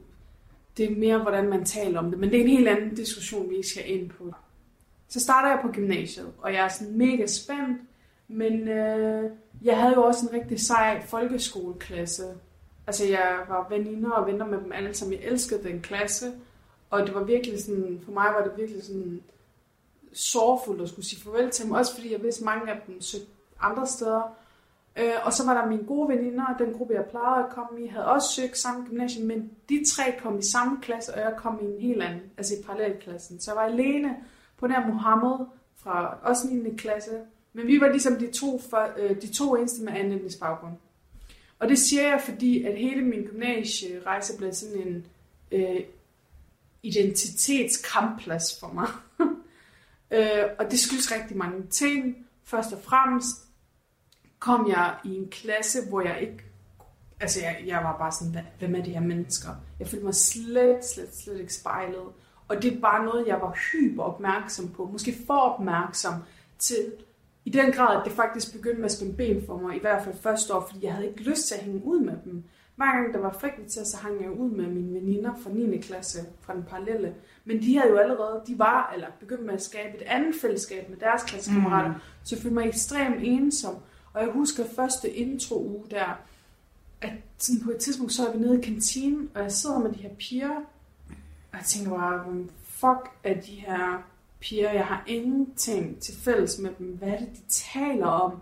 det 0.76 0.92
er 0.92 0.96
mere, 0.96 1.18
hvordan 1.18 1.48
man 1.48 1.64
taler 1.64 1.98
om 1.98 2.10
det. 2.10 2.18
Men 2.18 2.30
det 2.30 2.38
er 2.38 2.42
en 2.42 2.50
helt 2.50 2.68
anden 2.68 2.94
diskussion, 2.94 3.50
vi 3.50 3.56
ikke 3.56 3.68
skal 3.68 3.90
ind 3.90 4.10
på. 4.10 4.34
Så 5.08 5.20
starter 5.20 5.48
jeg 5.48 5.58
på 5.62 5.68
gymnasiet, 5.72 6.32
og 6.38 6.52
jeg 6.52 6.64
er 6.64 6.68
sådan 6.68 6.98
mega 6.98 7.26
spændt. 7.26 7.82
Men 8.28 8.68
øh, 8.68 9.30
jeg 9.62 9.80
havde 9.80 9.94
jo 9.94 10.02
også 10.02 10.26
en 10.26 10.32
rigtig 10.32 10.60
sej 10.60 11.02
folkeskoleklasse. 11.06 12.24
Altså, 12.86 13.06
jeg 13.06 13.38
var 13.48 13.66
veninder 13.68 14.10
og 14.10 14.26
venner 14.26 14.46
med 14.46 14.58
dem 14.58 14.72
alle 14.72 14.94
sammen. 14.94 15.18
Jeg 15.18 15.30
elskede 15.30 15.62
den 15.62 15.80
klasse. 15.80 16.32
Og 16.90 17.06
det 17.06 17.14
var 17.14 17.24
virkelig 17.24 17.62
sådan, 17.62 18.00
for 18.04 18.12
mig 18.12 18.26
var 18.34 18.44
det 18.44 18.52
virkelig 18.56 18.82
sådan 18.82 19.22
sorgfuldt 20.12 20.82
at 20.82 20.88
skulle 20.88 21.06
sige 21.06 21.22
farvel 21.22 21.50
til 21.50 21.64
dem. 21.64 21.72
Også 21.72 21.94
fordi 21.94 22.12
jeg 22.12 22.22
vidste, 22.22 22.44
mange 22.44 22.72
af 22.72 22.80
dem 22.86 23.00
søgte 23.00 23.26
andre 23.60 23.86
steder. 23.86 24.36
Øh, 24.98 25.12
og 25.26 25.32
så 25.32 25.44
var 25.46 25.60
der 25.60 25.68
mine 25.68 25.84
gode 25.84 26.08
veninder, 26.08 26.44
og 26.44 26.58
den 26.58 26.74
gruppe, 26.74 26.94
jeg 26.94 27.04
plejede 27.10 27.44
at 27.44 27.52
komme 27.52 27.84
i, 27.84 27.86
havde 27.86 28.06
også 28.06 28.28
søgt 28.32 28.58
samme 28.58 28.86
gymnasium, 28.88 29.26
men 29.26 29.50
de 29.68 29.84
tre 29.94 30.14
kom 30.22 30.38
i 30.38 30.42
samme 30.42 30.78
klasse, 30.82 31.14
og 31.14 31.20
jeg 31.20 31.34
kom 31.36 31.60
i 31.62 31.64
en 31.64 31.80
helt 31.80 32.02
anden, 32.02 32.22
altså 32.36 32.54
i 32.54 32.62
parallelklassen. 32.66 33.40
Så 33.40 33.50
jeg 33.50 33.56
var 33.56 33.62
alene 33.62 34.16
på 34.56 34.66
nær 34.66 34.86
Mohammed 34.86 35.46
fra 35.76 36.18
også 36.22 36.48
9. 36.50 36.76
klasse, 36.76 37.20
men 37.52 37.66
vi 37.66 37.80
var 37.80 37.88
ligesom 37.88 38.16
de 38.16 38.30
to, 38.32 38.60
for, 38.70 38.88
øh, 38.98 39.22
de 39.22 39.32
to 39.32 39.56
eneste 39.56 39.82
med 39.82 39.92
anden 39.92 40.12
etnisk 40.12 40.40
baggrund. 40.40 40.74
Og 41.58 41.68
det 41.68 41.78
siger 41.78 42.08
jeg, 42.08 42.20
fordi 42.24 42.64
at 42.64 42.78
hele 42.78 43.02
min 43.02 43.22
gymnasierejse 43.22 44.36
blev 44.36 44.52
sådan 44.52 44.86
en 44.86 45.06
øh, 45.52 45.80
identitetskampplads 46.82 48.60
for 48.60 48.72
mig. 48.74 48.88
øh, 50.18 50.44
og 50.58 50.70
det 50.70 50.78
skyldes 50.78 51.12
rigtig 51.12 51.36
mange 51.36 51.66
ting. 51.66 52.26
Først 52.44 52.72
og 52.72 52.78
fremmest 52.82 53.47
kom 54.38 54.68
jeg 54.68 54.94
i 55.04 55.14
en 55.16 55.28
klasse, 55.30 55.78
hvor 55.88 56.00
jeg 56.00 56.18
ikke... 56.20 56.44
Altså, 57.20 57.40
jeg, 57.40 57.56
jeg 57.66 57.76
var 57.84 57.96
bare 57.98 58.12
sådan, 58.12 58.32
"Hvad- 58.32 58.42
hvem 58.58 58.74
er 58.74 58.82
de 58.82 58.90
her 58.90 59.00
mennesker? 59.00 59.48
Jeg 59.78 59.86
følte 59.88 60.04
mig 60.04 60.14
slet, 60.14 60.84
slet, 60.84 61.16
slet 61.16 61.40
ikke 61.40 61.54
spejlet. 61.54 62.02
Og 62.48 62.62
det 62.62 62.76
er 62.76 62.80
bare 62.80 63.04
noget, 63.04 63.26
jeg 63.26 63.38
var 63.40 63.58
hyper 63.72 64.02
opmærksom 64.02 64.68
på. 64.68 64.84
Måske 64.92 65.14
for 65.26 65.38
opmærksom 65.38 66.14
til 66.58 66.92
i 67.44 67.50
den 67.50 67.72
grad, 67.72 67.96
at 67.96 68.02
det 68.04 68.12
faktisk 68.12 68.52
begyndte 68.52 68.76
med 68.80 68.84
at 68.84 68.92
spænde 68.92 69.16
ben 69.16 69.42
for 69.46 69.56
mig, 69.58 69.76
i 69.76 69.80
hvert 69.80 70.04
fald 70.04 70.14
første 70.16 70.54
år, 70.54 70.66
fordi 70.70 70.84
jeg 70.84 70.92
havde 70.94 71.08
ikke 71.08 71.22
lyst 71.22 71.46
til 71.48 71.54
at 71.54 71.60
hænge 71.60 71.84
ud 71.84 72.00
med 72.00 72.14
dem. 72.24 72.44
hver 72.76 72.86
gang 72.86 73.14
der 73.14 73.20
var 73.20 73.32
frikvarter, 73.40 73.84
så 73.84 73.96
hang 73.96 74.22
jeg 74.22 74.30
ud 74.30 74.50
med 74.50 74.66
mine 74.66 74.94
veninder 74.94 75.30
fra 75.42 75.50
9. 75.50 75.78
klasse 75.78 76.18
fra 76.40 76.54
den 76.54 76.62
parallelle. 76.62 77.14
Men 77.44 77.62
de 77.62 77.78
havde 77.78 77.90
jo 77.90 77.96
allerede, 77.98 78.42
de 78.46 78.58
var, 78.58 78.90
eller 78.94 79.06
begyndte 79.20 79.44
med 79.44 79.54
at 79.54 79.62
skabe 79.62 79.96
et 79.96 80.02
andet 80.02 80.34
fællesskab 80.40 80.88
med 80.90 80.96
deres 80.98 81.22
klassekammerater, 81.22 81.88
mm. 81.88 82.00
så 82.24 82.36
jeg 82.36 82.42
følte 82.42 82.54
mig 82.54 82.68
ekstremt 82.68 83.16
ensom. 83.22 83.74
Og 84.18 84.24
jeg 84.24 84.32
husker 84.32 84.64
første 84.76 85.10
intro-uge 85.10 85.84
der, 85.90 86.20
at 87.00 87.12
sådan 87.38 87.60
på 87.64 87.70
et 87.70 87.76
tidspunkt, 87.76 88.12
så 88.12 88.28
er 88.28 88.32
vi 88.32 88.38
nede 88.38 88.58
i 88.58 88.62
kantinen, 88.62 89.30
og 89.34 89.42
jeg 89.42 89.52
sidder 89.52 89.78
med 89.78 89.92
de 89.92 89.98
her 89.98 90.14
piger, 90.18 90.56
og 91.52 91.58
jeg 91.58 91.64
tænker 91.66 91.90
bare, 91.90 92.24
fuck 92.62 93.10
er 93.24 93.40
de 93.40 93.52
her 93.52 94.02
piger, 94.40 94.72
jeg 94.72 94.86
har 94.86 95.04
ingenting 95.06 96.00
til 96.00 96.14
fælles 96.14 96.58
med 96.58 96.70
dem. 96.78 96.86
Hvad 96.86 97.08
er 97.08 97.18
det, 97.18 97.28
de 97.28 97.42
taler 97.48 98.06
om? 98.06 98.32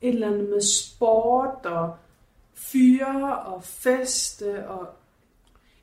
Et 0.00 0.14
eller 0.14 0.26
andet 0.26 0.48
med 0.48 0.60
sport 0.60 1.66
og 1.66 1.96
fyre 2.54 3.38
og 3.38 3.64
feste 3.64 4.68
og 4.68 4.88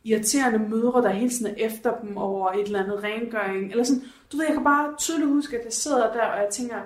irriterende 0.04 0.60
mødre, 0.60 1.02
der 1.02 1.10
hele 1.10 1.30
tiden 1.30 1.56
er 1.56 1.66
efter 1.66 2.00
dem 2.00 2.18
over 2.18 2.52
et 2.52 2.66
eller 2.66 2.84
andet 2.84 3.04
rengøring. 3.04 3.72
Eller 3.72 3.84
sådan. 3.84 4.04
Du 4.32 4.38
ved, 4.38 4.46
jeg 4.46 4.54
kan 4.54 4.64
bare 4.64 4.96
tydeligt 4.98 5.30
huske, 5.30 5.58
at 5.60 5.66
jeg 5.66 5.74
sidder 5.74 6.14
der, 6.14 6.26
og 6.26 6.38
jeg 6.38 6.48
tænker, 6.52 6.82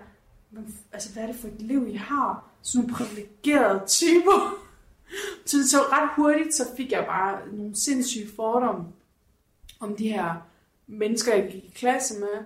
altså, 0.91 1.13
hvad 1.13 1.23
er 1.23 1.27
det 1.27 1.35
for 1.35 1.47
et 1.47 1.61
liv, 1.61 1.87
I 1.87 1.95
har? 1.95 2.49
Sådan 2.61 2.87
nogle 2.87 2.95
privilegerede 2.95 3.81
typer. 3.87 4.55
Så, 5.45 5.69
så 5.69 5.77
ret 5.77 6.09
hurtigt, 6.15 6.55
så 6.55 6.63
fik 6.77 6.91
jeg 6.91 7.05
bare 7.07 7.39
nogle 7.53 7.75
sindssyge 7.75 8.27
fordomme 8.35 8.85
om 9.79 9.95
de 9.95 10.07
her 10.07 10.33
mennesker, 10.87 11.35
jeg 11.35 11.49
gik 11.51 11.63
i 11.63 11.73
klasse 11.75 12.13
med. 12.19 12.45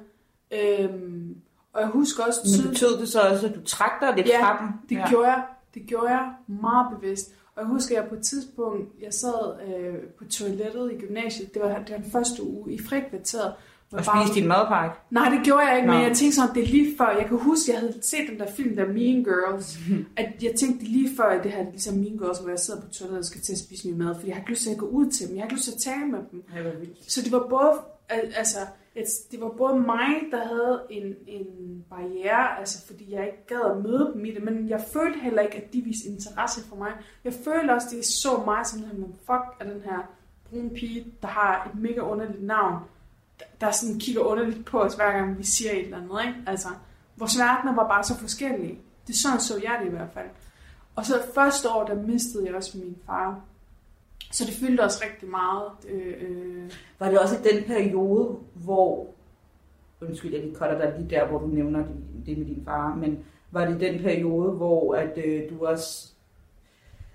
Øhm, 0.51 1.35
og 1.73 1.81
jeg 1.81 1.89
husker 1.89 2.23
også 2.23 2.39
Men 2.43 2.53
tydeligt... 2.53 2.69
betød 2.69 2.99
det 2.99 3.09
så 3.09 3.21
også, 3.21 3.47
at 3.47 3.55
du 3.55 3.61
trak 3.63 3.91
dig 4.01 4.13
lidt 4.15 4.27
Ja, 4.27 4.41
fra 4.41 4.61
dem? 4.61 4.89
Det 4.89 4.95
ja. 4.95 5.09
gjorde 5.09 5.27
jeg. 5.27 5.43
Det 5.73 5.81
gjorde 5.87 6.09
jeg 6.09 6.33
meget 6.47 6.87
bevidst. 6.99 7.31
Og 7.55 7.61
jeg 7.61 7.67
husker, 7.67 7.97
at 7.97 8.01
jeg 8.01 8.09
på 8.09 8.15
et 8.15 8.23
tidspunkt, 8.23 8.89
jeg 9.01 9.13
sad 9.13 9.67
øh, 9.67 9.95
på 10.17 10.25
toilettet 10.25 10.91
i 10.91 10.97
gymnasiet, 10.97 11.53
det 11.53 11.61
var, 11.61 11.79
det 11.79 11.91
var 11.95 12.01
den 12.01 12.11
første 12.11 12.43
uge 12.43 12.73
i 12.73 12.79
frikvarteret. 12.79 13.53
Og 13.93 14.03
bare- 14.05 14.25
spiste 14.25 14.39
din 14.39 14.47
madpakke? 14.47 14.95
Nej, 15.09 15.29
det 15.29 15.39
gjorde 15.45 15.67
jeg 15.67 15.75
ikke, 15.77 15.87
men 15.87 15.97
Nå. 15.97 16.03
jeg 16.03 16.15
tænkte 16.15 16.35
sådan, 16.35 16.55
det 16.55 16.63
er 16.63 16.67
lige 16.67 16.97
før, 16.97 17.09
jeg 17.09 17.25
kan 17.25 17.37
huske, 17.37 17.71
jeg 17.71 17.79
havde 17.79 17.93
set 18.01 18.19
den 18.29 18.39
der 18.39 18.51
film, 18.51 18.75
der 18.75 18.85
Mean 18.87 19.23
Girls, 19.23 19.77
at 20.21 20.43
jeg 20.43 20.53
tænkte 20.55 20.85
lige 20.85 21.09
før, 21.17 21.23
at 21.29 21.43
det 21.43 21.51
her 21.51 21.59
er 21.65 21.69
ligesom 21.69 21.95
Mean 21.95 22.17
Girls, 22.17 22.39
hvor 22.39 22.49
jeg 22.49 22.59
sidder 22.59 22.81
på 22.81 22.87
toilettet 22.87 23.19
og 23.19 23.25
skal 23.25 23.41
til 23.41 23.53
at 23.53 23.59
spise 23.59 23.87
min 23.87 23.97
mad, 23.97 24.15
fordi 24.15 24.27
jeg 24.27 24.35
har 24.35 24.41
ikke 24.41 24.51
lyst 24.51 24.63
til 24.63 24.71
at 24.71 24.77
gå 24.77 24.85
ud 24.85 25.11
til 25.11 25.27
dem, 25.27 25.35
jeg 25.35 25.41
har 25.41 25.45
ikke 25.45 25.55
lyst 25.55 25.65
til 25.65 25.71
at 25.89 25.93
tale 25.93 26.05
med 26.11 26.19
dem. 26.31 26.43
Vildt. 26.79 27.11
Så 27.11 27.21
det 27.21 27.31
var 27.31 27.45
både, 27.49 27.71
al- 28.09 28.33
altså, 28.37 28.57
et, 28.95 29.05
det 29.31 29.41
var 29.41 29.49
både 29.57 29.79
mig, 29.79 30.07
der 30.31 30.47
havde 30.47 30.81
en, 30.89 31.03
en 31.27 31.45
barriere, 31.89 32.59
altså 32.59 32.87
fordi 32.87 33.13
jeg 33.13 33.25
ikke 33.25 33.45
gad 33.47 33.71
at 33.77 33.83
møde 33.83 34.11
dem 34.13 34.25
i 34.25 34.31
det, 34.31 34.43
men 34.43 34.69
jeg 34.69 34.81
følte 34.93 35.19
heller 35.19 35.41
ikke, 35.41 35.57
at 35.57 35.73
de 35.73 35.81
viste 35.81 36.09
interesse 36.09 36.61
for 36.69 36.75
mig. 36.75 36.91
Jeg 37.23 37.33
følte 37.33 37.71
også, 37.71 37.87
at 37.87 37.93
de 37.93 38.03
så 38.03 38.29
mig 38.45 38.65
som 38.65 38.79
den 38.79 38.87
her, 38.91 38.97
men 38.97 39.13
fuck 39.25 39.45
er 39.59 39.63
den 39.73 39.81
her 39.85 39.99
brune 40.49 40.69
pige, 40.69 41.05
der 41.21 41.27
har 41.27 41.71
et 41.73 41.79
mega 41.81 41.99
underligt 41.99 42.43
navn, 42.43 42.75
der, 43.61 43.71
sådan 43.71 43.99
kigger 43.99 44.21
underligt 44.21 44.65
på 44.65 44.81
os, 44.81 44.95
hver 44.95 45.11
gang 45.11 45.37
vi 45.37 45.43
siger 45.43 45.71
et 45.71 45.83
eller 45.83 45.97
andet, 45.97 46.19
ikke? 46.27 46.39
Altså, 46.47 46.67
vores 47.17 47.39
verdener 47.39 47.75
var 47.75 47.87
bare 47.87 48.03
så 48.03 48.17
forskellige. 48.17 48.79
Det 49.07 49.13
er 49.13 49.17
sådan 49.17 49.39
så 49.39 49.53
jeg 49.63 49.79
det 49.81 49.87
i 49.87 49.95
hvert 49.95 50.09
fald. 50.13 50.29
Og 50.95 51.05
så 51.05 51.13
første 51.35 51.69
år, 51.69 51.85
der 51.85 51.95
mistede 51.95 52.45
jeg 52.45 52.55
også 52.55 52.77
min 52.77 52.97
far. 53.05 53.41
Så 54.31 54.45
det 54.45 54.53
fyldte 54.53 54.81
også 54.81 55.03
rigtig 55.05 55.29
meget. 55.29 55.71
Øh, 55.89 56.13
øh. 56.19 56.71
Var 56.99 57.09
det 57.09 57.19
også 57.19 57.35
i 57.35 57.53
den 57.53 57.63
periode, 57.63 58.37
hvor... 58.53 59.07
Undskyld, 60.01 60.33
jeg 60.33 60.43
lige 60.43 60.55
cutter 60.55 60.77
dig 60.77 60.93
lige 60.97 61.09
der, 61.09 61.27
hvor 61.27 61.39
du 61.39 61.47
nævner 61.47 61.79
det, 61.79 61.95
det 62.25 62.37
med 62.37 62.45
din 62.45 62.65
far, 62.65 62.95
men 62.95 63.25
var 63.51 63.65
det 63.65 63.81
i 63.81 63.85
den 63.85 64.01
periode, 64.01 64.51
hvor 64.51 64.95
at, 64.95 65.17
øh, 65.25 65.49
du 65.49 65.65
også 65.65 66.11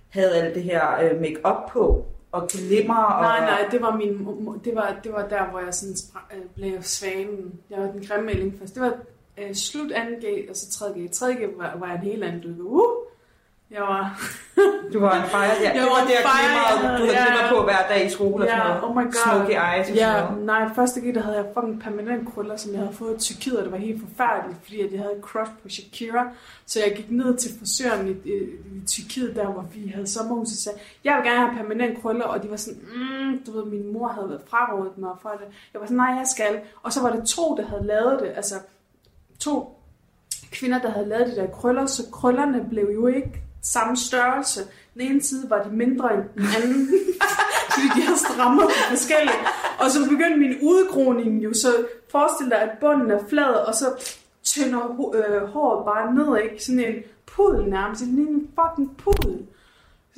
havde 0.09 0.35
alt 0.37 0.55
det 0.55 0.63
her 0.63 0.99
øh, 1.03 1.21
make-up 1.21 1.71
på, 1.73 2.07
og 2.35 2.49
glimmer, 2.49 3.03
og... 3.03 3.23
Nej, 3.23 3.41
nej, 3.41 3.69
det 3.71 3.83
var, 3.83 3.97
min, 3.97 4.27
det 4.65 4.75
var, 4.75 4.97
det 5.05 5.13
var 5.13 5.29
der, 5.29 5.51
hvor 5.51 5.61
jeg 5.61 5.75
sådan 5.75 5.97
sprang, 5.97 6.27
øh, 6.37 6.43
blev 6.55 6.83
svanen. 6.83 7.61
Jeg 7.71 7.81
var 7.81 7.87
den 7.87 8.07
grimme 8.07 8.27
melding 8.27 8.59
først. 8.59 8.75
Det 8.75 8.83
var 8.83 8.95
øh, 9.39 9.55
slut 9.55 9.93
2G, 9.93 10.51
og 10.51 10.57
så 10.57 10.85
3G. 10.85 10.99
3G 11.17 11.59
var, 11.59 11.77
var 11.79 11.87
jeg 11.87 11.97
en 11.97 12.03
helt 12.03 12.25
anden 12.25 12.43
dykke. 12.43 12.63
Uh! 12.63 13.04
Jeg 13.75 13.83
var... 13.83 14.21
Du 14.93 15.01
var 15.01 15.23
en 15.23 15.29
fejre 15.31 15.55
der. 15.55 15.63
Jeg 15.65 15.75
det 15.75 15.83
var 15.83 15.89
var 15.89 16.07
der 16.07 16.29
fire, 16.29 16.83
du 16.83 16.87
havde 16.87 17.13
ja. 17.21 17.25
glimmer 17.25 17.59
på 17.59 17.65
hver 17.65 17.83
dag 17.89 18.07
i 18.07 18.11
skole 18.11 18.45
og 18.45 18.49
sådan 18.51 18.63
Ja, 18.67 18.69
noget. 18.69 18.85
oh 18.85 18.97
my 18.97 19.05
god. 19.05 19.13
Smoky 19.25 19.57
eyes 19.69 19.91
og 19.91 19.97
Ja, 19.97 20.13
sådan 20.13 20.31
noget. 20.33 20.47
nej, 20.47 20.75
første 20.75 21.01
G, 21.01 21.15
der 21.15 21.23
havde 21.23 21.37
jeg 21.37 21.47
fucking 21.55 21.81
permanent 21.81 22.35
krøller, 22.35 22.57
som 22.57 22.73
jeg 22.73 22.81
havde 22.81 22.93
fået 22.93 23.15
i 23.17 23.21
Tyrkiet, 23.21 23.57
og 23.59 23.65
det 23.65 23.73
var 23.73 23.79
helt 23.79 24.01
forfærdeligt, 24.09 24.59
fordi 24.63 24.77
jeg 24.95 25.01
havde 25.03 25.19
crush 25.23 25.53
på 25.63 25.69
Shakira. 25.69 26.25
Så 26.67 26.81
jeg 26.87 26.97
gik 26.97 27.11
ned 27.11 27.37
til 27.37 27.51
frisøren 27.59 28.09
i, 28.09 28.11
i, 28.11 28.35
i 28.77 28.87
Tyrkiet, 28.87 29.37
der 29.37 29.47
hvor 29.47 29.65
vi 29.75 29.89
havde 29.95 30.07
sommerhus, 30.07 30.47
og 30.49 30.59
sagde, 30.65 30.79
jeg 31.05 31.13
vil 31.17 31.25
gerne 31.31 31.41
have 31.47 31.57
permanent 31.61 32.03
krøller, 32.03 32.25
og 32.25 32.43
de 32.43 32.51
var 32.51 32.57
sådan, 32.57 32.81
mm, 32.95 33.39
du 33.47 33.51
ved, 33.53 33.65
min 33.65 33.93
mor 33.93 34.09
havde 34.09 34.29
været 34.29 34.43
frarådet 34.47 34.99
mig 34.99 35.15
for 35.23 35.29
det. 35.41 35.47
Jeg 35.73 35.81
var 35.81 35.87
sådan, 35.87 35.97
nej, 35.97 36.13
jeg 36.21 36.27
skal. 36.35 36.61
Og 36.83 36.93
så 36.93 37.03
var 37.03 37.11
det 37.11 37.25
to, 37.25 37.57
der 37.57 37.67
havde 37.67 37.87
lavet 37.87 38.21
det, 38.23 38.33
altså 38.37 38.55
to 39.41 39.81
kvinder, 40.53 40.79
der 40.81 40.91
havde 40.91 41.09
lavet 41.09 41.27
de 41.27 41.37
der 41.37 41.47
krøller, 41.47 41.87
så 41.87 42.03
krøllerne 42.13 42.67
blev 42.71 42.91
jo 42.95 43.07
ikke 43.07 43.41
samme 43.65 43.97
størrelse. 43.97 44.61
Den 44.95 45.01
ene 45.01 45.23
side 45.23 45.51
var 45.51 45.63
de 45.63 45.71
mindre 45.71 46.15
end 46.15 46.23
den 46.35 46.47
anden, 46.57 46.89
fordi 47.73 48.01
de 48.01 48.07
har 48.07 48.17
strammet 48.17 48.65
på 48.65 48.71
forskelligt. 48.91 49.39
Og 49.79 49.91
så 49.91 49.99
begyndte 50.11 50.37
min 50.37 50.57
udgroning 50.63 51.45
jo, 51.45 51.55
så 51.55 51.87
forestil 52.11 52.51
dig, 52.51 52.63
at 52.63 52.79
bunden 52.81 53.11
er 53.11 53.27
flad, 53.29 53.55
og 53.55 53.75
så 53.75 53.87
tynder 54.45 55.13
øh, 55.15 55.49
håret 55.49 55.85
bare 55.85 56.15
ned, 56.15 56.43
ikke? 56.43 56.65
Sådan 56.65 56.81
en 56.81 56.95
pudel 57.27 57.71
nærmest, 57.71 58.03
en 58.03 58.17
lille 58.17 58.41
fucking 58.55 58.97
pudel. 58.97 59.47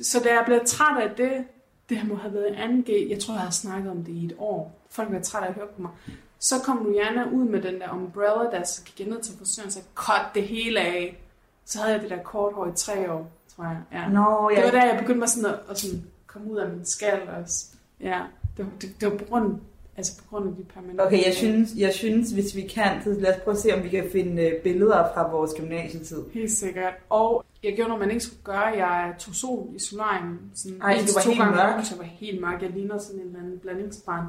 Så 0.01 0.19
da 0.23 0.33
jeg 0.33 0.43
blev 0.45 0.59
træt 0.65 1.01
af 1.01 1.15
det, 1.15 1.45
det 1.89 2.07
må 2.07 2.15
have 2.15 2.33
været 2.33 2.63
en 2.63 2.85
2G, 2.87 3.09
jeg 3.09 3.19
tror, 3.19 3.33
jeg 3.33 3.43
har 3.43 3.51
snakket 3.51 3.91
om 3.91 4.03
det 4.03 4.11
i 4.11 4.25
et 4.25 4.35
år. 4.37 4.81
Folk 4.89 5.11
var 5.11 5.19
trætte 5.19 5.47
af 5.47 5.51
at 5.51 5.55
høre 5.55 5.67
på 5.75 5.81
mig. 5.81 5.91
Så 6.39 6.55
kom 6.65 6.85
Rihanna 6.85 7.29
ud 7.33 7.45
med 7.45 7.61
den 7.61 7.81
der 7.81 7.93
umbrella, 7.93 8.57
der 8.57 8.63
så 8.63 8.83
gik 8.83 8.99
jeg 8.99 9.07
ned 9.07 9.21
til 9.21 9.37
frisøren 9.39 9.67
og 9.67 9.73
sagde, 9.73 9.87
cut 9.95 10.25
det 10.33 10.43
hele 10.43 10.79
af. 10.79 11.23
Så 11.65 11.79
havde 11.79 11.93
jeg 11.93 12.01
det 12.01 12.09
der 12.09 12.23
kort 12.23 12.53
hår 12.53 12.67
i 12.67 12.75
tre 12.75 13.11
år, 13.11 13.31
tror 13.57 13.65
jeg. 13.65 13.81
Ja. 13.91 14.07
Nå, 14.09 14.49
Det 14.55 14.63
var 14.63 14.65
ja. 14.65 14.71
der, 14.71 14.85
jeg 14.85 14.97
begyndte 14.99 15.19
mig 15.19 15.29
sådan 15.29 15.49
at, 15.53 15.59
at 15.69 15.79
sådan 15.79 16.03
komme 16.27 16.51
ud 16.51 16.57
af 16.57 16.69
min 16.69 16.85
skal 16.85 17.21
også. 17.41 17.65
Ja, 18.01 18.21
det, 18.57 18.65
var- 18.65 18.71
det, 18.81 19.01
det 19.01 19.11
var 19.11 19.17
på 19.17 19.25
grund, 19.25 19.59
altså 19.97 20.17
på 20.17 20.23
grund 20.29 20.49
af 20.49 20.55
de 20.55 20.63
permanente. 20.63 21.01
Okay, 21.01 21.25
jeg 21.25 21.33
synes, 21.33 21.69
jeg 21.77 21.93
synes, 21.93 22.31
hvis 22.31 22.55
vi 22.55 22.61
kan, 22.61 23.03
så 23.03 23.09
lad 23.19 23.35
os 23.35 23.41
prøve 23.43 23.55
at 23.55 23.61
se, 23.61 23.73
om 23.75 23.83
vi 23.83 23.89
kan 23.89 24.09
finde 24.11 24.41
øh, 24.43 24.61
billeder 24.61 25.09
fra 25.13 25.31
vores 25.31 25.51
gymnasietid. 25.57 26.23
Helt 26.33 26.51
sikkert. 26.51 26.93
Og 27.09 27.45
jeg 27.63 27.75
gjorde 27.75 27.89
noget, 27.89 27.99
man 28.01 28.11
ikke 28.11 28.23
skulle 28.23 28.43
gøre. 28.43 28.65
Jeg 28.65 29.15
tog 29.19 29.35
sol 29.35 29.67
i 29.75 29.79
solarium. 29.79 30.39
Sådan 30.55 30.81
Ej, 30.81 30.97
til 31.05 31.13
var 31.15 31.21
to 31.21 31.29
helt 31.29 31.39
gange 31.41 31.55
mørk. 31.55 31.85
jeg 31.91 31.97
var 31.97 32.03
helt 32.03 32.41
mørk. 32.41 32.61
Jeg 32.61 32.69
ligner 32.69 32.97
sådan 32.97 33.21
en 33.21 33.27
eller 33.27 33.39
anden 33.39 33.59
blandingsbarn. 33.59 34.25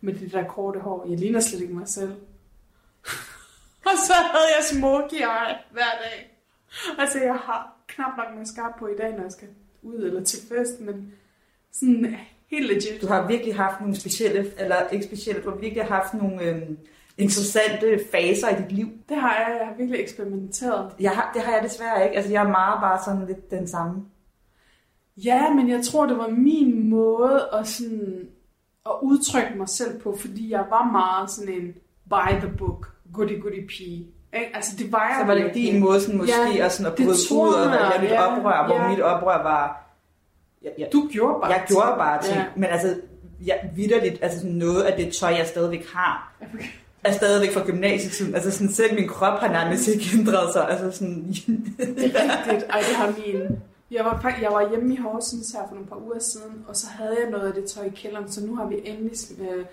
Med 0.00 0.14
det 0.14 0.32
der 0.32 0.44
korte 0.44 0.80
hår. 0.80 1.06
Jeg 1.10 1.18
ligner 1.18 1.40
slet 1.40 1.60
ikke 1.60 1.74
mig 1.74 1.88
selv. 1.88 2.12
og 3.88 3.96
så 4.06 4.12
havde 4.12 4.48
jeg 4.56 4.64
smoky 4.72 5.14
eye 5.14 5.56
hver 5.70 5.92
dag. 6.04 6.38
Altså, 6.98 7.18
jeg 7.20 7.34
har 7.34 7.76
knap 7.94 8.16
nok 8.16 8.38
mascara 8.38 8.76
på 8.78 8.86
i 8.86 8.96
dag, 8.98 9.12
når 9.12 9.22
jeg 9.22 9.32
skal 9.32 9.48
ud 9.82 9.94
eller 9.94 10.24
til 10.24 10.38
fest, 10.48 10.80
men 10.80 11.12
sådan 11.72 12.16
helt 12.50 12.66
legit. 12.66 13.02
Du 13.02 13.06
har 13.06 13.28
virkelig 13.28 13.56
haft 13.56 13.80
nogle 13.80 13.96
specielle, 13.96 14.52
eller 14.58 14.88
ikke 14.88 15.04
specielle, 15.04 15.42
du 15.42 15.50
har 15.50 15.56
virkelig 15.56 15.84
haft 15.84 16.14
nogle 16.14 16.42
øh, 16.42 16.62
interessante 17.18 18.00
faser 18.12 18.48
i 18.48 18.62
dit 18.62 18.72
liv. 18.72 18.88
Det 19.08 19.16
har 19.16 19.36
jeg, 19.36 19.56
jeg 19.60 19.66
har 19.66 19.74
virkelig 19.76 20.00
eksperimenteret. 20.00 20.92
Jeg 21.00 21.10
har, 21.10 21.30
det 21.34 21.42
har 21.42 21.52
jeg 21.52 21.62
desværre 21.62 22.04
ikke. 22.04 22.16
Altså, 22.16 22.32
jeg 22.32 22.44
er 22.44 22.50
meget 22.50 22.80
bare 22.80 23.04
sådan 23.04 23.26
lidt 23.26 23.50
den 23.50 23.68
samme. 23.68 24.04
Ja, 25.16 25.54
men 25.54 25.68
jeg 25.68 25.84
tror, 25.84 26.06
det 26.06 26.18
var 26.18 26.28
min 26.28 26.88
måde 26.88 27.48
at, 27.52 27.66
sådan, 27.66 28.28
at 28.86 28.92
udtrykke 29.02 29.58
mig 29.58 29.68
selv 29.68 30.00
på, 30.00 30.16
fordi 30.16 30.50
jeg 30.50 30.66
var 30.70 30.92
meget 30.92 31.30
sådan 31.30 31.54
en 31.54 31.74
by 32.08 32.46
the 32.46 32.56
book, 32.58 32.96
goody 33.12 33.42
goody 33.42 33.66
pige. 33.68 34.06
Ikke? 34.34 34.56
Altså, 34.56 34.76
det 34.78 34.92
var 34.92 35.16
Så 35.20 35.26
var 35.26 35.34
det 35.34 35.54
din 35.54 35.80
måde 35.80 36.00
sådan, 36.00 36.16
måske 36.18 36.34
Ja, 36.56 36.64
at, 36.64 36.72
sådan 36.72 36.92
at 36.92 36.96
bryde 36.96 37.08
ud 37.32 37.54
og 37.54 37.72
jeg, 37.72 37.90
lave 37.90 38.00
lidt 38.00 38.12
ja, 38.12 38.36
oprør, 38.36 38.66
hvor 38.66 38.82
ja. 38.82 38.88
mit 38.88 39.00
oprør 39.00 39.42
var... 39.42 39.88
Jeg, 40.62 40.72
jeg, 40.78 40.88
Du 40.92 41.08
gjorde 41.12 41.40
bare 41.40 41.50
jeg 41.50 41.64
gjorde 41.68 41.94
bare 41.98 42.22
ting, 42.22 42.36
Ja. 42.36 42.44
men 42.56 42.64
altså, 42.64 42.96
jeg, 43.46 43.70
vidderligt, 43.76 44.18
altså 44.22 44.38
sådan 44.38 44.52
noget 44.52 44.82
af 44.82 44.96
det 44.96 45.14
tøj, 45.14 45.30
jeg 45.30 45.46
stadigvæk 45.46 45.86
har, 45.94 46.32
er 47.04 47.12
stadigvæk 47.12 47.52
fra 47.54 47.64
gymnasietiden. 47.66 48.34
Altså 48.34 48.50
sådan, 48.50 48.72
selv 48.72 48.94
min 48.94 49.08
krop 49.08 49.38
har 49.40 49.48
nærmest 49.48 49.88
ikke 49.88 50.04
ændret 50.18 50.52
sig. 50.52 50.70
Altså 50.70 50.90
sådan, 50.98 51.34
Det 51.78 52.16
er 52.16 52.22
rigtigt. 52.22 52.70
Ej, 52.70 52.78
det 52.78 52.96
har 52.96 53.14
min... 53.26 53.58
Jeg 53.90 54.04
var, 54.04 54.36
jeg 54.42 54.50
var 54.50 54.70
hjemme 54.70 54.94
i 54.94 54.96
Horsens 54.96 55.50
her 55.50 55.60
for 55.68 55.74
nogle 55.74 55.88
par 55.88 55.96
uger 55.96 56.18
siden, 56.18 56.64
og 56.68 56.76
så 56.76 56.86
havde 56.90 57.16
jeg 57.22 57.30
noget 57.30 57.48
af 57.48 57.54
det 57.54 57.64
tøj 57.64 57.84
i 57.84 57.90
kælderen, 57.96 58.32
så 58.32 58.46
nu 58.46 58.56
har 58.56 58.66
vi 58.66 58.74
endelig 58.84 59.12
øh, 59.40 59.64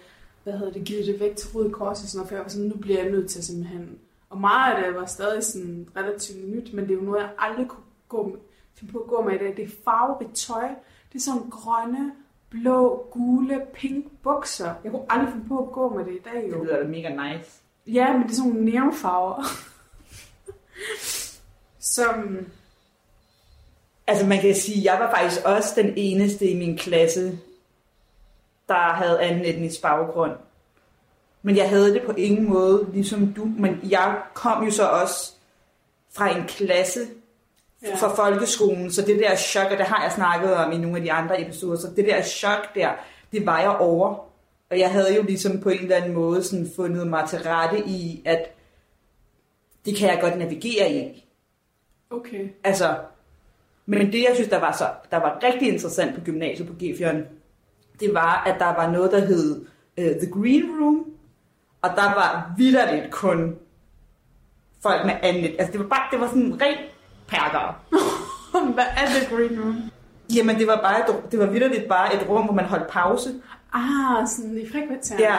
hvad 0.43 0.53
hedder 0.53 0.73
det, 0.73 0.83
givet 0.83 1.05
det 1.07 1.19
væk 1.19 1.35
til 1.35 1.49
Røde 1.55 1.69
Kors 1.69 2.01
og 2.03 2.07
sådan 2.07 2.17
noget, 2.17 2.27
for 2.29 2.35
jeg 2.35 2.43
var 2.43 2.49
sådan, 2.49 2.67
nu 2.67 2.75
bliver 2.75 3.01
jeg 3.01 3.11
nødt 3.11 3.29
til 3.29 3.43
simpelthen. 3.45 3.89
Og 4.29 4.37
meget 4.37 4.75
af 4.75 4.83
det 4.83 4.95
var 4.95 5.05
stadig 5.05 5.43
sådan 5.43 5.89
relativt 5.95 6.49
nyt, 6.49 6.73
men 6.73 6.85
det 6.85 6.91
er 6.91 6.95
jo 6.95 7.01
noget, 7.01 7.21
jeg 7.21 7.29
aldrig 7.37 7.67
kunne 7.67 7.83
gå 8.07 8.27
med, 8.27 8.39
finde 8.75 8.93
på 8.93 8.99
at 8.99 9.07
gå 9.07 9.21
med 9.23 9.35
i 9.35 9.37
dag. 9.37 9.57
Det 9.57 9.63
er 9.63 9.69
farverigt 9.83 10.35
tøj. 10.35 10.67
Det 11.13 11.15
er 11.15 11.23
sådan 11.23 11.49
grønne, 11.49 12.11
blå, 12.49 13.07
gule, 13.11 13.61
pink 13.73 14.05
bukser. 14.23 14.73
Jeg 14.83 14.91
kunne 14.91 15.05
aldrig 15.09 15.33
finde 15.33 15.47
på 15.47 15.59
at 15.59 15.71
gå 15.71 15.97
med 15.97 16.05
det 16.05 16.11
i 16.11 16.19
dag, 16.19 16.43
det 16.43 16.51
jo. 16.51 16.63
lyder 16.63 16.77
da 16.77 16.87
mega 16.87 17.09
nice. 17.09 17.61
Ja, 17.87 18.13
men 18.13 18.23
det 18.23 18.31
er 18.31 18.35
sådan 18.35 18.51
nogle 18.51 18.71
neonfarver. 18.71 19.43
Som... 21.79 22.45
Altså 24.07 24.25
man 24.25 24.41
kan 24.41 24.55
sige, 24.55 24.91
jeg 24.91 24.99
var 24.99 25.11
faktisk 25.15 25.45
også 25.45 25.81
den 25.81 25.93
eneste 25.97 26.45
i 26.45 26.57
min 26.57 26.77
klasse, 26.77 27.39
der 28.67 28.93
havde 28.93 29.21
anden 29.21 29.45
etnisk 29.45 29.81
baggrund. 29.81 30.31
Men 31.41 31.57
jeg 31.57 31.69
havde 31.69 31.93
det 31.93 32.01
på 32.05 32.11
ingen 32.11 32.49
måde, 32.49 32.87
ligesom 32.93 33.33
du. 33.33 33.45
Men 33.57 33.79
jeg 33.89 34.21
kom 34.33 34.63
jo 34.63 34.71
så 34.71 34.87
også 34.87 35.33
fra 36.11 36.37
en 36.37 36.43
klasse 36.47 36.99
ja. 37.83 37.95
fra 37.95 38.15
folkeskolen, 38.15 38.91
så 38.91 39.01
det 39.01 39.19
der 39.19 39.35
chok, 39.35 39.71
og 39.71 39.77
det 39.77 39.85
har 39.85 40.03
jeg 40.03 40.11
snakket 40.11 40.53
om 40.53 40.71
i 40.71 40.77
nogle 40.77 40.97
af 40.97 41.03
de 41.03 41.11
andre 41.11 41.41
episoder, 41.41 41.77
så 41.77 41.87
det 41.95 42.05
der 42.05 42.21
chok 42.21 42.75
der, 42.75 42.89
det 43.31 43.45
var 43.45 43.59
jeg 43.59 43.69
over. 43.69 44.29
Og 44.69 44.79
jeg 44.79 44.91
havde 44.91 45.15
jo 45.15 45.23
ligesom 45.23 45.61
på 45.61 45.69
en 45.69 45.79
eller 45.79 45.95
anden 45.95 46.13
måde 46.13 46.43
sådan 46.43 46.69
fundet 46.75 47.07
mig 47.07 47.29
til 47.29 47.39
rette 47.39 47.79
i, 47.87 48.21
at 48.25 48.55
det 49.85 49.95
kan 49.95 50.09
jeg 50.09 50.19
godt 50.21 50.37
navigere 50.37 50.91
i. 50.91 51.25
Okay. 52.09 52.49
Altså, 52.63 52.97
men 53.85 54.11
det 54.11 54.23
jeg 54.23 54.31
synes, 54.33 54.49
der 54.49 54.59
var, 54.59 54.71
så, 54.71 54.89
der 55.11 55.17
var 55.17 55.39
rigtig 55.43 55.67
interessant 55.67 56.15
på 56.15 56.21
gymnasiet 56.21 56.67
på 56.67 56.73
G4, 56.81 57.15
det 57.99 58.13
var, 58.13 58.43
at 58.43 58.59
der 58.59 58.65
var 58.65 58.91
noget, 58.91 59.11
der 59.11 59.19
hed 59.19 59.65
uh, 59.97 60.03
The 60.03 60.31
Green 60.31 60.63
Room, 60.81 61.05
og 61.81 61.89
der 61.95 62.03
var 62.15 62.51
vidderligt 62.57 63.11
kun 63.11 63.55
folk 64.83 65.05
med 65.05 65.13
anden. 65.21 65.43
Altså 65.59 65.71
det 65.71 65.79
var 65.79 65.87
bare, 65.87 66.07
det 66.11 66.19
var 66.19 66.27
sådan 66.27 66.61
rent 66.61 66.79
perker. 67.27 67.81
Hvad 68.73 68.83
er 68.97 69.05
det 69.19 69.29
Green 69.29 69.59
Room? 69.61 69.81
Jamen 70.35 70.59
det 70.59 70.67
var 70.67 70.75
bare, 70.81 70.99
et, 70.99 71.31
det 71.31 71.39
var 71.39 71.45
vidderligt 71.45 71.89
bare 71.89 72.15
et 72.15 72.29
rum, 72.29 72.45
hvor 72.45 72.53
man 72.53 72.65
holdt 72.65 72.87
pause. 72.87 73.33
Ah, 73.73 74.27
sådan 74.27 74.57
i 74.57 74.71
frikvarteren. 74.71 75.19
Ja, 75.19 75.35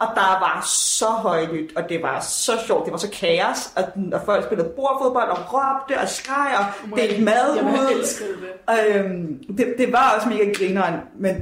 og 0.00 0.06
der 0.14 0.38
var 0.40 0.62
så 0.66 1.06
højlydt, 1.06 1.76
og 1.76 1.88
det 1.88 2.02
var 2.02 2.20
så 2.20 2.52
sjovt, 2.66 2.84
det 2.84 2.92
var 2.92 2.98
så 2.98 3.10
kaos, 3.10 3.72
og, 3.76 3.84
og 4.12 4.20
folk 4.24 4.44
spillede 4.44 4.68
bordfodbold 4.68 5.28
og 5.28 5.38
råbte 5.52 6.00
og 6.00 6.08
skreg 6.08 6.56
og 6.58 6.64
Oh 6.92 6.98
delte 6.98 7.22
mad 7.22 7.54
Jeg 7.56 7.64
ud. 7.64 7.98
elskede 7.98 8.36
det. 8.40 8.96
Øhm, 8.96 9.56
det, 9.56 9.74
det 9.78 9.92
var 9.92 10.14
også 10.16 10.28
mega 10.28 10.52
grineren, 10.52 10.94
men, 11.18 11.36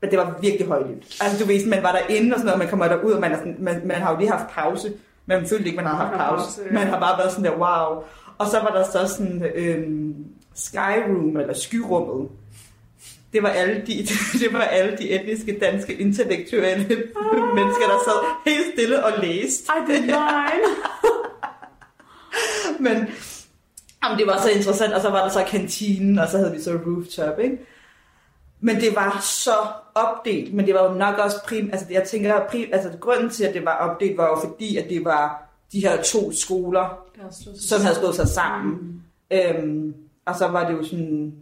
men 0.00 0.10
det 0.10 0.18
var 0.18 0.38
virkelig 0.40 0.66
højlydt. 0.66 1.22
Altså 1.22 1.38
du 1.44 1.44
ved, 1.44 1.66
man 1.66 1.82
var 1.82 1.92
derinde 1.92 2.34
og 2.34 2.38
sådan 2.38 2.46
noget, 2.46 2.58
man 2.58 2.68
kommer 2.68 2.88
derud, 2.88 3.12
og 3.12 3.20
man, 3.20 3.32
er 3.32 3.36
sådan, 3.36 3.56
man, 3.58 3.80
man 3.84 3.96
har 3.96 4.12
jo 4.12 4.18
lige 4.18 4.30
haft 4.30 4.50
pause. 4.50 4.92
Man 5.26 5.46
følte 5.46 5.64
ikke, 5.64 5.76
man 5.76 5.86
har 5.86 5.96
haft 5.96 6.18
pause. 6.18 6.60
Man 6.70 6.86
har 6.86 7.00
bare 7.00 7.18
været 7.18 7.32
sådan 7.32 7.44
der, 7.44 7.58
wow. 7.58 8.02
Og 8.38 8.46
så 8.46 8.60
var 8.60 8.70
der 8.70 8.84
så 8.84 9.14
sådan 9.14 9.44
øhm, 9.54 10.14
Skyroom, 10.54 11.36
eller 11.36 11.54
skyrummet. 11.54 12.28
Det 13.32 13.42
var 13.42 13.48
alle 13.48 13.82
de, 13.86 14.06
det 14.40 14.52
var 14.52 14.60
alle 14.60 14.96
de 14.96 15.10
etniske 15.10 15.58
danske 15.58 15.94
intellektuelle 15.94 16.86
mennesker, 17.54 17.86
der 17.86 17.98
sad 18.04 18.50
helt 18.52 18.66
stille 18.74 19.04
og 19.04 19.12
læste. 19.22 19.64
Ej, 19.68 19.84
det 19.86 20.10
er. 20.10 20.50
Men 22.82 23.08
jamen, 24.04 24.18
det 24.18 24.26
var 24.26 24.40
så 24.42 24.50
interessant, 24.50 24.92
og 24.92 25.00
så 25.00 25.10
var 25.10 25.22
der 25.22 25.30
så 25.30 25.44
kantinen, 25.48 26.18
og 26.18 26.28
så 26.28 26.38
havde 26.38 26.52
vi 26.52 26.60
så 26.60 26.78
rooftop, 26.86 27.38
ikke? 27.38 27.58
Men 28.60 28.76
det 28.76 28.96
var 28.96 29.20
så 29.22 29.56
opdelt, 30.06 30.54
men 30.54 30.66
det 30.66 30.74
var 30.74 30.92
jo 30.92 30.98
nok 30.98 31.18
også 31.18 31.36
prim, 31.46 31.70
altså 31.72 31.86
jeg 31.90 32.02
tænker, 32.02 32.40
prim, 32.50 32.68
altså 32.72 32.90
grunden 33.00 33.30
til, 33.30 33.44
at 33.44 33.54
det 33.54 33.64
var 33.64 33.72
opdelt, 33.76 34.16
var 34.18 34.26
jo 34.26 34.36
fordi, 34.48 34.76
at 34.76 34.88
det 34.90 35.04
var 35.04 35.48
de 35.72 35.80
her 35.80 36.02
to 36.02 36.32
skoler, 36.32 36.80
er 37.20 37.52
som 37.68 37.80
havde 37.82 37.94
slået 37.96 38.14
sig 38.14 38.28
sammen. 38.28 38.72
Mm. 38.72 39.36
Øhm, 39.36 39.94
og 40.26 40.34
så 40.36 40.46
var 40.48 40.68
det 40.70 40.78
jo 40.78 40.84
sådan, 40.84 41.34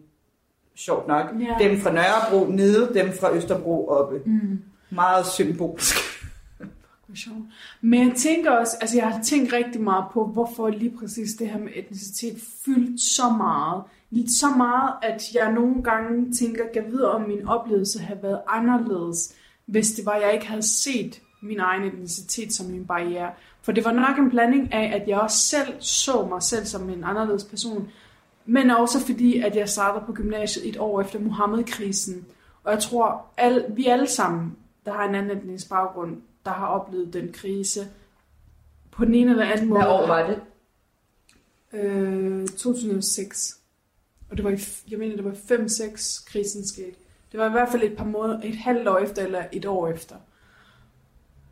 sjovt 0.76 1.08
nok, 1.08 1.26
Ja. 1.40 1.68
dem 1.68 1.80
fra 1.80 1.92
Nørrebro 1.92 2.50
nede, 2.50 2.94
dem 2.94 3.12
fra 3.20 3.34
Østerbro 3.34 3.88
oppe. 3.88 4.20
Mm. 4.26 4.62
Meget 4.90 5.26
symbolsk. 5.26 5.96
Men 7.80 8.08
jeg 8.08 8.16
tænker 8.16 8.50
også, 8.50 8.76
altså 8.80 8.96
jeg 8.96 9.06
har 9.12 9.22
tænkt 9.22 9.52
rigtig 9.52 9.80
meget 9.80 10.04
på, 10.12 10.26
hvorfor 10.26 10.68
lige 10.68 10.92
præcis 11.00 11.34
det 11.34 11.50
her 11.50 11.58
med 11.58 11.68
etnicitet 11.74 12.36
fyldt 12.64 13.00
så 13.00 13.28
meget. 13.28 13.82
Så 14.12 14.48
meget, 14.56 14.92
at 15.02 15.22
jeg 15.34 15.52
nogle 15.52 15.82
gange 15.82 16.32
tænker, 16.32 16.64
jeg 16.74 16.84
ved, 16.92 17.02
om 17.02 17.22
min 17.22 17.48
oplevelse 17.48 17.98
havde 17.98 18.22
været 18.22 18.40
anderledes, 18.48 19.34
hvis 19.66 19.92
det 19.92 20.06
var, 20.06 20.16
jeg 20.16 20.34
ikke 20.34 20.46
havde 20.46 20.68
set 20.68 21.20
min 21.42 21.60
egen 21.60 21.82
etnicitet 21.82 22.52
som 22.52 22.66
min 22.66 22.86
barriere. 22.86 23.30
For 23.62 23.72
det 23.72 23.84
var 23.84 23.92
nok 23.92 24.18
en 24.18 24.30
blanding 24.30 24.72
af, 24.72 25.00
at 25.00 25.08
jeg 25.08 25.20
også 25.20 25.38
selv 25.38 25.74
så 25.80 26.26
mig 26.26 26.42
selv 26.42 26.66
som 26.66 26.90
en 26.90 27.04
anderledes 27.04 27.44
person, 27.44 27.90
men 28.46 28.70
også 28.70 29.06
fordi, 29.06 29.38
at 29.38 29.56
jeg 29.56 29.68
startede 29.68 30.04
på 30.06 30.12
gymnasiet 30.12 30.68
et 30.68 30.76
år 30.76 31.00
efter 31.00 31.20
Mohammed-krisen. 31.20 32.26
Og 32.64 32.72
jeg 32.72 32.82
tror, 32.82 33.26
al, 33.36 33.64
vi 33.68 33.86
alle 33.86 34.06
sammen, 34.06 34.56
der 34.84 34.92
har 34.92 35.08
en 35.08 35.14
anden 35.14 35.38
etnisk 35.38 35.68
baggrund, 35.68 36.16
der 36.44 36.50
har 36.50 36.66
oplevet 36.66 37.12
den 37.12 37.32
krise, 37.32 37.88
på 38.90 39.04
den 39.04 39.14
ene 39.14 39.30
eller 39.30 39.44
anden 39.44 39.68
måde. 39.68 39.80
Hvad 39.80 39.92
år 39.92 40.06
var 40.06 40.26
det? 40.26 40.40
Øh, 41.72 42.48
2006. 42.48 43.58
Og 44.30 44.36
det 44.36 44.44
var 44.44 44.50
i, 44.50 44.58
jeg 44.90 44.98
mener, 44.98 45.16
det 45.16 45.24
var 45.24 45.30
5-6 45.30 46.24
krisen 46.32 46.68
skete. 46.68 46.96
Det 47.32 47.40
var 47.40 47.46
i 47.48 47.50
hvert 47.52 47.68
fald 47.70 47.82
et 47.82 47.96
par 47.96 48.04
måneder, 48.04 48.40
et 48.44 48.56
halvt 48.56 48.88
år 48.88 48.98
efter, 48.98 49.22
eller 49.24 49.44
et 49.52 49.64
år 49.64 49.88
efter. 49.88 50.16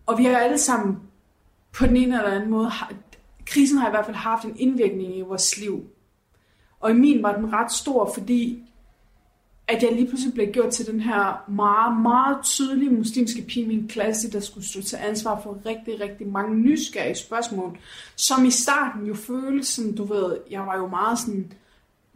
Og 0.07 0.19
vi 0.19 0.25
har 0.25 0.37
alle 0.39 0.59
sammen 0.59 0.99
på 1.73 1.87
den 1.87 1.97
ene 1.97 2.17
eller 2.17 2.31
anden 2.31 2.51
måde, 2.51 2.69
har- 2.69 2.93
krisen 3.47 3.79
har 3.79 3.89
i 3.89 3.91
hvert 3.91 4.05
fald 4.05 4.17
haft 4.17 4.45
en 4.45 4.57
indvirkning 4.59 5.17
i 5.17 5.21
vores 5.21 5.59
liv. 5.59 5.85
Og 6.81 6.91
i 6.91 6.95
min 6.95 7.23
var 7.23 7.37
den 7.37 7.53
ret 7.53 7.73
stor, 7.73 8.11
fordi 8.15 8.63
at 9.69 9.83
jeg 9.83 9.93
lige 9.93 10.07
pludselig 10.09 10.35
blev 10.35 10.47
gjort 10.53 10.73
til 10.73 10.87
den 10.87 11.01
her 11.01 11.45
meget, 11.51 12.03
meget 12.03 12.45
tydelige 12.45 12.91
muslimske 12.91 13.43
pige 13.43 13.65
i 13.65 13.69
min 13.69 13.89
klasse, 13.89 14.33
der 14.33 14.41
skulle 14.41 14.67
stå 14.69 14.83
til 14.83 14.97
ansvar 14.97 15.41
for 15.41 15.59
rigtig, 15.67 16.01
rigtig 16.01 16.27
mange 16.29 16.55
nysgerrige 16.57 17.15
spørgsmål, 17.15 17.79
som 18.17 18.45
i 18.45 18.51
starten 18.51 19.07
jo 19.07 19.15
føltes 19.15 19.67
som, 19.69 19.97
du 19.97 20.05
ved, 20.05 20.37
jeg 20.51 20.61
var 20.61 20.77
jo 20.77 20.87
meget 20.87 21.19
sådan, 21.19 21.53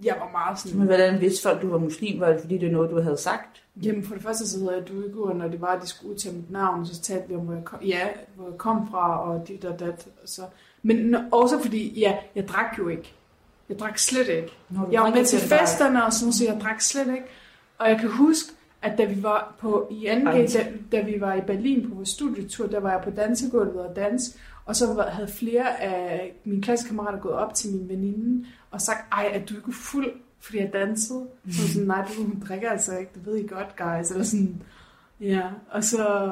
jeg 0.04 0.16
var 0.20 0.30
meget 0.32 0.58
sådan, 0.58 0.78
Men 0.78 0.86
hvordan 0.86 1.20
vidste 1.20 1.42
folk, 1.42 1.62
du 1.62 1.70
var 1.70 1.78
muslim? 1.78 2.20
Var 2.20 2.28
det 2.28 2.40
fordi, 2.40 2.58
det 2.58 2.68
er 2.68 2.72
noget, 2.72 2.90
du 2.90 3.00
havde 3.00 3.16
sagt? 3.16 3.62
Jamen 3.82 4.04
for 4.04 4.14
det 4.14 4.22
første 4.22 4.48
så 4.48 4.58
hedder 4.58 4.72
jeg 4.72 4.88
Duigur, 4.88 5.32
når 5.32 5.48
det 5.48 5.60
var, 5.60 5.66
at 5.66 5.82
de 5.82 5.86
skulle 5.86 6.12
udtale 6.12 6.36
mit 6.36 6.50
navn, 6.50 6.86
så 6.86 7.00
talte 7.00 7.28
vi 7.28 7.34
om, 7.34 7.40
hvor 7.40 7.54
jeg 7.54 7.64
kom, 7.64 7.80
ja, 7.82 8.08
hvor 8.36 8.48
jeg 8.48 8.58
kom 8.58 8.88
fra, 8.90 9.30
og 9.30 9.48
dit 9.48 9.64
og 9.64 9.80
dat. 9.80 10.08
Så. 10.24 10.42
Men 10.82 11.16
også 11.32 11.58
fordi, 11.62 12.00
ja, 12.00 12.16
jeg 12.34 12.48
drak 12.48 12.78
jo 12.78 12.88
ikke. 12.88 13.14
Jeg 13.68 13.78
drak 13.78 13.98
slet 13.98 14.28
ikke. 14.28 14.52
Du 14.70 14.88
Jeg 14.92 15.02
var 15.02 15.10
med 15.10 15.24
til 15.24 15.38
festerne 15.38 16.04
og 16.04 16.12
sådan, 16.12 16.32
så 16.32 16.44
jeg 16.44 16.60
drak 16.62 16.80
slet 16.80 17.06
ikke. 17.06 17.26
Og 17.78 17.88
jeg 17.88 17.98
kan 18.00 18.08
huske, 18.10 18.52
at 18.82 18.98
da 18.98 19.04
vi 19.04 19.22
var 19.22 19.54
på 19.58 19.88
i 19.90 20.08
2G, 20.08 20.26
Ej. 20.26 20.46
da, 20.54 20.66
da 20.92 21.02
vi 21.02 21.20
var 21.20 21.34
i 21.34 21.40
Berlin 21.40 21.88
på 21.88 21.94
vores 21.94 22.08
studietur, 22.08 22.66
der 22.66 22.80
var 22.80 22.90
jeg 22.90 23.00
på 23.04 23.10
dansegulvet 23.10 23.80
og 23.80 23.96
dans, 23.96 24.36
og 24.68 24.76
så 24.76 25.04
havde 25.12 25.28
flere 25.28 25.80
af 25.80 26.32
mine 26.44 26.62
klassekammerater 26.62 27.18
gået 27.20 27.34
op 27.34 27.54
til 27.54 27.70
min 27.72 27.88
veninde 27.88 28.46
og 28.70 28.80
sagt, 28.80 29.12
ej, 29.12 29.30
er 29.32 29.44
du 29.44 29.56
ikke 29.56 29.72
fuld, 29.72 30.12
fordi 30.40 30.58
jeg 30.58 30.70
dansede? 30.72 31.26
Så 31.50 31.62
var 31.62 31.68
sådan, 31.68 31.86
nej, 31.86 32.04
du 32.08 32.22
hun 32.22 32.42
drikker 32.48 32.70
altså 32.70 32.96
ikke, 32.98 33.10
det 33.14 33.26
ved 33.26 33.36
I 33.36 33.46
godt, 33.46 33.76
guys. 33.76 34.10
Eller 34.10 34.24
sådan, 34.24 34.62
ja, 35.20 35.42
og 35.70 35.84
så... 35.84 36.30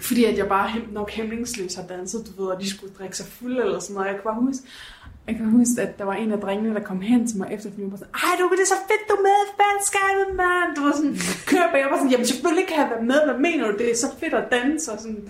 Fordi 0.00 0.24
at 0.24 0.38
jeg 0.38 0.48
bare 0.48 0.68
hem- 0.68 0.88
nok 0.92 1.10
hæmningsløs 1.10 1.74
har 1.74 1.86
danset, 1.86 2.26
du 2.26 2.42
ved, 2.42 2.50
og 2.52 2.60
de 2.60 2.70
skulle 2.70 2.94
drikke 2.98 3.16
sig 3.16 3.26
fuld 3.26 3.58
eller 3.58 3.78
sådan 3.78 3.94
noget. 3.94 4.06
Jeg 4.06 4.14
kan 4.14 4.24
bare 4.24 4.40
huske, 4.40 4.62
jeg 5.26 5.36
kan 5.36 5.50
huske, 5.50 5.82
at 5.82 5.98
der 5.98 6.04
var 6.04 6.14
en 6.14 6.32
af 6.32 6.40
drengene, 6.40 6.74
der 6.74 6.80
kom 6.82 7.00
hen 7.00 7.26
til 7.26 7.38
mig 7.38 7.48
efterfølgende 7.52 7.86
og 7.88 7.92
var 7.92 7.96
sådan, 8.04 8.14
ej, 8.14 8.32
du, 8.38 8.44
det 8.56 8.62
er 8.62 8.70
så 8.76 8.80
fedt, 8.90 9.02
du 9.10 9.14
er 9.14 9.24
med 9.28 9.36
i 9.46 9.48
fællesskabet, 9.60 10.36
mand. 10.40 10.68
Du 10.76 10.82
var 10.86 10.92
sådan, 10.98 11.16
kør 11.50 11.70
på. 11.70 11.76
Jeg 11.76 11.88
var 11.90 11.96
sådan, 11.96 12.10
jamen 12.10 12.26
selvfølgelig 12.26 12.66
kan 12.68 12.78
jeg 12.82 12.90
være 12.94 13.04
med. 13.12 13.20
Hvad 13.28 13.38
mener 13.46 13.62
du? 13.70 13.72
Det 13.78 13.90
er 13.90 13.96
så 13.96 14.08
fedt 14.20 14.34
at 14.34 14.44
danse. 14.52 14.92
Og 14.92 14.98
sådan. 15.00 15.28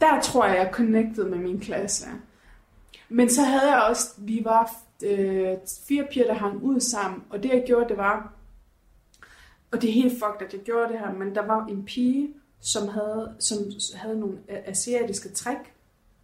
Der 0.00 0.20
tror 0.20 0.46
jeg, 0.46 0.56
jeg 0.56 0.70
connected 0.72 1.24
med 1.24 1.38
min 1.38 1.60
klasse. 1.60 2.06
Men 3.08 3.30
så 3.30 3.42
havde 3.42 3.70
jeg 3.72 3.82
også, 3.82 4.14
vi 4.18 4.40
var 4.44 4.70
øh, 5.04 5.56
fire 5.88 6.06
piger, 6.10 6.26
der 6.26 6.34
hang 6.34 6.62
ud 6.62 6.80
sammen. 6.80 7.22
Og 7.30 7.42
det 7.42 7.48
jeg 7.48 7.64
gjorde, 7.66 7.88
det 7.88 7.96
var, 7.96 8.32
og 9.70 9.82
det 9.82 9.90
er 9.90 9.94
helt 9.94 10.12
fucked, 10.12 10.46
at 10.46 10.52
jeg 10.52 10.60
gjorde 10.60 10.92
det 10.92 10.98
her, 10.98 11.12
men 11.12 11.34
der 11.34 11.46
var 11.46 11.66
en 11.66 11.84
pige, 11.84 12.28
som 12.60 12.88
havde, 12.88 13.34
som 13.38 13.58
havde 13.94 14.20
nogle 14.20 14.38
asiatiske 14.48 15.28
træk. 15.28 15.56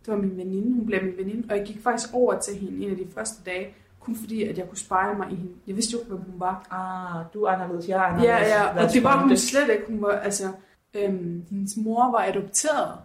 Det 0.05 0.13
var 0.13 0.17
min 0.17 0.37
veninde, 0.37 0.75
hun 0.75 0.87
blev 0.87 1.05
min 1.05 1.17
veninde, 1.17 1.47
og 1.51 1.57
jeg 1.57 1.67
gik 1.67 1.83
faktisk 1.83 2.15
over 2.15 2.41
til 2.41 2.57
hende 2.57 2.85
en 2.85 2.91
af 2.91 2.97
de 2.97 3.07
første 3.15 3.43
dage, 3.47 3.75
kun 4.01 4.17
fordi, 4.17 4.43
at 4.43 4.59
jeg 4.59 4.69
kunne 4.69 4.79
spejle 4.79 5.19
mig 5.19 5.33
i 5.33 5.35
hende. 5.35 5.53
Jeg 5.67 5.77
vidste 5.77 5.93
jo 5.93 5.99
ikke, 5.99 6.09
hvem 6.09 6.31
hun 6.31 6.41
var. 6.41 6.67
Ah, 6.71 7.25
du 7.35 7.43
er 7.43 7.51
anderledes, 7.51 7.89
jeg 7.89 7.99
er 7.99 8.03
anderledes. 8.03 8.29
Ja, 8.29 8.63
ja, 8.63 8.85
og 8.85 8.93
det 8.93 9.05
var 9.05 9.23
hun 9.23 9.37
slet 9.37 9.71
ikke. 9.71 9.85
Hun 9.89 10.03
var, 10.03 10.13
altså, 10.13 10.53
øhm, 10.95 11.47
hendes 11.51 11.77
mor 11.77 12.11
var 12.11 12.25
adopteret, 12.25 12.99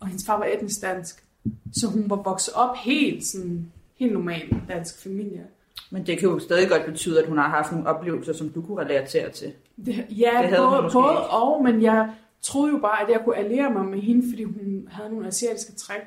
og 0.00 0.06
hendes 0.06 0.26
far 0.26 0.38
var 0.38 0.44
etnisk 0.44 0.82
dansk. 0.82 1.24
Så 1.72 1.86
hun 1.86 2.10
var 2.10 2.16
vokset 2.16 2.54
op 2.54 2.76
helt 2.76 3.26
sådan, 3.26 3.72
helt 3.96 4.12
normal 4.12 4.56
dansk 4.68 5.02
familie. 5.02 5.46
Men 5.90 6.06
det 6.06 6.18
kan 6.18 6.28
jo 6.28 6.38
stadig 6.38 6.68
godt 6.68 6.84
betyde, 6.86 7.22
at 7.22 7.28
hun 7.28 7.38
har 7.38 7.48
haft 7.48 7.72
nogle 7.72 7.86
oplevelser, 7.86 8.32
som 8.32 8.48
du 8.48 8.62
kunne 8.62 8.82
relatere 8.82 9.30
til. 9.30 9.52
Det, 9.86 10.06
ja, 10.10 10.30
Det 10.42 10.58
både, 10.58 10.90
både 10.92 11.28
og, 11.28 11.62
men 11.64 11.82
jeg 11.82 12.10
troede 12.42 12.72
jo 12.72 12.78
bare, 12.78 13.02
at 13.02 13.08
jeg 13.10 13.20
kunne 13.24 13.36
alliere 13.36 13.72
mig 13.72 13.84
med 13.84 14.00
hende, 14.00 14.30
fordi 14.30 14.44
hun 14.44 14.88
havde 14.90 15.10
nogle 15.10 15.26
asiatiske 15.26 15.72
træk. 15.72 16.00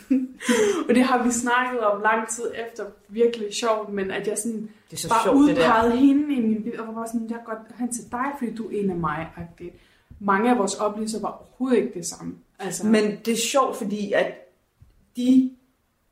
og 0.88 0.94
det 0.94 1.02
har 1.02 1.24
vi 1.24 1.30
snakket 1.30 1.80
om 1.80 2.02
lang 2.02 2.28
tid 2.28 2.44
efter, 2.68 2.84
virkelig 3.08 3.54
sjovt, 3.54 3.92
men 3.92 4.10
at 4.10 4.28
jeg 4.28 4.38
sådan 4.38 4.68
Det 4.90 4.96
er 4.96 5.00
så 5.00 5.08
bare 5.08 5.22
sjovt, 5.24 5.48
det 5.48 5.56
der. 5.56 5.82
udpegede 5.82 5.96
hende 5.96 6.34
i 6.34 6.40
min 6.40 6.62
bil, 6.62 6.80
og 6.80 6.86
var 6.86 6.92
bare 6.92 7.06
sådan, 7.06 7.30
jeg 7.30 7.38
går 7.46 7.66
hen 7.78 7.92
til 7.92 8.04
dig, 8.10 8.26
fordi 8.38 8.54
du 8.54 8.66
er 8.66 8.70
en 8.72 8.90
af 8.90 8.96
mig. 8.96 9.28
-agtig. 9.36 9.70
Mange 10.20 10.50
af 10.50 10.58
vores 10.58 10.74
oplevelser 10.74 11.20
var 11.20 11.28
overhovedet 11.28 11.76
ikke 11.76 11.94
det 11.94 12.06
samme. 12.06 12.34
Altså, 12.58 12.86
Men 12.86 13.18
det 13.24 13.32
er 13.32 13.36
sjovt, 13.36 13.76
fordi 13.76 14.12
at 14.12 14.32
de 15.16 15.50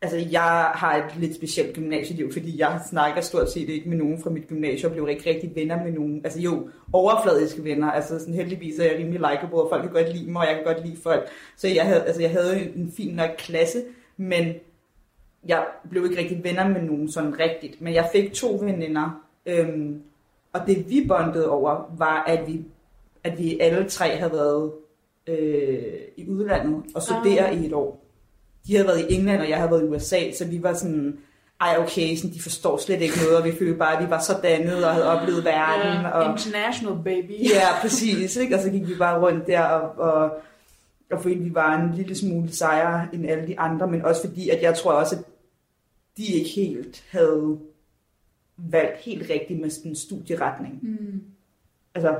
altså 0.04 0.28
jeg 0.30 0.70
har 0.74 0.96
et 0.96 1.16
lidt 1.16 1.34
specielt 1.34 1.74
gymnasieliv, 1.74 2.32
fordi 2.32 2.58
jeg 2.58 2.80
snakker 2.90 3.20
stort 3.20 3.50
set 3.52 3.68
ikke 3.68 3.88
med 3.88 3.96
nogen 3.96 4.22
fra 4.22 4.30
mit 4.30 4.48
gymnasium, 4.48 4.90
og 4.90 4.96
blev 4.96 5.08
ikke 5.08 5.30
rigtig 5.30 5.54
venner 5.54 5.84
med 5.84 5.92
nogen. 5.92 6.20
Altså 6.24 6.40
jo, 6.40 6.68
overfladiske 6.92 7.64
venner. 7.64 7.90
Altså 7.90 8.18
sådan 8.18 8.34
heldigvis 8.34 8.78
er 8.78 8.84
jeg 8.84 8.98
rimelig 8.98 9.20
likeable, 9.20 9.62
og 9.62 9.68
folk 9.70 9.82
kan 9.82 9.92
godt 9.92 10.16
lide 10.16 10.30
mig, 10.30 10.42
og 10.42 10.46
jeg 10.48 10.54
kan 10.54 10.74
godt 10.74 10.86
lide 10.86 10.96
folk. 11.02 11.28
Så 11.56 11.68
jeg 11.68 11.84
havde, 11.84 12.02
altså 12.04 12.22
jeg 12.22 12.30
havde 12.30 12.72
en 12.76 12.92
fin 12.96 13.14
nok 13.14 13.30
klasse, 13.38 13.82
men 14.16 14.54
jeg 15.46 15.66
blev 15.90 16.04
ikke 16.04 16.18
rigtig 16.18 16.44
venner 16.44 16.68
med 16.68 16.82
nogen 16.82 17.10
sådan 17.10 17.40
rigtigt. 17.40 17.80
Men 17.80 17.94
jeg 17.94 18.08
fik 18.12 18.32
to 18.32 18.58
veninder, 18.60 19.22
øhm, 19.46 20.02
og 20.52 20.60
det 20.66 20.90
vi 20.90 21.04
bondede 21.08 21.50
over, 21.50 21.94
var, 21.98 22.24
at 22.26 22.46
vi, 22.46 22.64
at 23.24 23.38
vi 23.38 23.60
alle 23.60 23.88
tre 23.88 24.16
havde 24.16 24.32
været 24.32 24.72
øh, 25.26 25.94
i 26.16 26.28
udlandet 26.28 26.82
og 26.94 27.02
studere 27.02 27.48
Ah. 27.50 27.62
i 27.62 27.66
et 27.66 27.72
år. 27.72 28.04
De 28.66 28.74
havde 28.74 28.88
været 28.88 29.10
i 29.10 29.14
England, 29.14 29.40
og 29.40 29.48
jeg 29.48 29.56
havde 29.58 29.70
været 29.70 29.82
i 29.82 29.88
USA, 29.88 30.32
så 30.32 30.46
vi 30.46 30.62
var 30.62 30.74
sådan, 30.74 31.18
ej 31.60 31.76
okay, 31.78 32.16
sådan, 32.16 32.34
de 32.34 32.42
forstår 32.42 32.76
slet 32.76 33.00
ikke 33.00 33.14
noget, 33.22 33.36
og 33.38 33.44
vi 33.44 33.52
følte 33.52 33.74
bare, 33.74 33.96
at 33.96 34.04
vi 34.04 34.10
var 34.10 34.20
så 34.20 34.32
dannede 34.42 34.86
og 34.86 34.92
havde 34.92 35.06
oplevet 35.08 35.44
verden. 35.44 36.02
Ja, 36.02 36.08
og, 36.08 36.32
international 36.32 37.04
baby. 37.04 37.32
Ja, 37.54 37.80
præcis. 37.80 38.36
Ikke? 38.36 38.56
Og 38.56 38.62
så 38.62 38.70
gik 38.70 38.88
vi 38.88 38.94
bare 38.98 39.20
rundt 39.20 39.46
der 39.46 39.60
og, 39.60 39.98
og, 39.98 40.30
og 41.10 41.18
at 41.20 41.24
vi 41.24 41.54
var 41.54 41.80
en 41.80 41.94
lille 41.94 42.14
smule 42.16 42.52
sejere 42.52 43.08
end 43.12 43.26
alle 43.26 43.46
de 43.46 43.58
andre, 43.58 43.86
men 43.86 44.02
også 44.04 44.28
fordi, 44.28 44.48
at 44.48 44.62
jeg 44.62 44.74
tror 44.76 44.92
også, 44.92 45.16
at 45.16 45.24
de 46.16 46.24
ikke 46.26 46.50
helt 46.50 47.04
havde 47.10 47.58
valgt 48.56 48.98
helt 48.98 49.30
rigtigt 49.30 49.60
med 49.60 49.70
sådan 49.70 49.90
en 49.90 49.96
studieretning. 49.96 50.78
Mm. 50.82 51.22
Altså, 51.94 52.16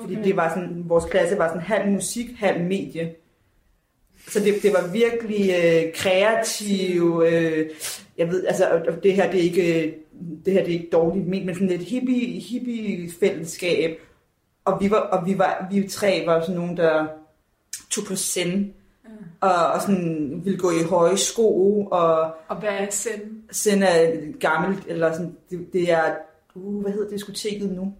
fordi 0.00 0.14
Okay. 0.14 0.24
det 0.24 0.36
var 0.36 0.48
sådan, 0.48 0.82
vores 0.86 1.04
klasse 1.04 1.38
var 1.38 1.48
sådan 1.48 1.62
halv 1.62 1.90
musik, 1.90 2.26
halv 2.38 2.64
medie. 2.64 3.14
Så 4.28 4.40
det, 4.40 4.54
det 4.62 4.72
var 4.72 4.92
virkelig 4.92 5.50
øh, 5.50 5.92
kreativ, 5.94 7.22
øh, 7.26 7.70
jeg 8.18 8.28
ved, 8.28 8.46
altså, 8.46 8.82
det 9.02 9.14
her, 9.14 9.30
det 9.30 9.40
er 9.40 9.44
ikke, 9.44 9.86
øh, 9.86 9.92
det 10.44 10.52
her, 10.52 10.64
det 10.64 10.74
er 10.74 10.78
ikke 10.78 10.90
dårligt 10.92 11.28
ment, 11.28 11.46
men 11.46 11.54
sådan 11.54 11.68
lidt 11.68 11.82
hippie, 11.82 12.40
hippie 12.40 13.10
fællesskab. 13.20 13.98
Og 14.64 14.78
vi 14.80 14.90
var, 14.90 14.96
og 14.96 15.26
vi 15.26 15.38
var, 15.38 15.68
vi 15.70 15.88
tre 15.88 16.22
var 16.26 16.40
sådan 16.40 16.54
nogen, 16.54 16.76
der 16.76 17.06
tog 17.90 18.04
på 18.04 18.14
send, 18.16 18.70
og, 19.40 19.66
og 19.74 19.80
sådan 19.80 20.40
ville 20.44 20.58
gå 20.58 20.70
i 20.70 20.82
høje 20.90 21.16
sko, 21.16 21.80
og 21.90 22.34
Og 22.48 22.56
hvad 22.56 22.68
er 22.68 22.90
send? 22.90 23.22
send 23.50 23.82
er 23.82 24.32
gammelt, 24.40 24.86
eller 24.86 25.12
sådan, 25.12 25.36
det, 25.50 25.72
det 25.72 25.92
er, 25.92 26.14
uh, 26.54 26.82
hvad 26.82 26.92
hedder 26.92 27.10
diskoteket 27.10 27.70
nu? 27.70 27.94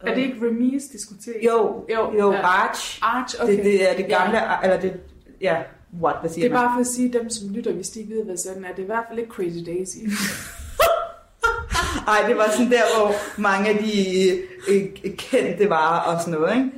Er 0.00 0.14
det 0.14 0.22
ikke 0.22 0.36
Remis 0.46 0.82
diskotek? 0.92 1.44
Jo, 1.46 1.84
Jo, 1.94 2.18
jo, 2.18 2.32
ja. 2.32 2.40
Arch. 2.42 2.98
Art, 3.02 3.36
okay. 3.40 3.56
Det, 3.56 3.64
det 3.64 3.90
er 3.90 3.96
det 3.96 4.06
gamle, 4.08 4.38
Ja. 4.38 4.52
ja. 4.52 4.60
eller 4.62 4.80
det, 4.80 5.00
ja, 5.40 5.56
what, 6.02 6.16
hvad 6.20 6.30
siger 6.30 6.48
Det 6.48 6.54
er 6.54 6.58
man? 6.60 6.66
bare 6.66 6.74
for 6.76 6.80
at 6.80 6.86
sige, 6.86 7.12
dem, 7.12 7.30
som 7.30 7.48
lytter, 7.54 7.72
hvis 7.72 7.88
de 7.88 8.00
ikke 8.00 8.14
ved, 8.14 8.24
hvad 8.24 8.36
send 8.36 8.64
er, 8.64 8.68
det 8.68 8.78
er 8.78 8.82
i 8.82 8.86
hvert 8.86 9.04
fald 9.08 9.18
ikke 9.18 9.30
Crazy 9.32 9.66
Daisy. 9.66 9.96
Ej, 12.08 12.24
det 12.28 12.36
var 12.36 12.50
sådan 12.50 12.70
der, 12.70 12.82
hvor 12.98 13.12
mange 13.40 13.68
af 13.68 13.78
de 13.84 14.28
øh, 14.68 14.82
kendte 15.16 15.70
var 15.70 15.98
og 16.00 16.20
sådan 16.20 16.40
noget, 16.40 16.56
ikke? 16.56 16.70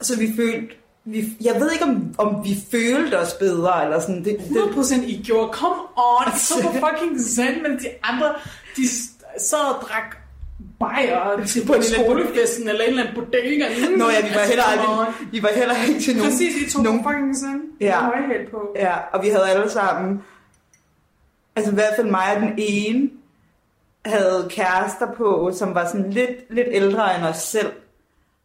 Så 0.00 0.18
vi 0.18 0.26
følte, 0.36 0.74
vi, 1.04 1.24
jeg 1.40 1.60
ved 1.60 1.72
ikke, 1.72 1.84
om, 1.84 2.14
om 2.18 2.44
vi 2.44 2.56
følte 2.70 3.18
os 3.18 3.32
bedre, 3.34 3.84
eller 3.84 4.00
sådan, 4.00 4.24
det, 4.24 4.38
det, 4.38 4.56
100% 4.56 5.02
I 5.04 5.22
gjorde. 5.22 5.52
Come 5.52 5.80
on, 5.96 6.32
så 6.48 6.54
på 6.62 6.72
fucking 6.72 7.20
send, 7.20 7.62
men 7.62 7.78
de 7.78 7.88
andre, 8.02 8.34
de 8.76 8.82
sad 9.38 9.58
og 9.74 9.82
drak 9.88 10.16
bajer 10.78 11.44
til 11.46 11.60
På 11.60 11.66
på 11.66 11.72
en 11.72 11.78
en 11.78 11.84
skole. 11.84 12.04
skolefesten 12.06 12.68
eller 12.68 12.82
en 12.82 12.88
eller 12.88 13.02
anden 13.02 13.24
bodega. 13.24 13.64
Nå 13.96 14.08
ja, 14.10 14.28
vi 14.28 14.34
var 14.34 14.46
heller 14.48 14.64
aldrig, 14.64 15.14
vi 15.32 15.42
var 15.42 15.48
heller 15.54 15.74
ikke 15.88 16.00
til 16.00 16.16
nogen. 16.16 16.30
Præcis, 16.30 16.56
I 16.62 16.70
tog 16.70 16.82
nogen- 16.82 17.02
fucking 17.04 17.36
send. 17.36 17.62
Ja. 17.80 18.00
På. 18.50 18.72
Ja, 18.76 18.96
og 19.12 19.22
vi 19.24 19.28
havde 19.28 19.48
alle 19.50 19.70
sammen, 19.70 20.22
altså 21.56 21.72
i 21.72 21.74
hvert 21.74 21.92
fald 21.96 22.10
mig 22.10 22.36
og 22.36 22.40
den 22.42 22.54
ene, 22.58 23.10
havde 24.06 24.46
kærester 24.50 25.12
på, 25.12 25.50
som 25.54 25.74
var 25.74 25.86
sådan 25.88 26.10
lidt, 26.10 26.30
lidt 26.54 26.66
ældre 26.70 27.16
end 27.16 27.24
os 27.24 27.36
selv. 27.36 27.72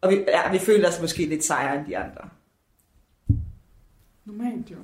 Og 0.02 0.10
vi, 0.12 0.16
ja, 0.28 0.52
vi 0.52 0.60
følte 0.60 0.86
os 0.88 1.02
måske 1.02 1.26
lidt 1.26 1.44
sejere 1.44 1.78
end 1.78 1.86
de 1.88 1.98
andre. 1.98 2.22
Normalt 4.26 4.72
jo. 4.72 4.76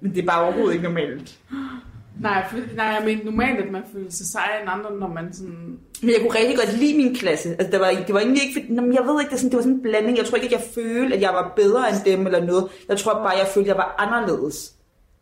Men 0.00 0.14
det 0.14 0.22
er 0.22 0.26
bare 0.26 0.42
overhovedet 0.44 0.72
ikke 0.74 0.84
normalt. 0.84 1.38
Nej, 2.20 2.44
for, 2.50 2.56
nej, 2.76 2.86
jeg 2.86 3.02
mener 3.04 3.24
normalt, 3.24 3.58
at 3.60 3.70
man 3.72 3.82
føler 3.92 4.10
sig 4.10 4.26
sejere 4.26 4.60
end 4.60 4.70
andre, 4.70 4.90
når 4.92 5.08
man 5.08 5.32
sådan... 5.32 5.78
Men 6.02 6.10
jeg 6.10 6.20
kunne 6.20 6.38
rigtig 6.38 6.56
godt 6.56 6.78
lide 6.78 6.96
min 6.96 7.14
klasse. 7.14 7.48
Altså, 7.50 7.70
det, 7.70 7.80
var, 7.80 7.90
det 8.06 8.14
var 8.14 8.20
egentlig 8.20 8.42
ikke, 8.42 8.60
for, 8.60 8.74
Nå, 8.74 8.82
men 8.82 8.94
jeg 8.94 9.02
ved 9.06 9.20
ikke, 9.20 9.30
det, 9.30 9.34
er 9.34 9.38
sådan, 9.38 9.50
det 9.50 9.56
var 9.56 9.62
sådan 9.62 9.76
en 9.76 9.82
blanding. 9.82 10.18
Jeg 10.18 10.26
tror 10.26 10.36
ikke, 10.36 10.46
at 10.46 10.52
jeg 10.60 10.68
følte, 10.74 11.16
at 11.16 11.22
jeg 11.22 11.30
var 11.34 11.52
bedre 11.56 11.88
end 11.88 11.96
dem 12.04 12.26
eller 12.26 12.44
noget. 12.44 12.68
Jeg 12.88 12.98
tror 12.98 13.12
bare, 13.14 13.30
jeg 13.38 13.46
følte, 13.54 13.70
at 13.70 13.76
jeg 13.76 13.84
var 13.84 13.94
anderledes. 13.98 14.74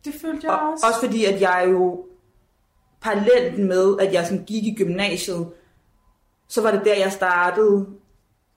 Det 0.05 0.13
følte 0.21 0.47
jeg 0.47 0.53
Og, 0.53 0.71
også. 0.71 0.85
også 0.87 0.99
fordi, 1.07 1.25
at 1.25 1.41
jeg 1.41 1.67
jo 1.71 2.05
parallelt 3.01 3.59
med, 3.59 3.95
at 3.99 4.13
jeg 4.13 4.25
sådan 4.25 4.43
gik 4.45 4.63
i 4.63 4.75
gymnasiet, 4.77 5.47
så 6.49 6.61
var 6.61 6.71
det 6.71 6.81
der, 6.85 6.95
jeg 6.95 7.11
startede 7.11 7.85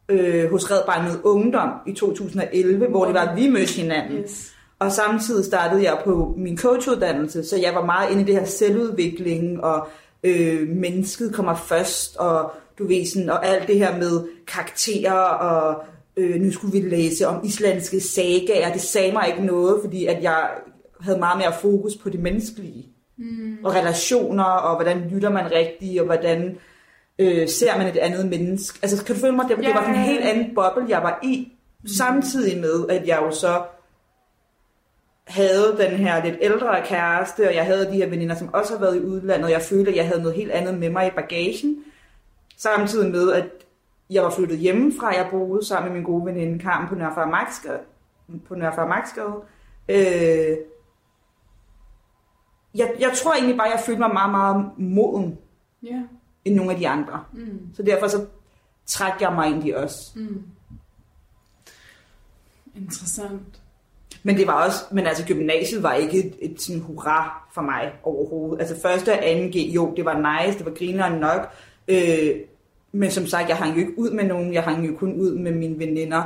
øh, 0.08 0.50
hos 0.50 0.70
Red 0.70 0.80
Barnet 0.86 1.20
Ungdom 1.24 1.70
i 1.86 1.92
2011, 1.92 2.86
hvor 2.86 3.04
det 3.04 3.14
var, 3.14 3.20
at 3.20 3.36
vi 3.36 3.48
mødte 3.48 3.72
hinanden. 3.72 4.18
Yes. 4.18 4.54
Og 4.80 4.92
samtidig 4.92 5.44
startede 5.44 5.84
jeg 5.84 6.00
på 6.04 6.34
min 6.36 6.58
coachuddannelse, 6.58 7.44
så 7.44 7.56
jeg 7.56 7.74
var 7.74 7.84
meget 7.84 8.10
inde 8.10 8.22
i 8.22 8.24
det 8.24 8.34
her 8.34 8.44
selvudvikling, 8.44 9.64
og 9.64 9.88
øh, 10.24 10.68
mennesket 10.68 11.34
kommer 11.34 11.54
først, 11.54 12.16
og 12.16 12.52
du 12.78 12.86
ved 12.86 13.06
sådan, 13.06 13.30
og 13.30 13.46
alt 13.46 13.68
det 13.68 13.78
her 13.78 13.98
med 13.98 14.28
karakterer, 14.46 15.20
og 15.22 15.84
øh, 16.16 16.40
nu 16.40 16.52
skulle 16.52 16.80
vi 16.80 16.88
læse 16.88 17.26
om 17.26 17.44
islandske 17.44 18.00
sagaer. 18.00 18.72
Det 18.72 18.82
sagde 18.82 19.12
mig 19.12 19.28
ikke 19.28 19.44
noget, 19.44 19.80
fordi 19.84 20.06
at 20.06 20.22
jeg 20.22 20.48
havde 21.00 21.18
meget 21.18 21.38
mere 21.38 21.52
fokus 21.60 21.96
på 21.96 22.10
det 22.10 22.20
menneskelige. 22.20 22.86
Mm. 23.18 23.56
Og 23.64 23.74
relationer, 23.74 24.44
og 24.44 24.76
hvordan 24.76 25.08
lytter 25.10 25.30
man 25.30 25.52
rigtigt, 25.52 26.00
og 26.00 26.06
hvordan 26.06 26.56
øh, 27.18 27.48
ser 27.48 27.78
man 27.78 27.86
et 27.86 27.96
andet 27.96 28.26
menneske. 28.28 28.78
Altså, 28.82 29.04
kan 29.04 29.14
du 29.14 29.20
føle 29.20 29.36
mig, 29.36 29.48
det, 29.48 29.56
det 29.56 29.64
Ja, 29.64 29.72
var 29.72 29.80
sådan 29.80 29.94
en 29.94 30.00
helt 30.00 30.24
anden 30.24 30.54
boble, 30.54 30.84
jeg 30.88 31.02
var 31.02 31.20
i, 31.22 31.52
samtidig 31.96 32.60
med, 32.60 32.86
at 32.88 33.06
jeg 33.06 33.18
jo 33.22 33.30
så 33.30 33.62
havde 35.30 35.76
den 35.78 35.90
her 35.90 36.24
lidt 36.24 36.36
ældre 36.40 36.82
kæreste, 36.84 37.48
og 37.48 37.54
jeg 37.54 37.64
havde 37.66 37.86
de 37.86 37.96
her 37.96 38.08
veninder, 38.08 38.34
som 38.34 38.54
også 38.54 38.72
har 38.72 38.80
været 38.80 38.96
i 38.96 39.00
udlandet, 39.00 39.44
og 39.44 39.50
jeg 39.50 39.62
følte, 39.62 39.90
at 39.90 39.96
jeg 39.96 40.06
havde 40.06 40.20
noget 40.22 40.36
helt 40.36 40.50
andet 40.50 40.78
med 40.78 40.90
mig 40.90 41.06
i 41.06 41.10
bagagen. 41.10 41.84
Samtidig 42.56 43.10
med, 43.10 43.32
at 43.32 43.44
jeg 44.10 44.22
var 44.22 44.30
flyttet 44.30 44.58
hjemmefra. 44.58 45.14
Jeg 45.14 45.28
boede 45.30 45.66
sammen 45.66 45.92
med 45.92 46.00
min 46.00 46.06
gode 46.06 46.26
veninde 46.26 46.58
Karen 46.58 46.88
på 46.88 46.94
Nørre. 46.94 47.80
På 48.48 48.54
Nørre 48.54 48.88
Maxgade. 48.88 49.34
Øh, 49.88 50.56
jeg, 52.74 52.94
jeg 53.00 53.12
tror 53.22 53.32
egentlig 53.34 53.56
bare, 53.56 53.68
at 53.68 53.72
jeg 53.76 53.82
følte 53.86 54.00
mig 54.00 54.12
meget, 54.12 54.30
meget 54.30 54.70
moden 54.78 55.38
Ja. 55.82 56.02
end 56.44 56.54
nogle 56.54 56.72
af 56.72 56.78
de 56.78 56.88
andre. 56.88 57.24
Mm. 57.32 57.74
Så 57.74 57.82
derfor 57.82 58.08
så 58.08 58.26
trak 58.86 59.20
jeg 59.20 59.32
mig 59.32 59.44
egentlig 59.44 59.76
også. 59.76 59.96
Mm. 60.16 60.42
Interessant. 62.76 63.59
Men 64.22 64.36
det 64.36 64.46
var 64.46 64.66
også, 64.66 64.78
men 64.92 65.06
altså 65.06 65.24
gymnasiet 65.26 65.82
var 65.82 65.94
ikke 65.94 66.18
et, 66.18 66.34
et 66.40 66.60
sådan 66.60 66.80
hurra 66.80 67.48
for 67.54 67.62
mig 67.62 67.92
overhovedet. 68.02 68.60
Altså 68.60 68.82
første 68.82 69.12
og 69.12 69.28
anden 69.28 69.50
G, 69.50 69.56
jo, 69.56 69.94
det 69.96 70.04
var 70.04 70.42
nice, 70.42 70.58
det 70.58 70.66
var 70.66 70.72
grineren 70.72 71.20
nok. 71.20 71.52
Øh, 71.88 72.30
men 72.92 73.10
som 73.10 73.26
sagt, 73.26 73.48
jeg 73.48 73.56
hang 73.56 73.74
jo 73.74 73.80
ikke 73.80 73.98
ud 73.98 74.10
med 74.10 74.24
nogen, 74.24 74.54
jeg 74.54 74.62
hang 74.62 74.86
jo 74.86 74.96
kun 74.96 75.12
ud 75.12 75.34
med 75.34 75.52
mine 75.52 75.78
veninder 75.78 76.22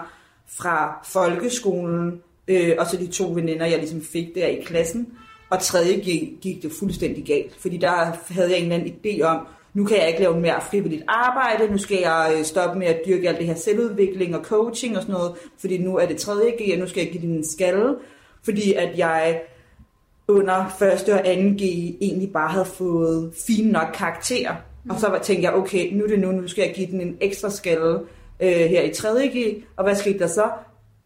fra 0.47 1.01
folkeskolen, 1.05 2.23
øh, 2.49 2.75
og 2.79 2.87
så 2.87 2.97
de 2.97 3.07
to 3.07 3.33
veninder, 3.33 3.67
jeg 3.67 3.79
ligesom 3.79 4.03
fik 4.03 4.35
der 4.35 4.47
i 4.47 4.63
klassen. 4.63 5.09
Og 5.51 5.61
tredje 5.61 5.95
G 5.95 6.41
gik 6.41 6.63
det 6.63 6.73
fuldstændig 6.79 7.25
galt, 7.25 7.57
fordi 7.61 7.77
der 7.77 8.17
havde 8.31 8.51
jeg 8.51 8.59
en 8.59 8.73
eller 8.73 8.77
anden 8.77 8.95
idé 8.95 9.23
om, 9.23 9.47
nu 9.75 9.85
kan 9.85 9.97
jeg 9.99 10.09
ikke 10.09 10.21
lave 10.21 10.41
mere 10.41 10.61
frivilligt 10.71 11.03
arbejde, 11.09 11.73
nu 11.73 11.79
skal 11.79 11.99
jeg 11.99 12.35
øh, 12.39 12.45
stoppe 12.45 12.79
med 12.79 12.87
at 12.87 13.01
dyrke 13.07 13.29
alt 13.29 13.39
det 13.39 13.47
her 13.47 13.55
selvudvikling 13.55 14.37
og 14.37 14.45
coaching 14.45 14.97
og 14.97 15.03
sådan 15.03 15.15
noget, 15.15 15.33
fordi 15.59 15.79
nu 15.79 15.97
er 15.97 16.07
det 16.07 16.17
tredje 16.17 16.51
G, 16.51 16.73
og 16.73 16.79
nu 16.79 16.87
skal 16.89 17.03
jeg 17.03 17.13
give 17.13 17.23
den 17.23 17.31
en 17.31 17.51
skalle, 17.51 17.95
fordi 18.45 18.73
at 18.73 18.99
jeg 18.99 19.41
under 20.29 20.75
første 20.79 21.13
og 21.15 21.29
anden 21.29 21.55
G 21.57 21.63
egentlig 22.01 22.33
bare 22.33 22.49
havde 22.51 22.65
fået 22.65 23.33
fine 23.47 23.73
nok 23.73 23.89
karakterer. 23.95 24.55
Og 24.91 25.01
så 25.01 25.09
var- 25.09 25.19
tænkte 25.19 25.45
jeg, 25.45 25.55
okay, 25.55 25.93
nu 25.93 26.05
er 26.05 26.09
det 26.09 26.19
nu, 26.19 26.33
nu 26.33 26.49
skal 26.49 26.63
jeg 26.67 26.75
give 26.75 26.87
den 26.87 27.01
en 27.01 27.17
ekstra 27.21 27.51
skalle 27.51 27.99
øh, 28.41 28.49
her 28.49 28.83
i 28.83 28.95
3. 28.95 29.29
G. 29.29 29.65
Og 29.77 29.85
hvad 29.85 29.95
skete 29.95 30.19
der 30.19 30.27
så? 30.27 30.51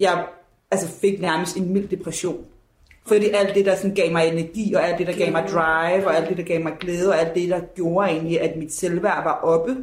Jeg 0.01 0.27
altså, 0.71 0.89
fik 1.01 1.21
nærmest 1.21 1.57
en 1.57 1.73
mild 1.73 1.89
depression. 1.89 2.45
Fordi 3.09 3.29
alt 3.29 3.55
det, 3.55 3.67
der 3.67 3.77
sådan 3.77 3.95
gav 3.95 4.13
mig 4.13 4.29
energi, 4.29 4.75
og 4.75 4.89
alt 4.89 4.99
det, 4.99 5.07
der 5.07 5.13
gav 5.13 5.33
mig 5.33 5.45
drive, 5.53 6.07
og 6.07 6.17
alt 6.17 6.29
det, 6.29 6.37
der 6.37 6.43
gav 6.43 6.63
mig 6.63 6.73
glæde, 6.81 7.09
og 7.09 7.21
alt 7.21 7.35
det, 7.35 7.49
der 7.49 7.61
gjorde 7.75 8.09
egentlig, 8.09 8.41
at 8.41 8.57
mit 8.57 8.73
selvværd 8.73 9.25
var 9.25 9.41
oppe, 9.43 9.77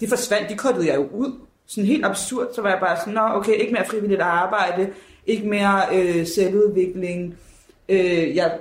det 0.00 0.08
forsvandt, 0.08 0.48
det 0.48 0.58
kottede 0.58 0.86
jeg 0.86 0.96
jo 0.96 1.08
ud. 1.14 1.32
Sådan 1.66 1.88
helt 1.88 2.04
absurd, 2.04 2.48
så 2.54 2.62
var 2.62 2.68
jeg 2.68 2.78
bare 2.80 2.96
sådan, 2.96 3.14
Nå, 3.14 3.20
okay, 3.20 3.52
ikke 3.52 3.72
mere 3.72 3.86
frivilligt 3.86 4.20
arbejde, 4.20 4.90
ikke 5.26 5.48
mere 5.48 5.82
øh, 5.94 6.26
selvudvikling. 6.26 7.38
Øh, 7.88 8.36
jeg, 8.36 8.58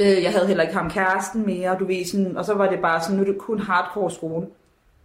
øh, 0.00 0.22
jeg 0.22 0.32
havde 0.32 0.46
heller 0.46 0.62
ikke 0.62 0.76
ham 0.76 0.90
kæresten 0.90 1.46
mere, 1.46 1.76
du 1.78 1.84
ved 1.84 2.04
sådan, 2.04 2.36
og 2.36 2.44
så 2.44 2.54
var 2.54 2.70
det 2.70 2.78
bare 2.80 3.02
sådan, 3.02 3.16
nu 3.16 3.22
er 3.22 3.26
det 3.26 3.38
kun 3.38 3.58
hardcore 3.58 4.10
skole. 4.10 4.46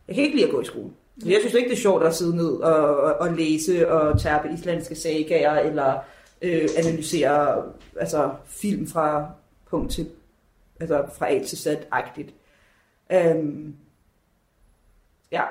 Jeg 0.07 0.15
kan 0.15 0.23
ikke 0.23 0.35
lide 0.35 0.47
at 0.47 0.53
gå 0.53 0.61
i 0.61 0.65
skole. 0.65 0.89
Jeg 1.25 1.37
synes 1.39 1.53
ikke, 1.53 1.69
det 1.69 1.75
er 1.75 1.81
sjovt 1.81 2.03
at 2.03 2.15
sidde 2.15 2.35
ned 2.35 2.51
og, 2.51 2.97
og, 2.97 3.13
og 3.13 3.33
læse 3.33 3.91
og 3.91 4.21
tærpe 4.21 4.49
islandske 4.53 4.95
sagaer, 4.95 5.59
eller 5.59 5.93
øh, 6.41 6.69
analysere 6.77 7.63
altså, 7.99 8.31
film 8.45 8.87
fra 8.87 9.31
punkt 9.69 9.91
til, 9.91 10.09
altså 10.79 11.05
fra 11.17 11.33
A 11.33 11.43
til 11.43 11.57
Z-agtigt. 11.57 12.33
Øhm, 13.13 13.75
ja. 15.31 15.43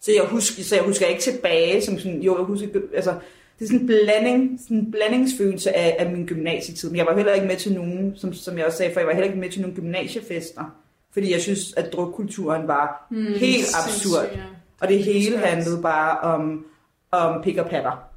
Så 0.00 0.12
jeg, 0.12 0.24
husker, 0.28 0.62
så 0.62 0.74
jeg 0.74 0.84
husker 0.84 1.06
ikke 1.06 1.22
tilbage, 1.22 1.82
som 1.82 1.98
sådan, 1.98 2.22
jo, 2.22 2.36
jeg 2.36 2.44
husker, 2.44 2.68
altså, 2.94 3.10
det 3.58 3.64
er 3.64 3.68
sådan 3.68 3.80
en 3.80 3.86
blanding, 3.86 4.60
sådan 4.62 4.76
en 4.76 4.90
blandingsfølelse 4.90 5.76
af, 5.76 5.96
af 5.98 6.10
min 6.12 6.26
gymnasietid. 6.26 6.90
Men 6.90 6.96
jeg 6.96 7.06
var 7.06 7.16
heller 7.16 7.32
ikke 7.32 7.46
med 7.46 7.56
til 7.56 7.74
nogen, 7.74 8.16
som, 8.16 8.32
som 8.32 8.58
jeg 8.58 8.66
også 8.66 8.78
sagde, 8.78 8.92
for 8.92 9.00
jeg 9.00 9.06
var 9.06 9.12
heller 9.12 9.26
ikke 9.26 9.40
med 9.40 9.50
til 9.50 9.60
nogen 9.60 9.76
gymnasiefester. 9.76 10.64
Fordi 11.12 11.32
jeg 11.32 11.40
synes, 11.40 11.74
at 11.76 11.92
drukkulturen 11.92 12.68
var 12.68 13.06
mm, 13.10 13.26
helt 13.26 13.66
absurd. 13.84 14.28
Ja. 14.32 14.42
Og 14.80 14.88
det 14.88 15.04
hele 15.04 15.22
Sindssygt. 15.22 15.46
handlede 15.46 15.82
bare 15.82 16.18
om, 16.20 16.66
om 17.10 17.42
pik 17.42 17.56
og 17.56 17.70
patter. 17.70 18.15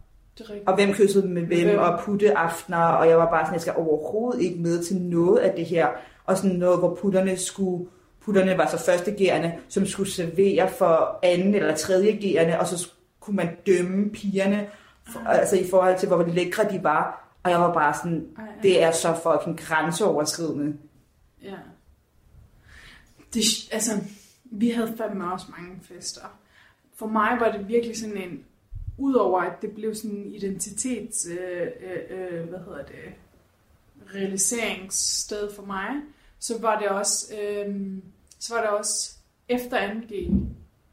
Og 0.66 0.76
hvem 0.76 0.94
kyssede 0.94 1.28
med 1.28 1.42
hvem, 1.42 1.68
Hvem? 1.68 1.80
og 1.80 2.00
putte 2.00 2.38
aftener, 2.38 2.78
og 2.78 3.10
jeg 3.10 3.18
var 3.18 3.30
bare 3.30 3.46
sådan, 3.46 3.54
jeg 3.54 3.62
skal 3.62 3.74
overhovedet 3.78 4.42
ikke 4.42 4.62
med 4.62 4.84
til 4.84 4.96
noget 4.96 5.38
af 5.38 5.54
det 5.56 5.66
her. 5.66 5.88
Og 6.26 6.38
sådan 6.38 6.56
noget, 6.56 6.80
hvor 6.80 6.96
putterne 6.96 7.38
skulle, 7.38 7.90
putterne 8.22 8.58
var 8.58 8.68
så 8.68 8.86
førstegerende, 8.86 9.54
som 9.70 9.86
skulle 9.86 10.12
servere 10.12 10.70
for 10.70 11.20
anden 11.24 11.56
eller 11.56 11.76
tredjegerende, 11.76 12.60
og 12.60 12.68
så 12.68 12.90
kunne 13.20 13.36
man 13.36 13.50
dømme 13.68 14.10
pigerne, 14.10 14.68
for, 15.08 15.20
altså 15.20 15.56
i 15.56 15.70
forhold 15.70 16.00
til, 16.00 16.08
hvor 16.08 16.24
lækre 16.24 16.72
de 16.72 16.84
var. 16.84 17.30
Og 17.44 17.52
jeg 17.52 17.60
var 17.60 17.74
bare 17.74 17.94
sådan, 17.94 18.26
Ej, 18.38 18.44
ej. 18.44 18.52
det 18.64 18.84
er 18.84 18.92
så 18.92 19.16
fucking 19.24 19.60
grænseoverskridende. 19.60 20.78
Ja. 21.44 21.56
Det, 23.34 23.44
altså, 23.72 23.92
vi 24.44 24.70
havde 24.70 24.94
fandme 24.98 25.34
også 25.34 25.46
mange 25.58 25.80
fester. 25.82 26.22
For 26.96 27.08
mig 27.08 27.38
var 27.40 27.52
det 27.52 27.68
virkelig 27.68 27.98
sådan 27.98 28.18
en, 28.18 28.44
udover 29.00 29.42
at 29.42 29.62
det 29.62 29.72
blev 29.72 29.96
sådan 29.96 30.18
en 30.18 30.34
identitets, 30.34 31.28
øh, 31.28 31.68
øh, 31.82 32.20
øh, 32.20 32.50
hvad 32.50 32.60
hedder 32.60 32.84
det, 32.86 33.14
realiseringssted 34.16 35.54
for 35.56 35.64
mig, 35.64 35.90
så 36.40 36.62
var 36.62 36.80
det 36.80 36.90
også, 36.90 37.36
øh, 37.42 37.76
så 38.40 38.54
var 38.54 38.62
det 38.62 38.70
også 38.70 39.16
efter 39.50 39.78
2G, 39.78 40.14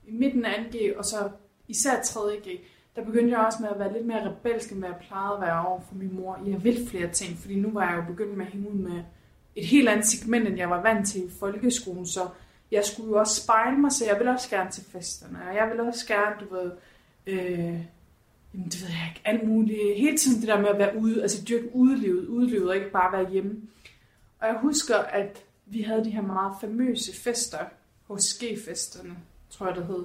i 0.06 0.12
midten 0.12 0.44
af 0.44 0.52
2G, 0.52 0.98
og 0.98 1.04
så 1.04 1.30
især 1.68 1.94
3G, 1.94 2.58
der 2.96 3.04
begyndte 3.04 3.36
jeg 3.36 3.46
også 3.46 3.58
med 3.60 3.68
at 3.68 3.78
være 3.78 3.92
lidt 3.92 4.06
mere 4.06 4.28
rebelsk, 4.28 4.70
end 4.70 4.78
hvad 4.78 4.88
jeg 4.88 4.98
plejede 5.08 5.34
at 5.34 5.40
være 5.40 5.66
over 5.66 5.80
for 5.80 5.94
min 5.94 6.16
mor. 6.16 6.38
Jeg 6.46 6.64
vil 6.64 6.88
flere 6.88 7.10
ting, 7.12 7.38
fordi 7.38 7.54
nu 7.54 7.70
var 7.70 7.90
jeg 7.90 7.96
jo 7.96 8.12
begyndt 8.12 8.36
med 8.36 8.46
at 8.46 8.52
hænge 8.52 8.70
ud 8.70 8.74
med 8.74 9.02
et 9.56 9.66
helt 9.66 9.88
andet 9.88 10.06
segment, 10.06 10.48
end 10.48 10.56
jeg 10.56 10.70
var 10.70 10.82
vant 10.82 11.08
til 11.08 11.26
i 11.26 11.30
folkeskolen, 11.40 12.06
så 12.06 12.28
jeg 12.70 12.84
skulle 12.84 13.10
jo 13.10 13.18
også 13.18 13.42
spejle 13.42 13.78
mig, 13.78 13.92
så 13.92 14.04
jeg 14.06 14.18
ville 14.18 14.32
også 14.32 14.50
gerne 14.50 14.70
til 14.70 14.84
festerne, 14.84 15.38
og 15.48 15.54
jeg 15.54 15.68
ville 15.68 15.82
også 15.82 16.06
gerne, 16.06 16.36
du 16.40 16.54
ved, 16.54 16.70
øh, 17.26 17.80
jamen 18.56 18.70
det 18.70 18.82
ved 18.82 18.88
jeg 18.88 19.12
ikke, 19.14 19.20
alt 19.24 19.48
muligt, 19.48 19.98
hele 19.98 20.18
tiden 20.18 20.40
det 20.40 20.48
der 20.48 20.60
med 20.60 20.68
at 20.68 20.78
være 20.78 20.96
ude, 20.98 21.22
altså 21.22 21.44
dyrke 21.48 21.76
udlevet, 21.76 22.26
udelivet, 22.26 22.68
og 22.68 22.76
ikke 22.76 22.90
bare 22.90 23.12
være 23.12 23.30
hjemme. 23.30 23.62
Og 24.40 24.46
jeg 24.46 24.58
husker, 24.60 24.96
at 24.96 25.44
vi 25.66 25.82
havde 25.82 26.04
de 26.04 26.10
her 26.10 26.22
meget 26.22 26.52
famøse 26.60 27.16
fester 27.22 27.58
HSG-festerne, 28.10 29.16
tror 29.50 29.66
jeg 29.66 29.76
det 29.76 29.86
hed, 29.86 30.04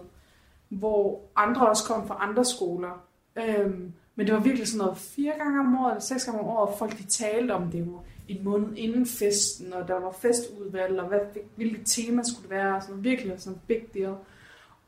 hvor 0.69 1.21
andre 1.35 1.69
også 1.69 1.83
kom 1.87 2.07
fra 2.07 2.17
andre 2.19 2.45
skoler. 2.45 3.05
Øhm, 3.35 3.93
men 4.15 4.27
det 4.27 4.35
var 4.35 4.41
virkelig 4.41 4.67
sådan 4.67 4.85
noget 4.85 4.97
fire 4.97 5.33
gange 5.37 5.59
om 5.59 5.79
året, 5.79 5.91
eller 5.91 6.01
seks 6.01 6.25
gange 6.25 6.39
om 6.39 6.47
året, 6.47 6.69
og 6.69 6.77
folk 6.79 6.97
de 6.97 7.03
talte 7.03 7.51
om 7.51 7.71
det 7.71 7.79
jo 7.79 7.99
en 8.27 8.43
måned 8.43 8.77
inden 8.77 9.05
festen, 9.05 9.73
og 9.73 9.87
der 9.87 9.93
var 9.93 10.11
festudvalg, 10.11 10.99
og 10.99 11.07
hvad, 11.07 11.19
hvilket 11.55 11.81
tema 11.85 12.23
skulle 12.23 12.41
det 12.41 12.49
være, 12.49 12.75
og 12.75 12.83
sådan 12.83 13.03
virkelig 13.03 13.41
sådan 13.41 13.59
big 13.67 13.93
deal. 13.93 14.15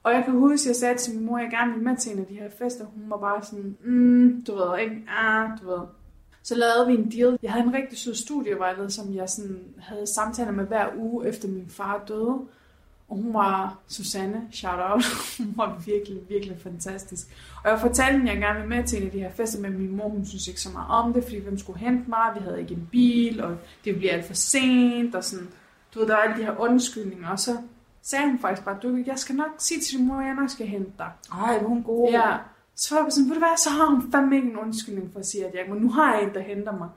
Og 0.04 0.14
jeg 0.14 0.24
kan 0.26 0.34
huske, 0.34 0.64
at 0.64 0.68
jeg 0.68 0.76
sagde 0.76 0.98
til 0.98 1.16
min 1.16 1.26
mor, 1.26 1.38
at 1.38 1.44
jeg 1.44 1.52
gerne 1.52 1.72
ville 1.72 1.90
med 1.90 1.98
til 1.98 2.12
en 2.12 2.20
af 2.20 2.26
de 2.26 2.34
her 2.34 2.50
fester. 2.58 2.86
Hun 2.86 3.10
var 3.10 3.18
bare 3.18 3.44
sådan, 3.44 3.78
mm, 3.84 4.44
du 4.48 4.56
ved 4.56 4.80
ikke, 4.80 5.04
ah, 5.08 5.50
du 5.62 5.68
ved. 5.68 5.82
Så 6.44 6.56
lavede 6.56 6.88
vi 6.88 6.94
en 6.94 7.12
deal. 7.12 7.40
Jeg 7.44 7.52
havde 7.52 7.66
en 7.66 7.74
rigtig 7.74 7.98
sød 7.98 8.16
studievejleder, 8.16 8.90
som 8.90 9.16
jeg 9.16 9.30
sådan 9.30 9.64
havde 9.80 10.08
samtaler 10.08 10.52
med 10.52 10.66
hver 10.66 10.88
uge, 10.98 11.28
efter 11.28 11.48
min 11.48 11.66
far 11.70 12.04
døde. 12.08 12.40
Og 13.10 13.18
hun 13.18 13.34
var 13.34 13.78
Susanne, 13.88 14.42
shout 14.52 14.80
out. 14.80 15.04
Hun 15.38 15.54
var 15.56 15.82
virkelig, 15.86 16.22
virkelig 16.30 16.58
fantastisk. 16.64 17.28
Og 17.64 17.70
jeg 17.70 17.80
fortalte 17.80 18.18
hende, 18.18 18.32
at 18.32 18.36
jeg 18.36 18.42
gerne 18.42 18.60
ville 18.60 18.76
med 18.76 18.88
til 18.88 19.00
en 19.00 19.06
af 19.06 19.12
de 19.12 19.20
her 19.20 19.32
fester, 19.32 19.62
men 19.62 19.78
min 19.78 19.96
mor, 19.96 20.10
hun 20.10 20.26
synes 20.26 20.48
ikke 20.48 20.62
så 20.62 20.70
meget 20.70 20.90
om 20.90 21.14
det, 21.14 21.24
fordi 21.24 21.40
hvem 21.40 21.58
skulle 21.58 21.80
hente 21.80 22.10
mig? 22.10 22.32
Vi 22.36 22.40
havde 22.44 22.62
ikke 22.62 22.74
en 22.74 22.88
bil, 22.92 23.44
og 23.44 23.58
det 23.86 23.98
blev 23.98 24.10
alt 24.12 24.26
for 24.26 24.34
sent, 24.34 25.16
og 25.16 25.24
sådan, 25.24 25.48
du 25.94 26.00
ved, 26.00 26.08
der 26.08 26.14
var 26.14 26.22
alle 26.22 26.38
de 26.38 26.46
her 26.46 26.60
undskyldninger. 26.60 27.30
Og 27.30 27.40
så 27.40 27.58
sagde 28.04 28.26
hun 28.30 28.40
faktisk 28.40 28.66
bare, 28.66 28.78
du, 28.84 29.04
jeg 29.06 29.20
skal 29.20 29.36
nok 29.36 29.50
sige 29.58 29.80
til 29.80 29.98
din 29.98 30.08
mor, 30.08 30.16
at 30.20 30.26
jeg 30.28 30.36
nok 30.36 30.50
skal 30.50 30.68
hente 30.68 30.92
dig. 30.98 31.12
Ej, 31.34 31.60
hvor 31.60 31.68
hun 31.70 31.84
god. 31.84 32.10
Ja, 32.12 32.38
så 32.76 32.96
var 32.96 33.04
jeg 33.04 33.12
sådan, 33.12 33.28
ved 33.30 33.34
du 33.36 33.40
hvad, 33.40 33.58
så 33.64 33.70
har 33.70 33.86
hun 33.86 34.12
fandme 34.12 34.36
ikke 34.36 34.48
en 34.50 34.58
undskyldning 34.58 35.10
for 35.14 35.20
at 35.20 35.26
sige, 35.26 35.46
at 35.46 35.54
jeg 35.54 35.66
men 35.70 35.82
nu 35.82 35.90
har 35.90 36.14
jeg 36.14 36.24
en, 36.24 36.34
der 36.34 36.42
henter 36.42 36.78
mig. 36.78 36.90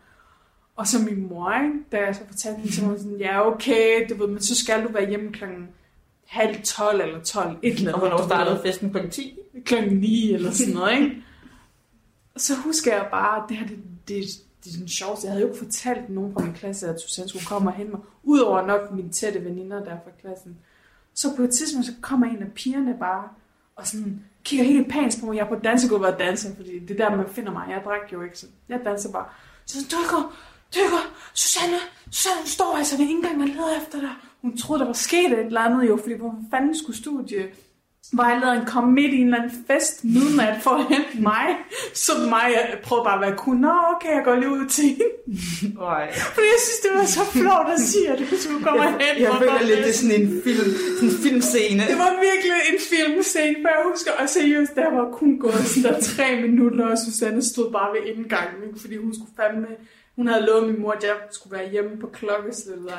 Og 0.77 0.87
så 0.87 0.99
min 1.03 1.29
mor, 1.29 1.53
ikke? 1.63 1.73
da 1.93 1.97
jeg 1.97 2.15
så 2.15 2.21
fortalte 2.27 2.59
hende, 2.61 2.73
så 2.73 2.81
var 2.83 2.89
hun 2.89 2.99
sådan, 2.99 3.17
ja 3.19 3.47
okay, 3.47 4.07
du 4.11 4.15
ved, 4.15 4.27
men 4.27 4.41
så 4.43 4.57
skal 4.57 4.83
du 4.85 4.89
være 4.93 5.09
hjemme 5.09 5.33
klokken 5.33 5.69
halv 6.27 6.63
12 6.65 7.01
eller 7.01 7.23
12, 7.23 7.59
et 7.63 7.75
eller 7.79 7.93
Og 7.93 7.99
andet. 7.99 8.01
hvornår 8.01 8.17
du 8.17 8.23
ved. 8.23 8.29
startede 8.29 8.61
festen 8.65 8.91
på 8.93 8.99
10? 9.11 9.39
klokken 9.65 9.97
9 9.99 10.33
eller 10.35 10.51
sådan 10.51 10.75
noget, 10.75 10.93
ikke? 11.01 11.23
Og 12.35 12.41
så 12.41 12.55
husker 12.57 12.95
jeg 12.97 13.09
bare, 13.11 13.37
at 13.43 13.49
det 13.49 13.57
her, 13.57 13.67
det, 13.67 13.79
det, 14.09 14.25
det 14.65 14.75
er 14.75 14.79
den 14.79 14.89
sjoveste. 14.89 15.25
Jeg 15.27 15.33
havde 15.33 15.43
jo 15.47 15.49
ikke 15.53 15.65
fortalt 15.65 16.09
nogen 16.11 16.33
fra 16.33 16.43
min 16.45 16.53
klasse, 16.53 16.89
at 16.89 17.01
Susanne 17.01 17.29
skulle 17.29 17.47
komme 17.47 17.69
og 17.71 17.75
hente 17.75 17.93
mig. 17.93 18.01
Udover 18.23 18.67
nok 18.67 18.93
mine 18.93 19.11
tætte 19.11 19.45
veninder 19.45 19.85
der 19.85 19.97
fra 20.05 20.11
klassen. 20.21 20.57
Så 21.17 21.37
på 21.37 21.43
et 21.43 21.51
tidspunkt, 21.51 21.87
så 21.87 21.93
kommer 22.01 22.27
en 22.27 22.43
af 22.43 22.53
pigerne 22.53 22.97
bare, 23.01 23.29
og 23.77 23.87
sådan 23.87 24.25
kigger 24.45 24.65
helt 24.65 24.89
pænt 24.89 25.17
på 25.21 25.27
mig. 25.27 25.37
Jeg 25.37 25.45
er 25.45 25.49
på 25.49 25.55
dansegulvet 25.55 26.07
og 26.07 26.19
danser, 26.19 26.57
fordi 26.57 26.79
det 26.79 27.01
er 27.01 27.09
der, 27.09 27.17
man 27.17 27.29
finder 27.29 27.53
mig. 27.53 27.67
Jeg 27.71 27.83
drak 27.85 28.13
jo 28.13 28.23
ikke, 28.23 28.39
så 28.39 28.47
jeg 28.69 28.81
danser 28.85 29.13
bare. 29.13 29.27
Så 29.67 29.75
sådan, 29.75 29.89
Dykker, 29.91 30.37
Dykker, 30.75 31.03
Susanne, 31.35 31.77
Susanne, 32.11 32.41
hun 32.41 32.47
står 32.47 32.77
altså 32.77 32.97
ved 32.97 33.07
indgangen 33.07 33.43
og 33.43 33.49
leder 33.49 33.81
efter 33.83 34.01
dig. 34.01 34.11
Hun 34.43 34.57
troede, 34.57 34.81
der 34.81 34.87
var 34.87 34.93
sket 34.93 35.33
et 35.33 35.47
eller 35.47 35.61
andet 35.61 35.89
jo, 35.89 35.97
fordi 35.97 36.15
hvor 36.15 36.35
fanden 36.51 36.79
skulle 36.79 36.97
studie 36.97 37.49
vejlederen 38.13 38.67
kom 38.67 38.85
midt 38.85 39.13
i 39.15 39.21
en 39.21 39.27
eller 39.27 39.43
anden 39.43 39.65
fest 39.71 40.05
midnat 40.05 40.63
for 40.63 40.71
at 40.71 40.85
hente 40.93 41.23
mig. 41.31 41.47
Så 41.95 42.13
mig, 42.35 42.47
jeg 42.57 42.79
prøvede 42.83 43.05
bare 43.05 43.15
at 43.15 43.25
være 43.27 43.37
cool. 43.43 43.57
Nå, 43.57 43.73
okay, 43.95 44.13
jeg 44.17 44.25
går 44.25 44.35
lige 44.35 44.51
ud 44.51 44.67
til 44.77 44.85
hende. 44.85 45.15
Ej. 45.81 46.07
Fordi 46.35 46.47
jeg 46.55 46.61
synes, 46.67 46.81
det 46.85 46.91
var 46.99 47.05
så 47.19 47.25
flot 47.41 47.69
at 47.77 47.81
sige, 47.81 48.07
at 48.13 48.19
du 48.19 48.25
skulle 48.43 48.65
komme 48.67 48.81
og 48.81 48.87
Jeg, 48.87 49.13
jeg 49.21 49.35
føler 49.39 49.63
lidt, 49.71 49.79
det 49.79 49.93
er 49.95 49.99
sådan 50.03 50.17
en, 50.21 50.29
film, 50.45 50.67
sådan 50.99 51.09
en 51.09 51.17
filmscene. 51.25 51.83
Det 51.93 51.99
var 52.05 52.13
virkelig 52.29 52.55
en 52.73 52.79
filmscene, 52.91 53.57
for 53.63 53.69
jeg 53.77 53.83
husker, 53.93 54.13
og 54.21 54.29
seriøst, 54.37 54.75
der 54.81 54.89
var 54.99 55.07
kun 55.19 55.31
gået 55.45 55.63
sådan 55.73 55.85
der 55.93 56.01
tre 56.01 56.29
minutter, 56.47 56.85
og 56.93 56.99
Susanne 57.05 57.43
stod 57.53 57.69
bare 57.73 57.89
ved 57.95 58.03
indgangen, 58.13 58.79
fordi 58.83 58.97
hun 59.05 59.15
skulle 59.17 59.33
fandme, 59.41 59.71
hun 60.17 60.27
havde 60.31 60.43
lovet 60.49 60.65
min 60.69 60.81
mor, 60.83 60.93
at 60.93 61.03
jeg 61.03 61.17
skulle 61.37 61.55
være 61.59 61.69
hjemme 61.71 61.93
på 62.03 62.07
klokkeslættet. 62.19 62.91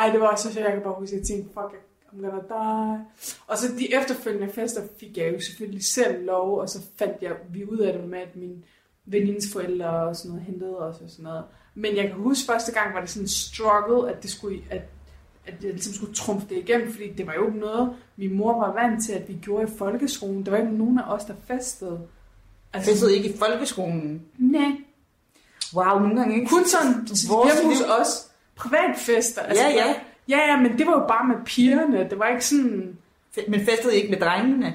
Ej, 0.00 0.06
det 0.12 0.20
var 0.20 0.36
så 0.36 0.52
sjovt, 0.52 0.64
jeg 0.66 0.72
kan 0.72 0.82
bare 0.82 0.98
huske, 0.98 1.14
at 1.16 1.20
jeg 1.20 1.26
tænkte, 1.30 1.50
fuck, 1.56 1.91
I'm 2.12 2.20
gonna 2.20 2.42
die. 2.48 3.04
Og 3.46 3.58
så 3.58 3.66
de 3.78 3.94
efterfølgende 3.94 4.52
fester 4.52 4.82
fik 5.00 5.16
jeg 5.16 5.34
jo 5.34 5.40
selvfølgelig 5.40 5.84
selv 5.84 6.24
lov, 6.24 6.58
og 6.58 6.68
så 6.68 6.78
fandt 6.98 7.22
jeg 7.22 7.32
vi 7.50 7.64
ud 7.64 7.78
af 7.78 7.92
det 7.92 8.08
med, 8.08 8.18
at 8.18 8.36
min 8.36 8.64
venindes 9.04 9.52
forældre 9.52 9.90
og 9.90 10.16
sådan 10.16 10.30
noget 10.30 10.46
hentede 10.46 10.78
os 10.78 10.96
og 11.00 11.10
sådan 11.10 11.22
noget. 11.22 11.44
Men 11.74 11.96
jeg 11.96 12.04
kan 12.04 12.16
huske, 12.16 12.46
første 12.46 12.72
gang 12.72 12.94
var 12.94 13.00
det 13.00 13.10
sådan 13.10 13.24
en 13.24 13.28
struggle, 13.28 14.10
at 14.10 14.22
det 14.22 14.30
skulle, 14.30 14.62
at 14.70 14.82
at 15.46 15.54
jeg 15.64 15.70
ligesom 15.72 15.94
skulle 15.94 16.14
trumfe 16.14 16.46
det 16.48 16.56
igennem, 16.56 16.92
fordi 16.92 17.12
det 17.12 17.26
var 17.26 17.34
jo 17.34 17.46
ikke 17.46 17.58
noget, 17.58 17.96
min 18.16 18.34
mor 18.34 18.58
var 18.58 18.72
vant 18.72 19.04
til, 19.04 19.12
at 19.12 19.28
vi 19.28 19.38
gjorde 19.42 19.64
i 19.64 19.76
folkeskolen. 19.78 20.44
Der 20.44 20.50
var 20.50 20.58
ikke 20.58 20.72
nogen 20.76 20.98
af 20.98 21.14
os, 21.14 21.24
der 21.24 21.34
festede. 21.46 22.00
Altså, 22.72 22.90
Festede 22.90 23.16
ikke 23.16 23.28
i 23.28 23.36
folkeskolen. 23.36 24.22
Nej. 24.38 24.72
Wow, 25.74 25.98
nogle 25.98 26.16
gange 26.16 26.34
ikke. 26.34 26.46
Kun 26.46 26.64
sådan 26.64 26.94
Vores 27.28 27.60
hos 27.60 27.80
os. 27.80 28.30
Privatfester. 28.56 29.42
Altså, 29.42 29.64
Ja, 29.64 29.70
ja. 29.70 29.94
Ja, 30.28 30.38
ja, 30.38 30.60
men 30.60 30.78
det 30.78 30.86
var 30.86 30.92
jo 30.92 31.06
bare 31.08 31.28
med 31.28 31.36
pigerne. 31.44 32.10
Det 32.10 32.18
var 32.18 32.26
ikke 32.26 32.44
sådan... 32.44 32.96
Men 33.48 33.60
festede 33.60 33.94
I 33.94 33.96
ikke 33.96 34.10
med 34.10 34.20
drengene? 34.20 34.74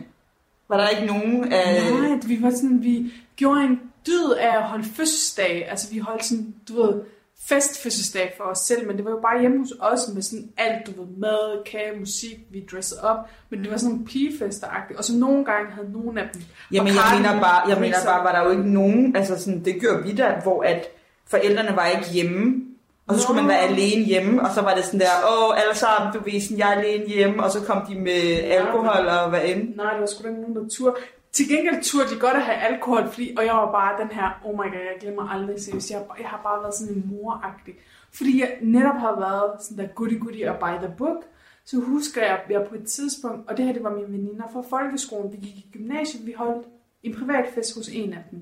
Var 0.70 0.78
der 0.78 0.90
ikke 0.90 1.06
nogen 1.06 1.54
af... 1.54 1.92
Nej, 1.92 2.20
vi 2.28 2.42
var 2.42 2.50
sådan, 2.50 2.84
vi 2.84 3.14
gjorde 3.36 3.64
en 3.64 3.82
dyd 4.08 4.32
af 4.40 4.58
at 4.58 4.64
holde 4.64 4.84
fødselsdag. 4.84 5.70
Altså, 5.70 5.94
vi 5.94 6.00
holdt 6.00 6.26
sådan, 6.26 6.56
du 6.68 6.82
ved, 6.82 7.02
festfødselsdag 7.50 8.34
for 8.38 8.44
os 8.44 8.58
selv, 8.58 8.88
men 8.88 8.98
det 8.98 9.06
var 9.06 9.12
jo 9.12 9.20
bare 9.22 9.42
hjemme 9.42 9.58
hos 9.58 9.74
os 9.80 10.00
med 10.14 10.22
sådan 10.22 10.50
alt, 10.58 10.88
du 10.88 10.92
ved, 11.02 11.18
mad, 11.18 11.64
kage, 11.66 12.00
musik, 12.00 12.38
vi 12.52 12.66
dressede 12.72 13.04
op, 13.04 13.18
men 13.50 13.64
det 13.64 13.72
var 13.72 13.78
sådan 13.78 13.92
nogle 13.92 14.06
pigefester 14.06 14.68
og 14.98 15.04
så 15.04 15.18
nogle 15.18 15.46
gange 15.46 15.72
havde 15.72 15.92
nogle 15.92 16.22
af 16.22 16.30
dem 16.34 16.42
Jamen, 16.72 16.88
jeg 16.88 17.18
mener 17.18 17.42
bare, 17.42 17.70
jeg 17.70 17.78
mener 17.82 17.98
bare, 18.06 18.24
var 18.24 18.32
der 18.32 18.44
jo 18.44 18.50
ikke 18.52 18.74
nogen, 18.74 19.16
altså 19.16 19.40
sådan, 19.40 19.66
det 19.66 19.80
gjorde 19.80 20.04
vi 20.04 20.12
der, 20.12 20.42
hvor 20.42 20.64
at 20.64 20.88
forældrene 21.28 21.76
var 21.76 21.86
ikke 21.86 22.12
hjemme, 22.12 22.67
og 23.08 23.16
så 23.16 23.22
skulle 23.22 23.42
man 23.42 23.50
være 23.50 23.60
alene 23.60 24.04
hjemme, 24.06 24.42
og 24.42 24.50
så 24.56 24.62
var 24.62 24.74
det 24.76 24.84
sådan 24.86 25.00
der, 25.00 25.14
åh, 25.32 25.62
alle 25.62 25.76
sammen, 25.76 26.14
du 26.14 26.20
ved, 26.24 26.42
sådan, 26.42 26.58
jeg 26.58 26.74
er 26.74 26.78
alene 26.82 27.06
hjemme, 27.06 27.44
og 27.44 27.52
så 27.52 27.60
kom 27.66 27.86
de 27.90 27.96
med 27.96 28.22
alkohol 28.60 29.08
og 29.08 29.30
hvad 29.30 29.42
end. 29.46 29.76
Nej, 29.76 29.92
der 29.94 30.00
var 30.00 30.06
sgu 30.06 30.24
da 30.24 30.28
ikke 30.30 30.42
nogen, 30.42 30.56
der 30.56 30.68
turde. 30.78 30.96
Til 31.32 31.46
gengæld 31.50 31.84
turde 31.84 32.10
de 32.16 32.20
godt 32.20 32.36
at 32.36 32.42
have 32.42 32.58
alkohol, 32.58 33.08
fordi, 33.10 33.36
og 33.38 33.46
jeg 33.46 33.54
var 33.54 33.72
bare 33.72 34.02
den 34.02 34.12
her, 34.12 34.28
oh 34.46 34.54
my 34.54 34.58
god, 34.74 34.84
jeg 34.92 34.98
glemmer 35.02 35.30
aldrig 35.30 35.62
seriøst. 35.62 35.90
Jeg, 35.92 35.98
har 36.00 36.06
bare- 36.06 36.18
jeg 36.22 36.30
har 36.30 36.40
bare 36.44 36.62
været 36.64 36.74
sådan 36.76 36.94
en 36.96 37.04
moragtig. 37.12 37.74
Fordi 38.18 38.40
jeg 38.42 38.52
netop 38.62 38.96
har 38.96 39.16
været 39.20 39.62
sådan 39.64 39.78
der 39.86 39.94
goody 39.94 40.20
goody 40.20 40.48
og 40.48 40.56
by 40.56 40.86
the 40.86 40.94
book, 40.98 41.18
så 41.66 41.80
husker 41.80 42.22
jeg, 42.26 42.40
jeg 42.50 42.66
på 42.70 42.76
et 42.76 42.86
tidspunkt, 42.88 43.50
og 43.50 43.58
det 43.58 43.66
her 43.66 43.74
det 43.74 43.84
var 43.84 43.90
mine 43.90 44.08
veninder 44.18 44.44
fra 44.54 44.62
folkeskolen, 44.70 45.32
vi 45.32 45.38
gik 45.38 45.56
i 45.58 45.70
gymnasiet, 45.74 46.26
vi 46.26 46.34
holdt 46.38 46.68
en 47.04 47.16
privat 47.20 47.46
fest 47.56 47.76
hos 47.76 47.88
en 47.94 48.14
af 48.14 48.24
dem. 48.32 48.40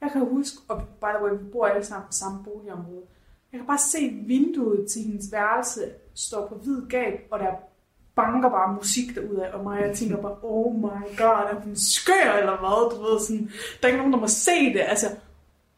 Jeg 0.00 0.10
kan 0.12 0.20
huske, 0.20 0.56
og 0.68 0.76
by 1.00 1.10
the 1.16 1.24
way, 1.24 1.32
vi 1.32 1.44
bor 1.52 1.66
alle 1.66 1.84
sammen 1.84 2.06
på 2.06 2.12
samme 2.12 2.38
boligområde. 2.44 3.02
Jeg 3.52 3.58
kan 3.58 3.66
bare 3.66 3.78
se 3.78 3.98
vinduet 4.26 4.90
til 4.90 5.02
hendes 5.02 5.32
værelse 5.32 5.80
står 6.14 6.46
på 6.46 6.54
hvid 6.54 6.86
gab, 6.88 7.26
og 7.30 7.38
der 7.38 7.50
banker 8.14 8.48
bare 8.48 8.74
musik 8.74 9.14
derudad, 9.14 9.52
og 9.52 9.64
mig, 9.64 9.80
jeg 9.82 9.96
tænker 9.96 10.16
bare, 10.16 10.36
oh 10.42 10.74
my 10.74 11.16
god, 11.18 11.46
er 11.50 11.60
hun 11.64 11.76
skør 11.76 12.38
eller 12.38 12.56
hvad, 12.58 12.96
du 12.96 13.02
ved, 13.02 13.20
sådan, 13.20 13.50
der 13.80 13.88
er 13.88 13.92
ikke 13.92 13.98
nogen, 13.98 14.12
der 14.12 14.18
må 14.20 14.26
se 14.26 14.72
det, 14.72 14.80
altså, 14.80 15.06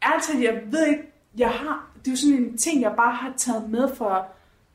ærligt 0.03 0.43
jeg 0.43 0.63
ved 0.71 0.87
ikke, 0.87 1.03
jeg 1.37 1.49
har, 1.49 1.91
det 1.99 2.07
er 2.07 2.11
jo 2.11 2.17
sådan 2.17 2.37
en 2.37 2.57
ting, 2.57 2.81
jeg 2.81 2.93
bare 2.97 3.15
har 3.15 3.33
taget 3.37 3.69
med 3.69 3.95
fra, 3.95 4.25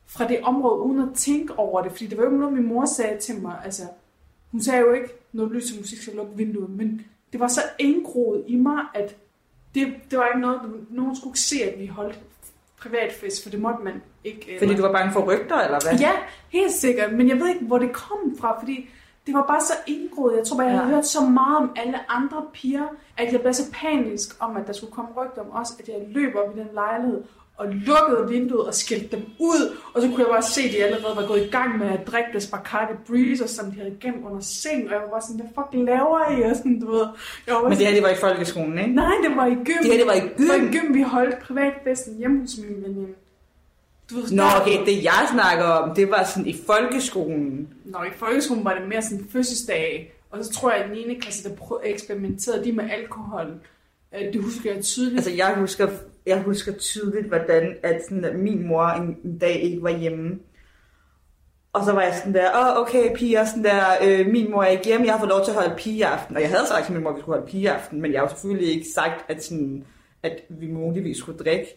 fra 0.07 0.27
det 0.27 0.39
område, 0.43 0.81
uden 0.81 1.09
at 1.09 1.15
tænke 1.15 1.59
over 1.59 1.81
det, 1.81 1.91
fordi 1.91 2.07
det 2.07 2.17
var 2.17 2.23
jo 2.23 2.29
noget, 2.29 2.53
min 2.53 2.67
mor 2.67 2.85
sagde 2.85 3.19
til 3.19 3.41
mig, 3.41 3.61
altså, 3.63 3.83
hun 4.51 4.61
sagde 4.61 4.79
jo 4.79 4.93
ikke, 4.93 5.09
når 5.33 5.45
du 5.45 5.49
lyser 5.49 5.79
musik, 5.79 6.01
så 6.01 6.11
luk 6.15 6.27
vinduet, 6.35 6.69
men 6.69 7.01
det 7.31 7.39
var 7.39 7.47
så 7.47 7.61
indgroet 7.79 8.43
i 8.47 8.55
mig, 8.55 8.85
at 8.95 9.15
det, 9.75 9.93
det 10.11 10.19
var 10.19 10.27
ikke 10.27 10.39
noget, 10.39 10.61
nogen 10.89 11.15
skulle 11.15 11.37
se, 11.37 11.63
at 11.63 11.79
vi 11.79 11.85
holdt 11.85 12.19
privatfest, 12.81 13.43
for 13.43 13.49
det 13.49 13.59
måtte 13.61 13.83
man 13.83 13.93
ikke. 14.23 14.55
Fordi 14.59 14.75
du 14.75 14.81
var 14.81 14.91
bange 14.91 15.11
for 15.13 15.33
rygter, 15.33 15.55
eller 15.61 15.79
hvad? 15.89 15.99
Ja, 15.99 16.11
helt 16.49 16.71
sikkert, 16.73 17.13
men 17.13 17.29
jeg 17.29 17.39
ved 17.39 17.47
ikke, 17.47 17.65
hvor 17.65 17.77
det 17.77 17.93
kom 17.93 18.37
fra, 18.39 18.59
fordi 18.59 18.89
det 19.27 19.33
var 19.33 19.45
bare 19.47 19.61
så 19.61 19.73
indgroet. 19.87 20.37
Jeg 20.37 20.45
tror 20.47 20.57
bare, 20.57 20.67
jeg 20.67 20.75
havde 20.77 20.89
Ja. 20.89 20.95
hørt 20.95 21.05
så 21.05 21.21
meget 21.21 21.57
om 21.57 21.71
alle 21.75 22.11
andre 22.11 22.43
piger, 22.53 22.87
at 23.17 23.33
jeg 23.33 23.41
blev 23.41 23.53
så 23.53 23.71
panisk 23.73 24.35
om, 24.39 24.57
at 24.57 24.67
der 24.67 24.73
skulle 24.73 24.93
komme 24.93 25.11
rygter 25.17 25.41
om 25.41 25.51
os, 25.61 25.67
at 25.79 25.87
jeg 25.87 25.95
løb 26.07 26.35
op 26.35 26.57
i 26.57 26.59
den 26.59 26.67
lejlighed 26.73 27.23
og 27.59 27.67
lukkede 27.67 28.29
vinduet 28.29 28.67
og 28.67 28.73
skældte 28.73 29.15
dem 29.15 29.25
ud. 29.39 29.77
Og 29.93 30.01
så 30.01 30.07
kunne 30.07 30.19
jeg 30.19 30.27
bare 30.31 30.41
se, 30.41 30.61
at 30.61 30.71
de 30.71 30.83
allerede 30.83 31.15
var 31.15 31.25
gået 31.27 31.41
i 31.45 31.49
gang 31.49 31.77
med 31.77 31.87
at 31.87 32.07
drikke 32.07 32.29
deres 32.31 32.47
Bacardi 32.47 32.93
Breezer, 33.07 33.47
som 33.47 33.71
de 33.71 33.77
havde 33.79 33.95
gemt 34.01 34.25
under 34.25 34.41
seng. 34.41 34.85
Og 34.87 34.91
jeg 34.93 35.01
var 35.01 35.09
bare 35.09 35.21
sådan, 35.21 35.39
hvad 35.41 35.49
fuck 35.57 35.87
laver 35.87 36.19
I? 36.37 36.41
Og 36.51 36.55
sådan, 36.55 36.79
du 36.79 36.91
ved. 36.91 37.05
Jeg 37.47 37.55
var 37.55 37.61
Men 37.61 37.69
det 37.69 37.77
sådan, 37.77 37.87
her, 37.93 37.93
det 37.99 38.03
var 38.03 38.09
i 38.09 38.21
folkeskolen, 38.27 38.77
ikke? 38.79 38.91
Nej, 38.95 39.13
det 39.27 39.35
var 39.35 39.45
i 39.45 39.53
gym. 39.67 39.81
Det 39.83 39.91
her, 39.91 39.97
det 39.97 40.07
var 40.07 40.13
i 40.13 40.19
Det 40.37 40.47
var 40.51 40.57
gym. 40.57 40.67
i 40.67 40.71
gym, 40.77 40.93
vi 40.93 41.01
holdt 41.01 41.39
privatfesten 41.39 42.17
hjemme 42.17 42.39
hos 42.41 42.57
min 42.57 42.83
veninde. 42.83 43.13
Du 44.09 44.15
ved, 44.15 44.31
Nå, 44.31 44.43
okay, 44.61 44.85
det 44.85 45.03
jeg 45.03 45.27
snakker 45.33 45.63
om, 45.65 45.95
det 45.95 46.11
var 46.11 46.23
sådan 46.23 46.47
i 46.47 46.55
folkeskolen. 46.65 47.67
Nå, 47.85 47.97
i 48.03 48.13
folkeskolen 48.17 48.65
var 48.65 48.73
det 48.79 48.87
mere 48.89 49.01
sådan 49.01 49.25
fødselsdag, 49.31 50.13
og 50.31 50.43
så 50.45 50.51
tror 50.51 50.71
jeg, 50.71 50.79
at 50.83 50.97
i 50.97 51.03
9. 51.07 51.19
klasse, 51.19 51.49
der 51.49 51.55
eksperimenterede 51.83 52.63
de 52.65 52.71
med 52.71 52.89
alkohol. 52.91 53.47
Øh, 54.15 54.33
Det 54.33 54.41
husker 54.43 54.73
jeg 54.73 54.83
tydeligt. 54.83 55.15
Altså, 55.17 55.31
jeg 55.31 55.55
husker, 55.57 55.87
jeg 56.29 56.41
husker 56.41 56.73
tydeligt, 56.73 57.27
hvordan 57.27 57.75
at, 57.83 58.01
sådan, 58.03 58.25
at 58.25 58.35
min 58.35 58.67
mor 58.67 58.85
en, 58.85 59.17
en 59.23 59.37
dag 59.37 59.61
ikke 59.61 59.83
var 59.83 59.97
hjemme. 59.97 60.39
Og 61.73 61.85
så 61.85 61.91
var 61.91 62.01
jeg 62.01 62.15
sådan 62.15 62.33
der, 62.33 62.49
åh, 62.55 62.77
oh, 62.77 62.81
okay, 62.81 63.15
piger, 63.15 63.45
sådan 63.45 63.63
der, 63.63 63.83
øh, 64.03 64.27
min 64.27 64.51
mor 64.51 64.63
er 64.63 64.67
ikke 64.67 64.85
hjemme, 64.85 65.05
jeg 65.05 65.13
har 65.13 65.19
fået 65.19 65.29
lov 65.29 65.45
til 65.45 65.51
at 65.51 65.57
holde 65.57 65.75
pigeaften. 65.77 66.35
Og 66.35 66.41
jeg 66.41 66.49
havde 66.49 66.67
sagt 66.67 66.85
til 66.85 66.93
min 66.93 67.03
mor, 67.03 67.09
at 67.09 67.15
vi 67.15 67.21
skulle 67.21 67.37
holde 67.37 67.51
pigeaften, 67.51 68.01
men 68.01 68.11
jeg 68.11 68.19
har 68.19 68.25
jo 68.25 68.29
selvfølgelig 68.29 68.73
ikke 68.73 68.87
sagt, 68.95 69.25
at, 69.31 69.43
sådan, 69.43 69.85
at 70.23 70.41
vi 70.49 70.67
muligvis 70.67 71.17
skulle 71.17 71.37
drikke. 71.37 71.67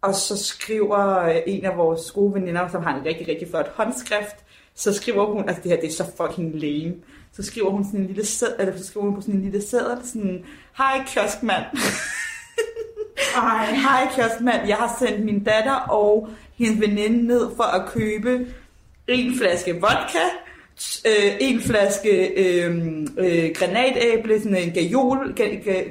Og 0.00 0.14
så 0.14 0.44
skriver 0.44 1.24
en 1.46 1.64
af 1.64 1.76
vores 1.76 2.10
gode 2.10 2.34
veninder, 2.34 2.68
som 2.68 2.82
har 2.82 2.98
en 2.98 3.06
rigtig, 3.06 3.28
rigtig 3.28 3.48
flot 3.48 3.68
håndskrift, 3.68 4.44
så 4.74 4.92
skriver 4.92 5.26
hun, 5.26 5.48
altså 5.48 5.62
det 5.62 5.70
her, 5.70 5.80
det 5.80 5.88
er 5.88 5.92
så 5.92 6.12
fucking 6.16 6.60
lame, 6.60 6.94
så 7.32 7.42
skriver 7.42 7.70
hun 7.70 7.84
sådan 7.84 8.00
en 8.00 8.06
lille 8.06 8.26
sæd, 8.26 8.54
eller 8.58 8.76
så 8.76 8.86
skriver 8.86 9.06
hun 9.06 9.14
på 9.14 9.20
sådan 9.20 9.34
en 9.34 9.42
lille 9.42 9.62
sæd, 9.62 10.04
sådan, 10.04 10.44
hej 10.76 11.04
kioskmand, 11.06 11.64
Ej, 13.36 13.66
hej 13.74 14.08
kioskmand, 14.14 14.68
jeg 14.68 14.76
har 14.76 14.96
sendt 14.98 15.24
min 15.24 15.44
datter 15.44 15.74
og 15.74 16.28
hendes 16.58 16.80
veninde 16.80 17.26
ned 17.26 17.56
for 17.56 17.64
at 17.64 17.88
købe 17.88 18.46
en 19.08 19.34
flaske 19.38 19.72
vodka, 19.72 20.24
øh, 21.06 21.36
en 21.40 21.60
flaske 21.60 22.28
øh, 22.28 22.76
øh, 23.18 23.50
granatæble, 23.54 24.40
sådan 24.40 24.56
en 24.56 24.70
gajol, 24.72 25.34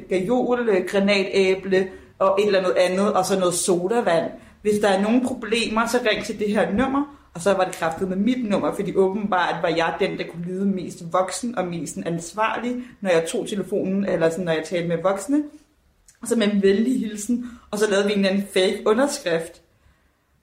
gajol 0.09 0.69
øh, 0.69 0.85
granatæble 0.85 1.87
og 2.19 2.39
et 2.41 2.45
eller 2.45 2.59
andet 2.59 2.75
andet, 2.77 3.13
og 3.13 3.25
så 3.25 3.39
noget 3.39 3.53
sodavand. 3.53 4.31
Hvis 4.61 4.79
der 4.79 4.87
er 4.87 5.01
nogen 5.01 5.25
problemer, 5.25 5.87
så 5.87 5.99
ring 6.11 6.25
til 6.25 6.39
det 6.39 6.49
her 6.49 6.71
nummer, 6.71 7.17
og 7.33 7.41
så 7.41 7.53
var 7.53 7.63
det 7.63 7.73
kraftet 7.73 8.09
med 8.09 8.17
mit 8.17 8.49
nummer, 8.49 8.73
fordi 8.75 8.95
åbenbart 8.95 9.55
var 9.61 9.69
jeg 9.69 9.93
den, 9.99 10.17
der 10.17 10.23
kunne 10.31 10.45
lyde 10.45 10.65
mest 10.65 11.03
voksen 11.11 11.57
og 11.57 11.67
mest 11.67 11.97
ansvarlig, 12.05 12.75
når 13.01 13.09
jeg 13.09 13.25
tog 13.27 13.47
telefonen, 13.47 14.05
eller 14.05 14.29
sådan, 14.29 14.45
når 14.45 14.51
jeg 14.51 14.63
talte 14.65 14.87
med 14.87 14.97
voksne. 15.03 15.43
Og 16.21 16.27
så 16.27 16.35
med 16.35 16.53
en 16.53 16.61
venlig 16.61 16.99
hilsen, 16.99 17.59
og 17.71 17.79
så 17.79 17.89
lavede 17.89 18.07
vi 18.07 18.13
en 18.13 18.19
eller 18.19 18.29
anden 18.29 18.47
fake 18.53 18.83
underskrift. 18.85 19.61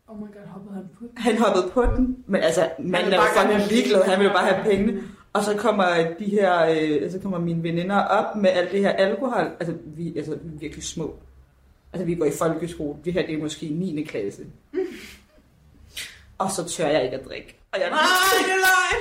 oh 0.09 0.17
my 0.17 0.21
god, 0.21 0.47
hoppede 0.53 0.75
han 0.75 0.85
på 0.99 1.05
den? 1.05 1.17
Han 1.17 1.39
hoppede 1.39 1.71
på 1.71 1.83
den, 1.83 2.25
men 2.27 2.41
altså, 2.43 2.71
manden 2.79 3.13
er 3.13 3.17
jo 3.17 3.23
fucking 3.23 3.71
ligeglad, 3.71 4.03
han 4.03 4.19
ville 4.19 4.33
bare 4.33 4.47
have 4.47 4.65
pengene. 4.65 5.03
Og 5.33 5.45
så 5.45 5.57
kommer 5.57 6.15
de 6.19 6.25
her, 6.25 6.67
øh, 6.67 7.11
så 7.11 7.19
kommer 7.23 7.39
mine 7.39 7.63
veninder 7.63 8.01
op 8.03 8.37
med 8.37 8.51
alt 8.51 8.73
det 8.73 8.81
her 8.81 8.91
alkohol. 8.91 9.47
Altså, 9.61 9.75
vi, 9.85 10.17
altså, 10.17 10.39
vi 10.43 10.55
er 10.55 10.59
virkelig 10.61 10.85
små. 10.85 11.17
Altså, 11.93 12.05
vi 12.07 12.15
går 12.15 12.25
i 12.25 12.37
folkeskole. 12.39 12.99
Det 13.05 13.13
her, 13.13 13.27
det 13.27 13.35
er 13.35 13.43
måske 13.43 13.67
9. 13.69 14.05
klasse. 14.05 14.43
Og 16.39 16.51
så 16.51 16.69
tør 16.69 16.89
jeg 16.89 17.05
ikke 17.05 17.17
at 17.17 17.25
drikke. 17.29 17.59
Og 17.73 17.81
jeg, 17.81 17.91
Nej, 17.91 18.01
det 18.47 18.53
er 18.59 18.63
løgn! 18.69 19.01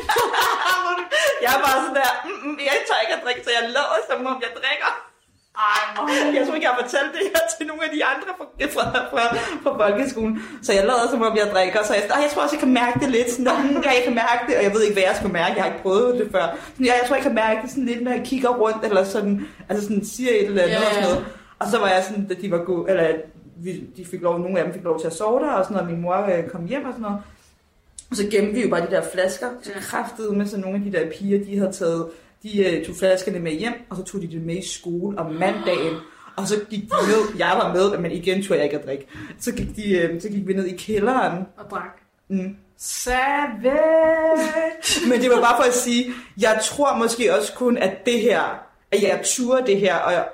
jeg 1.44 1.52
er 1.58 1.62
bare 1.68 1.78
sådan 1.84 1.96
der, 2.02 2.12
mm, 2.26 2.50
mm, 2.50 2.58
jeg 2.70 2.78
tør 2.88 3.00
ikke 3.06 3.16
at 3.18 3.24
drikke, 3.26 3.42
så 3.44 3.52
jeg 3.60 3.70
lader 3.70 4.00
som 4.10 4.26
om 4.26 4.42
jeg 4.46 4.52
drikker. 4.62 5.13
Ej, 5.58 6.34
Jeg 6.38 6.44
tror 6.48 6.56
ikke, 6.56 6.68
jeg 6.68 6.74
har 6.76 6.82
fortalt 6.84 7.12
det 7.18 7.22
her 7.34 7.42
til 7.58 7.68
nogle 7.68 7.84
af 7.88 7.90
de 7.96 8.02
andre 8.12 8.28
fra, 8.38 8.46
fra, 8.76 8.86
fra, 9.12 9.24
fra 9.64 9.72
folkeskolen. 9.84 10.36
Så 10.62 10.74
jeg 10.74 10.84
lader 10.86 11.08
som 11.12 11.22
om, 11.22 11.38
jeg 11.38 11.48
drikker. 11.54 11.80
Så 11.84 11.94
jeg, 11.94 12.04
"Ej, 12.16 12.22
jeg 12.22 12.30
tror 12.34 12.42
også, 12.44 12.56
jeg 12.56 12.60
kan 12.66 12.74
mærke 12.74 13.00
det 13.00 13.10
lidt. 13.10 13.30
Sådan, 13.32 13.46
der, 13.46 13.56
"Mm, 13.64 13.82
ja, 13.86 13.92
jeg 13.98 14.04
kan 14.08 14.16
mærke 14.16 14.42
det. 14.48 14.54
Og 14.58 14.64
jeg 14.64 14.74
ved 14.74 14.82
ikke, 14.82 14.94
hvad 14.94 15.04
jeg 15.10 15.16
skulle 15.20 15.34
mærke. 15.34 15.54
Jeg 15.56 15.64
har 15.64 15.70
ikke 15.72 15.84
prøvet 15.84 16.20
det 16.20 16.28
før. 16.32 16.46
Sådan, 16.72 16.86
ja, 16.86 16.94
jeg 17.00 17.04
tror, 17.08 17.16
jeg 17.16 17.24
kan 17.24 17.36
mærke 17.36 17.60
det 17.64 17.70
sådan 17.70 17.86
lidt, 17.86 18.02
når 18.04 18.12
jeg 18.12 18.22
kigger 18.26 18.50
rundt. 18.50 18.86
Eller 18.86 19.04
sådan, 19.04 19.48
altså 19.70 19.84
sådan 19.88 20.06
siger 20.06 20.32
et 20.32 20.46
eller 20.46 20.62
andet. 20.64 20.74
Ja, 20.76 20.80
Og, 20.88 20.94
sådan 20.94 21.04
noget. 21.10 21.26
og 21.60 21.66
så 21.72 21.78
var 21.80 21.88
jeg 21.96 22.04
sådan, 22.08 22.28
da 22.28 22.34
de 22.42 22.52
var 22.52 22.62
gode, 22.70 22.90
eller 22.92 23.08
vi, 23.64 23.72
de 23.98 24.06
fik 24.06 24.22
lov, 24.22 24.40
nogle 24.40 24.58
af 24.60 24.64
dem 24.66 24.74
fik 24.74 24.84
lov 24.84 25.00
til 25.00 25.08
at 25.08 25.14
sove 25.16 25.40
der, 25.40 25.52
og 25.52 25.64
sådan 25.66 25.78
noget. 25.78 25.92
Min 25.92 26.02
mor 26.02 26.18
øh, 26.38 26.44
kom 26.54 26.66
hjem 26.66 26.86
og 26.86 26.92
sådan 26.94 27.02
noget. 27.02 27.18
Og 28.12 28.16
så 28.18 28.24
gemte 28.32 28.52
vi 28.54 28.62
jo 28.64 28.70
bare 28.70 28.82
de 28.82 28.92
der 28.92 29.02
flasker. 29.14 29.48
Så 29.64 29.72
kraftede 29.82 30.32
med 30.38 30.46
så 30.48 30.58
nogle 30.58 30.76
af 30.78 30.84
de 30.92 30.98
der 30.98 31.10
piger, 31.20 31.46
de 31.46 31.58
havde 31.58 31.72
taget, 31.72 32.10
de 32.44 32.66
øh, 32.66 32.86
tog 32.86 32.96
flaskerne 32.96 33.40
med 33.40 33.52
hjem, 33.52 33.74
og 33.90 33.98
så 33.98 34.04
tog 34.04 34.22
de 34.22 34.28
det 34.28 34.42
med 34.42 34.56
i 34.56 34.68
skole 34.68 35.20
om 35.20 35.34
mandagen. 35.34 35.96
Og 36.36 36.48
så 36.48 36.56
gik 36.70 36.82
de 36.82 37.08
ned, 37.08 37.38
jeg 37.38 37.54
var 37.64 37.74
med, 37.74 37.98
men 37.98 38.12
igen 38.12 38.44
tog 38.44 38.58
jeg 38.58 38.64
ikke 38.64 38.80
at 38.80 38.86
drikke. 38.86 39.08
Så 39.40 39.52
gik, 39.52 39.76
de, 39.76 39.98
øh, 39.98 40.22
så 40.22 40.30
gik 40.30 40.48
vi 40.48 40.54
ned 40.54 40.66
i 40.66 40.76
kælderen. 40.76 41.44
Og 41.58 41.70
drak. 41.72 42.02
Mm. 42.28 42.56
Savage! 42.78 43.70
Men 45.10 45.22
det 45.22 45.30
var 45.30 45.42
bare 45.42 45.58
for 45.58 45.64
at 45.64 45.74
sige, 45.74 46.12
jeg 46.42 46.60
tror 46.64 46.98
måske 46.98 47.36
også 47.36 47.54
kun, 47.54 47.78
at 47.78 48.06
det 48.06 48.20
her, 48.20 48.42
at 48.92 49.04
jeg 49.04 49.22
turde 49.24 49.68
det 49.68 49.80
her, 49.80 49.96
og 49.96 50.14
jeg, 50.14 50.28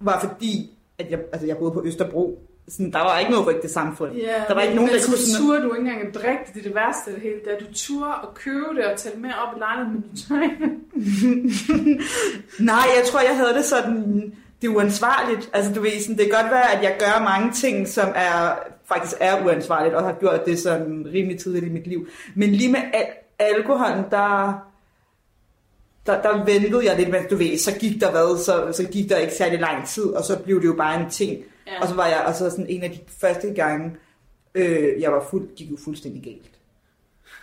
var 0.00 0.20
fordi, 0.20 0.70
at 0.98 1.10
jeg, 1.10 1.18
altså 1.32 1.46
jeg 1.46 1.56
boede 1.56 1.72
på 1.72 1.82
Østerbro. 1.84 2.45
Sådan, 2.68 2.92
der 2.92 2.98
var 2.98 3.18
ikke 3.18 3.30
noget 3.30 3.46
rygte 3.46 3.68
samfund. 3.68 4.12
Ja, 4.12 4.42
der 4.48 4.54
var 4.54 4.60
ikke 4.62 4.74
nogen, 4.74 4.90
der 4.90 4.98
kunne 5.06 5.16
så 5.16 5.32
sådan... 5.32 5.46
turde 5.46 5.62
du 5.62 5.74
ikke 5.74 5.88
engang 5.90 6.08
at 6.08 6.14
drikke 6.14 6.42
det. 6.46 6.54
Det 6.54 6.60
er 6.60 6.64
det 6.64 6.74
værste 6.74 7.10
af 7.10 7.14
det 7.14 7.22
hele. 7.22 7.34
At 7.56 7.60
du 7.60 7.66
turde 7.74 8.12
at 8.22 8.34
købe 8.34 8.66
det 8.76 8.84
og 8.84 8.98
tælle 8.98 9.18
med 9.20 9.30
op 9.46 9.56
i 9.56 9.58
lejligheden, 9.58 9.94
men 9.94 10.10
du. 10.16 10.34
Nej, 12.70 12.84
jeg 12.96 13.04
tror, 13.06 13.20
jeg 13.20 13.36
havde 13.36 13.54
det 13.54 13.64
sådan, 13.64 14.32
det 14.62 14.68
er 14.68 14.74
uansvarligt. 14.74 15.50
Altså, 15.52 15.72
du 15.74 15.80
ved, 15.80 16.00
sådan, 16.00 16.18
det 16.18 16.24
kan 16.32 16.42
godt 16.42 16.52
være, 16.52 16.72
at 16.76 16.82
jeg 16.82 16.96
gør 16.98 17.24
mange 17.24 17.52
ting, 17.52 17.88
som 17.88 18.08
er 18.14 18.58
faktisk 18.86 19.16
er 19.20 19.44
uansvarligt, 19.44 19.94
og 19.94 20.04
har 20.04 20.12
gjort 20.12 20.46
det 20.46 20.58
sådan 20.58 21.06
rimelig 21.12 21.38
tidligt 21.40 21.64
i 21.66 21.68
mit 21.68 21.86
liv. 21.86 22.08
Men 22.34 22.52
lige 22.52 22.72
med 22.72 22.80
al- 22.92 23.06
alkoholen, 23.38 24.04
der, 24.10 24.52
der, 26.06 26.22
der 26.22 26.44
ventede 26.44 26.86
jeg 26.90 26.96
lidt, 26.98 27.08
men 27.08 27.22
du 27.30 27.36
ved, 27.36 27.58
så 27.58 27.78
gik 27.78 28.00
der 28.00 28.10
hvad, 28.10 28.38
så, 28.44 28.72
så 28.82 28.88
gik 28.92 29.08
der 29.08 29.16
ikke 29.16 29.34
særlig 29.34 29.60
lang 29.60 29.86
tid, 29.88 30.04
og 30.04 30.24
så 30.24 30.38
blev 30.38 30.60
det 30.60 30.66
jo 30.66 30.74
bare 30.78 31.00
en 31.00 31.10
ting. 31.10 31.42
Ja. 31.66 31.80
Og 31.82 31.88
så 31.88 31.94
var 31.94 32.06
jeg, 32.06 32.24
og 32.26 32.34
så 32.34 32.50
sådan 32.50 32.66
en 32.68 32.82
af 32.82 32.90
de 32.90 32.98
første 33.08 33.54
gange, 33.54 33.96
øh, 34.54 35.00
jeg 35.00 35.12
var 35.12 35.26
fuld, 35.30 35.56
gik 35.56 35.70
jo 35.70 35.76
fuldstændig 35.84 36.22
galt. 36.22 36.58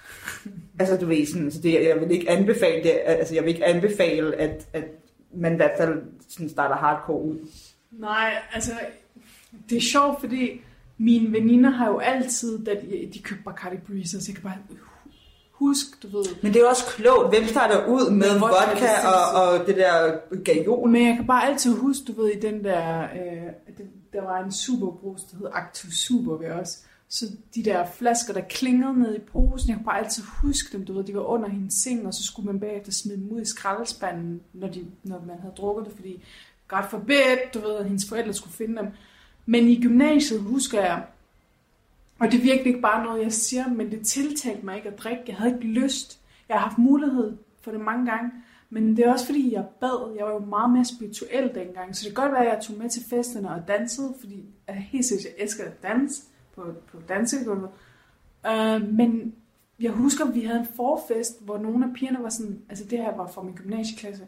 altså 0.79 0.97
du 0.97 1.05
ved, 1.05 1.25
sådan, 1.25 1.51
så 1.51 1.61
det, 1.61 1.73
jeg 1.73 1.99
vil 1.99 2.11
ikke 2.11 2.29
anbefale 2.29 2.83
det, 2.83 2.99
altså 3.05 3.35
jeg 3.35 3.43
vil 3.43 3.53
ikke 3.53 3.65
anbefale, 3.65 4.35
at, 4.35 4.67
at 4.73 4.83
man 5.35 5.53
i 5.53 5.55
hvert 5.55 5.77
fald 5.77 6.01
sådan 6.29 6.49
starter 6.49 6.75
hardcore 6.75 7.21
ud. 7.21 7.37
Nej, 7.91 8.33
altså, 8.53 8.71
det 9.69 9.77
er 9.77 9.81
sjovt, 9.81 10.19
fordi 10.19 10.61
mine 10.97 11.31
veninder 11.31 11.69
har 11.69 11.87
jo 11.87 11.97
altid, 11.99 12.65
da 12.65 12.75
de, 13.13 13.19
købte 13.23 13.43
Bacardi 13.43 13.77
Breezer, 13.77 14.19
så 14.19 14.25
jeg 14.27 14.35
kan 14.35 14.43
bare 14.43 14.57
huske, 15.51 15.91
du 16.03 16.17
ved. 16.17 16.25
Men 16.41 16.53
det 16.53 16.59
er 16.59 16.63
jo 16.63 16.69
også 16.69 16.85
klogt, 16.85 17.37
hvem 17.37 17.47
starter 17.47 17.85
ud 17.85 18.11
med 18.11 18.31
Med 18.31 18.39
vodka, 18.39 18.69
vodka 18.69 18.87
og, 19.07 19.41
og 19.41 19.67
det 19.67 19.77
der 19.77 20.11
gajol. 20.43 20.89
Men 20.89 21.07
jeg 21.07 21.15
kan 21.15 21.27
bare 21.27 21.47
altid 21.47 21.75
huske, 21.75 22.03
du 22.07 22.21
ved, 22.21 22.29
i 22.29 22.39
den 22.39 22.63
der, 22.63 23.03
øh, 23.03 23.75
det, 23.77 23.87
der 24.13 24.21
var 24.21 24.43
en 24.43 24.51
superbrus, 24.51 25.23
der 25.23 25.37
hed 25.37 25.47
Active 25.53 25.91
Super 25.91 26.37
ved 26.37 26.51
os. 26.51 26.83
Så 27.07 27.25
de 27.55 27.63
der 27.63 27.85
flasker, 27.85 28.33
der 28.33 28.41
klingede 28.41 28.99
ned 28.99 29.15
i 29.15 29.19
posen, 29.19 29.69
jeg 29.69 29.77
kan 29.77 29.85
bare 29.85 29.99
altid 29.99 30.23
huske 30.41 30.77
dem, 30.77 30.85
du 30.85 30.93
ved, 30.93 31.03
de 31.03 31.13
var 31.13 31.21
under 31.21 31.49
hendes 31.49 31.73
seng, 31.73 32.07
og 32.07 32.13
så 32.13 32.23
skulle 32.23 32.45
man 32.45 32.59
bagefter 32.59 32.91
smide 32.91 33.17
dem 33.17 33.31
ud 33.31 33.41
i 33.41 33.45
skraldespanden, 33.45 34.41
når, 34.53 34.67
de, 34.67 34.85
når 35.03 35.23
man 35.27 35.39
havde 35.39 35.53
drukket 35.57 35.85
det, 35.85 35.93
fordi 35.95 36.23
godt 36.67 36.89
forbedt, 36.89 37.53
du 37.53 37.59
ved, 37.59 37.75
at 37.75 37.85
hendes 37.85 38.09
forældre 38.09 38.33
skulle 38.33 38.53
finde 38.53 38.77
dem. 38.77 38.87
Men 39.45 39.67
i 39.67 39.81
gymnasiet 39.81 40.41
husker 40.41 40.81
jeg, 40.81 41.05
og 42.19 42.31
det 42.31 42.37
er 42.37 42.41
virkelig 42.41 42.67
ikke 42.67 42.81
bare 42.81 43.05
noget, 43.05 43.23
jeg 43.23 43.33
siger, 43.33 43.67
men 43.67 43.91
det 43.91 44.07
tiltalte 44.07 44.65
mig 44.65 44.75
ikke 44.75 44.89
at 44.89 44.99
drikke. 44.99 45.23
Jeg 45.27 45.35
havde 45.35 45.53
ikke 45.53 45.67
lyst. 45.67 46.19
Jeg 46.49 46.57
har 46.59 46.67
haft 46.67 46.77
mulighed 46.77 47.37
for 47.61 47.71
det 47.71 47.79
mange 47.79 48.11
gange, 48.11 48.31
men 48.73 48.97
det 48.97 49.05
er 49.05 49.11
også 49.11 49.25
fordi, 49.25 49.53
jeg 49.53 49.65
bad. 49.79 50.15
Jeg 50.17 50.25
var 50.25 50.31
jo 50.31 50.39
meget 50.39 50.71
mere 50.71 50.85
spirituel 50.85 51.51
dengang. 51.55 51.95
Så 51.95 52.03
det 52.05 52.15
kan 52.15 52.23
godt 52.23 52.33
være, 52.33 52.45
at 52.45 52.53
jeg 52.53 52.63
tog 52.63 52.77
med 52.77 52.89
til 52.89 53.03
festerne 53.09 53.49
og 53.49 53.67
dansede, 53.67 54.13
fordi 54.19 54.45
jeg 54.67 54.75
helt 54.75 55.05
sikkert, 55.05 55.25
jeg 55.25 55.43
elsker 55.43 55.65
at 55.65 55.83
danse 55.83 56.23
på, 56.55 56.61
på 56.91 56.97
dansegulvet. 57.09 57.69
Uh, 58.47 58.93
men 58.93 59.33
jeg 59.79 59.91
husker, 59.91 60.25
at 60.25 60.35
vi 60.35 60.41
havde 60.41 60.59
en 60.59 60.67
forfest, 60.75 61.45
hvor 61.45 61.57
nogle 61.57 61.85
af 61.85 61.93
pigerne 61.93 62.23
var 62.23 62.29
sådan, 62.29 62.61
altså 62.69 62.85
det 62.85 62.99
her 62.99 63.15
var 63.15 63.27
fra 63.27 63.43
min 63.43 63.55
gymnasieklasse, 63.55 64.23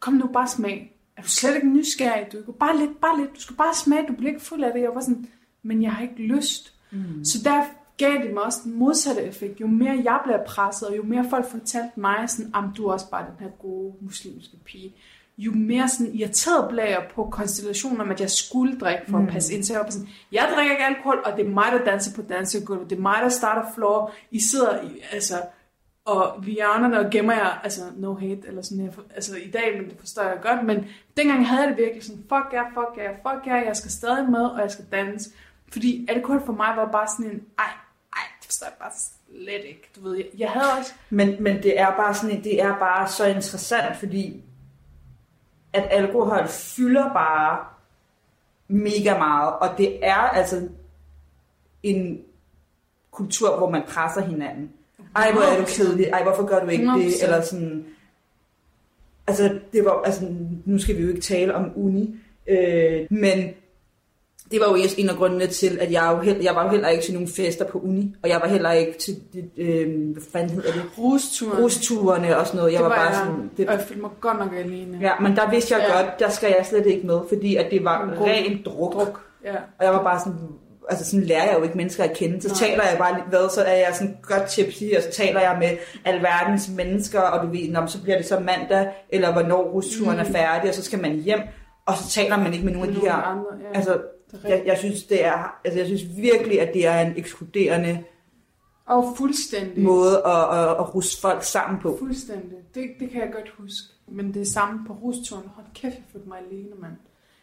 kom 0.00 0.14
nu 0.14 0.26
bare 0.26 0.48
smag. 0.48 0.96
Er 1.16 1.22
du 1.22 1.28
slet 1.28 1.54
ikke 1.54 1.68
nysgerrig? 1.68 2.32
Du 2.32 2.42
kan 2.42 2.54
bare 2.54 2.78
lidt, 2.78 3.00
bare 3.00 3.20
lidt. 3.20 3.34
Du 3.34 3.40
skal 3.40 3.56
bare 3.56 3.74
smage, 3.74 4.06
du 4.08 4.12
bliver 4.12 4.32
ikke 4.32 4.44
fuld 4.44 4.64
af 4.64 4.72
det. 4.72 4.82
Jeg 4.82 4.94
var 4.94 5.00
sådan, 5.00 5.26
men 5.62 5.82
jeg 5.82 5.92
har 5.92 6.02
ikke 6.02 6.22
lyst. 6.22 6.74
Mm. 6.90 7.24
Så 7.24 7.38
der 7.44 7.64
gav 7.98 8.12
det 8.22 8.34
mig 8.34 8.42
også 8.42 8.58
den 8.64 8.78
modsatte 8.78 9.22
effekt. 9.22 9.60
Jo 9.60 9.66
mere 9.66 10.00
jeg 10.04 10.20
bliver 10.24 10.44
presset, 10.46 10.88
og 10.88 10.96
jo 10.96 11.02
mere 11.02 11.26
folk 11.30 11.50
fortalte 11.50 12.00
mig, 12.00 12.30
sådan, 12.30 12.50
am 12.54 12.72
du 12.76 12.86
er 12.86 12.92
også 12.92 13.10
bare 13.10 13.26
den 13.26 13.46
her 13.46 13.50
gode 13.50 13.94
muslimske 14.00 14.56
pige, 14.64 14.94
jo 15.38 15.52
mere 15.52 15.88
sådan 15.88 16.14
irriteret 16.14 16.68
blev 16.68 16.84
jeg 16.84 17.06
på 17.14 17.24
konstellationen 17.24 18.00
om, 18.00 18.10
at 18.10 18.20
jeg 18.20 18.30
skulle 18.30 18.78
drikke 18.78 19.02
for 19.08 19.18
at 19.18 19.28
passe 19.28 19.54
ind. 19.54 19.64
Så 19.64 19.72
jeg 19.72 19.80
var 19.80 19.90
sådan, 19.90 20.08
jeg 20.32 20.52
drikker 20.56 20.72
ikke 20.72 20.84
alkohol, 20.84 21.22
og 21.24 21.36
det 21.36 21.46
er 21.46 21.50
mig, 21.50 21.72
der 21.72 21.84
danser 21.84 22.22
på 22.22 22.22
dansegulvet. 22.28 22.90
Det 22.90 22.96
er 22.96 23.02
mig, 23.02 23.18
der 23.22 23.28
starter 23.28 23.72
floor. 23.74 24.12
I 24.30 24.40
sidder, 24.40 24.82
i, 24.82 25.00
altså, 25.12 25.34
og 26.04 26.44
hjørnerne 26.44 26.98
og 26.98 27.10
gemmer 27.10 27.32
jeg, 27.32 27.58
altså 27.62 27.80
no 27.96 28.14
hate, 28.14 28.40
eller 28.46 28.62
sådan 28.62 28.84
her, 28.84 28.92
altså 29.14 29.36
i 29.36 29.50
dag, 29.50 29.76
men 29.80 29.90
det 29.90 29.98
forstår 29.98 30.22
jeg 30.22 30.38
godt, 30.42 30.66
men 30.66 30.84
dengang 31.16 31.48
havde 31.48 31.62
jeg 31.62 31.70
det 31.70 31.78
virkelig 31.78 32.04
sådan, 32.04 32.22
fuck 32.22 32.52
ja, 32.52 32.62
fuck 32.62 32.96
ja, 32.96 33.10
fuck 33.10 33.46
ja, 33.46 33.54
jeg 33.54 33.76
skal 33.76 33.90
stadig 33.90 34.30
med, 34.30 34.44
og 34.44 34.60
jeg 34.60 34.70
skal 34.70 34.84
danse. 34.92 35.30
Fordi 35.72 36.06
alkohol 36.08 36.42
for 36.46 36.52
mig 36.52 36.72
var 36.76 36.92
bare 36.92 37.06
sådan 37.16 37.32
en, 37.32 37.42
ej, 37.58 37.72
forstår 38.54 38.66
jeg 38.66 38.74
bare 38.80 38.92
slet 39.44 39.64
ikke. 39.64 39.90
Du 39.96 40.00
ved, 40.00 40.16
jeg, 40.16 40.26
jeg 40.38 40.50
havde 40.50 40.72
også... 40.78 40.92
Men, 41.10 41.42
men 41.42 41.62
det 41.62 41.80
er 41.80 41.96
bare 41.96 42.14
sådan, 42.14 42.44
det 42.44 42.60
er 42.60 42.78
bare 42.78 43.08
så 43.08 43.26
interessant, 43.26 43.96
fordi 43.96 44.42
at 45.72 45.88
alkohol 45.90 46.48
fylder 46.48 47.12
bare 47.12 47.64
mega 48.68 49.18
meget, 49.18 49.54
og 49.54 49.78
det 49.78 50.06
er 50.06 50.14
altså 50.14 50.68
en 51.82 52.20
kultur, 53.10 53.56
hvor 53.56 53.70
man 53.70 53.82
presser 53.88 54.20
hinanden. 54.20 54.70
Ej, 55.16 55.32
hvor 55.32 55.42
er 55.42 55.60
du 55.60 55.64
kedelig. 55.66 56.06
Ej, 56.06 56.22
hvorfor 56.22 56.46
gør 56.46 56.60
du 56.60 56.68
ikke 56.68 56.86
det? 56.86 57.12
100%. 57.12 57.24
Eller 57.24 57.42
sådan... 57.42 57.86
Altså, 59.26 59.58
det 59.72 59.84
var, 59.84 60.02
altså, 60.02 60.26
nu 60.64 60.78
skal 60.78 60.96
vi 60.96 61.02
jo 61.02 61.08
ikke 61.08 61.20
tale 61.20 61.54
om 61.54 61.72
uni, 61.76 62.16
øh, 62.46 63.06
men 63.10 63.54
det 64.50 64.60
var 64.60 64.68
jo 64.68 64.76
en 64.98 65.08
af 65.08 65.16
grundene 65.16 65.46
til, 65.46 65.78
at 65.80 65.92
jeg, 65.92 66.12
jo 66.16 66.20
heller, 66.22 66.42
jeg 66.42 66.54
var 66.54 66.64
jo 66.64 66.70
heller 66.70 66.88
ikke 66.88 67.04
til 67.04 67.14
nogen 67.14 67.28
fester 67.28 67.64
på 67.64 67.78
uni, 67.78 68.14
og 68.22 68.28
jeg 68.28 68.40
var 68.42 68.48
heller 68.48 68.72
ikke 68.72 68.98
til, 68.98 69.16
øh, 69.56 70.12
hvad 70.12 70.22
fanden 70.32 70.50
hedder 70.50 70.72
det? 70.72 70.82
Rusturen. 70.98 71.62
Rusturene 71.62 72.36
og 72.38 72.46
sådan 72.46 72.58
noget. 72.58 72.72
Jeg 72.72 72.78
det 72.78 72.84
var, 72.84 72.94
bare 72.96 73.00
jeg, 73.06 73.14
sådan... 73.14 73.50
Det, 73.56 73.66
Og 73.68 73.72
jeg 73.74 73.80
følte 73.88 74.02
mig 74.02 74.10
godt 74.20 74.38
nok 74.38 74.48
alene. 74.58 74.98
ja, 75.00 75.12
men 75.20 75.36
der 75.36 75.50
vidste 75.50 75.74
jeg 75.74 75.84
Ja. 75.88 75.96
godt, 76.02 76.18
der 76.18 76.28
skal 76.30 76.54
jeg 76.58 76.66
slet 76.66 76.86
ikke 76.86 77.06
med, 77.06 77.18
fordi 77.28 77.56
at 77.56 77.66
det 77.70 77.84
var 77.84 78.02
En 78.02 78.08
god 78.18 78.26
ren 78.26 78.62
druk. 78.64 78.92
druk. 78.94 79.20
Ja. 79.44 79.54
Og 79.78 79.84
jeg 79.84 79.92
var 79.92 80.02
bare 80.02 80.18
sådan, 80.18 80.38
altså 80.90 81.04
sådan 81.10 81.24
lærer 81.26 81.44
jeg 81.44 81.54
jo 81.58 81.62
ikke 81.62 81.76
mennesker 81.76 82.04
at 82.04 82.12
kende. 82.16 82.42
Så 82.42 82.48
Nej. 82.48 82.56
taler 82.68 82.84
jeg 82.90 82.98
bare 82.98 83.16
hvad, 83.28 83.48
så 83.54 83.62
er 83.62 83.74
jeg 83.76 83.90
sådan 83.94 84.16
godt 84.22 84.46
tipsy, 84.48 84.84
og 84.96 85.02
så 85.02 85.10
taler 85.10 85.40
jeg 85.40 85.56
med 85.60 85.68
alverdens 86.04 86.70
mennesker, 86.76 87.20
og 87.20 87.46
du 87.46 87.50
ved, 87.52 87.68
nå, 87.70 87.86
så 87.86 88.02
bliver 88.02 88.16
det 88.16 88.26
så 88.26 88.38
mandag, 88.40 88.86
eller 89.08 89.32
hvornår 89.32 89.62
rusturen 89.62 90.18
er 90.18 90.24
Mm. 90.24 90.32
færdig, 90.34 90.68
og 90.68 90.74
så 90.74 90.82
skal 90.84 91.00
man 91.02 91.12
hjem, 91.12 91.40
og 91.86 91.94
så 91.96 92.10
taler 92.10 92.36
man 92.36 92.52
ikke 92.52 92.64
med 92.64 92.72
nogen 92.72 92.88
af 92.88 92.94
de 92.94 93.00
her, 93.00 93.12
andre, 93.12 93.44
ja. 93.72 93.76
altså, 93.78 93.92
er 93.92 93.98
jeg, 94.44 94.62
jeg 94.66 94.78
synes, 94.78 95.02
det 95.04 95.24
er, 95.24 95.60
altså, 95.64 95.78
jeg 95.78 95.86
synes 95.86 96.02
virkelig, 96.16 96.60
at 96.60 96.74
det 96.74 96.86
er 96.86 97.00
en 97.00 97.12
ekskluderende 97.16 98.04
Og 98.86 99.14
fuldstændig. 99.16 99.82
måde 99.84 100.16
at, 100.26 100.58
at, 100.58 100.68
at 100.70 100.94
ruste 100.94 101.20
folk 101.20 101.42
sammen 101.42 101.80
på. 101.80 101.96
Fuldstændig. 101.98 102.58
Det, 102.74 102.90
det 103.00 103.10
kan 103.10 103.20
jeg 103.20 103.32
godt 103.32 103.48
huske. 103.58 103.88
Men 104.08 104.34
det 104.34 104.42
er 104.42 104.46
samme 104.46 104.86
på 104.86 104.92
rusturen. 104.92 105.44
Hold 105.54 105.66
kæft, 105.74 105.94
jeg 105.94 106.02
følte 106.12 106.28
mig 106.28 106.38
alene, 106.50 106.70
mand. 106.80 106.92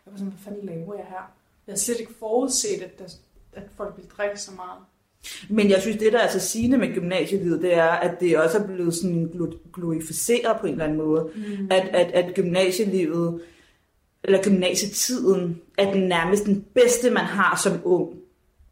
Jeg 0.06 0.12
var 0.12 0.18
sådan, 0.18 0.32
hvad 0.34 0.39
fanden 0.44 0.66
laver 0.66 0.96
jeg 0.96 1.06
her? 1.10 1.32
Jeg 1.68 1.72
havde 1.74 1.80
slet 1.80 2.00
ikke 2.00 2.14
forudset, 2.20 2.82
at, 2.82 3.00
der, 3.00 3.06
at 3.54 3.64
folk 3.78 3.94
ville 3.98 4.10
drikke 4.18 4.39
så 4.39 4.52
meget. 4.56 4.80
Men 5.50 5.70
jeg 5.70 5.82
synes, 5.82 5.98
det 5.98 6.14
der 6.14 6.20
er 6.20 6.30
så 6.30 6.39
sigende 6.39 6.78
med 6.78 6.94
gymnasielivet, 6.94 7.62
det 7.62 7.74
er, 7.74 7.88
at 7.89 8.20
det 8.20 8.38
også 8.38 8.58
er 8.58 8.68
blevet 8.68 8.94
sådan 8.94 9.32
glo- 9.36 9.72
glorificeret 9.74 10.58
på 10.62 10.68
en 10.68 10.72
eller 10.72 10.84
anden 10.86 10.98
måde. 10.98 11.30
Mm. 11.36 11.68
At, 11.72 11.88
at, 11.88 12.12
at 12.12 12.34
gymnasielivet, 12.36 13.42
eller 14.24 14.44
gymnasietiden, 14.44 15.62
er 15.78 15.92
den 15.94 16.02
nærmest 16.02 16.46
den 16.46 16.66
bedste, 16.74 17.10
man 17.10 17.26
har 17.26 17.60
som 17.64 17.82
ung. 17.84 18.10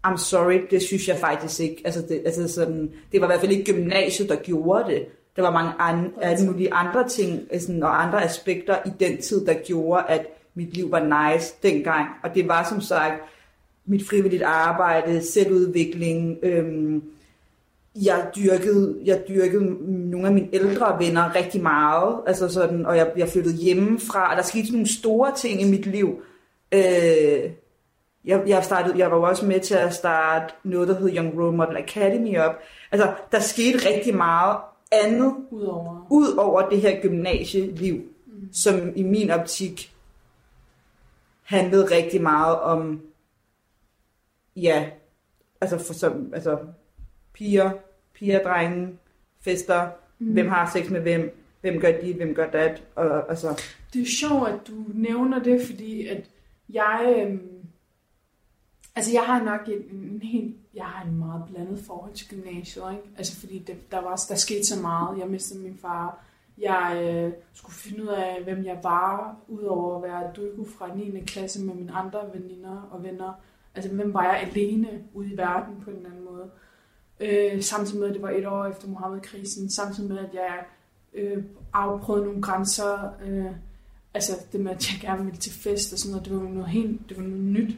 I'm 0.07 0.17
sorry, 0.17 0.59
det 0.71 0.81
synes 0.81 1.07
jeg 1.07 1.17
faktisk 1.17 1.59
ikke. 1.59 1.81
Altså, 1.85 2.01
det, 2.01 2.21
altså 2.25 2.47
sådan, 2.47 2.91
det 3.11 3.21
var 3.21 3.27
i 3.27 3.29
hvert 3.29 3.39
fald 3.39 3.51
ikke 3.51 3.73
gymnasiet, 3.73 4.29
der 4.29 4.35
gjorde 4.35 4.91
det. 4.91 5.05
Der 5.35 5.41
var 5.41 5.51
mange 5.51 5.71
an, 5.79 6.13
alle 6.21 6.45
mulige 6.45 6.73
andre 6.73 7.09
ting 7.09 7.47
sådan, 7.59 7.83
og 7.83 8.03
andre 8.03 8.23
aspekter 8.23 8.77
i 8.85 8.89
den 8.99 9.21
tid, 9.21 9.45
der 9.45 9.53
gjorde, 9.53 10.03
at 10.07 10.25
mit 10.53 10.73
liv 10.73 10.91
var 10.91 11.31
nice 11.33 11.53
dengang. 11.63 12.07
Og 12.23 12.35
det 12.35 12.47
var 12.47 12.69
som 12.69 12.81
sagt 12.81 13.21
mit 13.85 14.07
frivilligt 14.07 14.43
arbejde, 14.43 15.25
selvudvikling. 15.25 16.37
Øhm, 16.43 17.03
jeg 17.95 18.31
dyrkede, 18.35 18.99
jeg 19.05 19.23
dyrkede 19.27 19.65
nogle 20.09 20.27
af 20.27 20.33
mine 20.33 20.49
ældre 20.53 20.99
venner 20.99 21.35
rigtig 21.35 21.61
meget, 21.61 22.21
altså 22.27 22.49
sådan, 22.49 22.85
og 22.85 22.97
jeg, 22.97 23.11
jeg 23.17 23.29
flyttede 23.29 23.55
hjemmefra, 23.55 24.31
og 24.31 24.37
der 24.37 24.43
skete 24.43 24.65
sådan 24.65 24.77
nogle 24.77 24.97
store 24.97 25.35
ting 25.35 25.61
i 25.61 25.71
mit 25.71 25.85
liv. 25.85 26.21
Øh, 26.71 27.51
jeg, 28.25 28.43
jeg, 28.47 28.63
startede, 28.63 28.97
jeg 28.97 29.11
var 29.11 29.17
også 29.17 29.45
med 29.45 29.59
til 29.59 29.75
at 29.75 29.93
starte 29.93 30.53
noget, 30.63 30.87
der 30.87 30.99
hed 30.99 31.15
Young 31.15 31.39
Role 31.39 31.57
Model 31.57 31.77
Academy 31.77 32.37
op. 32.37 32.55
Altså, 32.91 33.13
der 33.31 33.39
skete 33.39 33.89
rigtig 33.89 34.15
meget 34.15 34.57
andet, 34.91 35.35
Udover. 35.51 36.07
ud 36.09 36.35
over 36.37 36.69
det 36.69 36.81
her 36.81 37.01
gymnasieliv, 37.01 37.95
mm. 37.95 38.53
som 38.53 38.91
i 38.95 39.03
min 39.03 39.31
optik 39.31 39.95
handlede 41.43 41.95
rigtig 41.95 42.21
meget 42.21 42.59
om, 42.59 43.01
ja, 44.55 44.89
altså, 45.61 45.77
for, 45.77 45.93
som, 45.93 46.31
altså 46.33 46.57
piger, 47.39 47.71
piger, 48.13 48.43
drenge, 48.43 48.97
fester, 49.41 49.89
mm. 50.19 50.33
hvem 50.33 50.47
har 50.47 50.71
sex 50.73 50.89
med 50.89 51.01
hvem, 51.01 51.45
hvem 51.61 51.79
gør 51.81 51.91
dit, 52.01 52.15
hvem 52.15 52.33
gør 52.33 52.49
dat, 52.49 52.83
og 52.95 53.29
altså, 53.29 53.61
Det 53.93 54.01
er 54.01 54.05
sjovt, 54.05 54.49
at 54.49 54.67
du 54.67 54.73
nævner 54.93 55.43
det, 55.43 55.61
fordi 55.61 56.07
at 56.07 56.29
jeg... 56.69 57.15
Øhm, 57.17 57.65
altså, 58.95 59.11
jeg 59.13 59.21
har 59.21 59.43
nok 59.43 59.67
en, 59.67 59.97
en 59.97 60.21
helt... 60.21 60.55
Jeg 60.73 60.85
har 60.85 61.05
en 61.05 61.17
meget 61.17 61.43
blandet 61.49 61.79
forhold 61.87 62.13
til 62.13 62.29
gymnasiet, 62.29 62.83
ikke? 62.91 63.03
Altså, 63.17 63.39
fordi 63.39 63.59
det, 63.59 63.91
der, 63.91 64.01
var, 64.01 64.25
der 64.29 64.35
skete 64.35 64.65
så 64.65 64.81
meget. 64.81 65.19
Jeg 65.19 65.27
mistede 65.27 65.63
min 65.63 65.77
far. 65.81 66.25
Jeg 66.57 67.01
øh, 67.03 67.33
skulle 67.53 67.75
finde 67.75 68.03
ud 68.03 68.07
af, 68.07 68.43
hvem 68.43 68.65
jeg 68.65 68.79
var, 68.83 69.35
udover 69.47 69.95
at 69.97 70.03
være 70.03 70.31
dulgu 70.35 70.65
fra 70.65 70.95
9. 70.95 71.19
klasse 71.19 71.65
med 71.65 71.75
mine 71.75 71.91
andre 71.91 72.19
veninder 72.33 72.89
og 72.91 73.03
venner. 73.03 73.33
Altså, 73.75 73.91
hvem 73.91 74.13
var 74.13 74.23
jeg 74.23 74.49
alene 74.49 75.03
ude 75.13 75.33
i 75.33 75.37
verden 75.37 75.81
på 75.83 75.89
en 75.89 75.95
eller 75.95 76.09
anden 76.09 76.25
måde. 76.25 76.28
Øh, 77.19 77.61
samtidig 77.61 77.99
med, 77.99 78.07
at 78.07 78.13
det 78.13 78.21
var 78.21 78.29
et 78.29 78.47
år 78.47 78.65
efter 78.65 78.87
Mohammed-krisen. 78.87 79.69
Samtidig 79.69 80.09
med, 80.09 80.17
at 80.17 80.33
jeg 80.33 80.65
øh, 81.13 81.43
afprøvede 81.73 82.25
nogle 82.25 82.41
grænser. 82.41 83.13
Øh, 83.25 83.51
altså 84.13 84.31
det 84.51 84.59
med, 84.59 84.71
at 84.71 84.91
jeg 84.91 85.01
gerne 85.01 85.23
ville 85.25 85.39
til 85.39 85.51
fest 85.51 85.93
og 85.93 85.99
sådan 85.99 86.11
noget, 86.11 86.25
det 86.25 86.35
var 86.35 86.41
jo 86.41 86.49
noget 86.49 86.69
helt, 86.69 87.09
det 87.09 87.17
var 87.17 87.23
noget 87.23 87.43
nyt. 87.43 87.77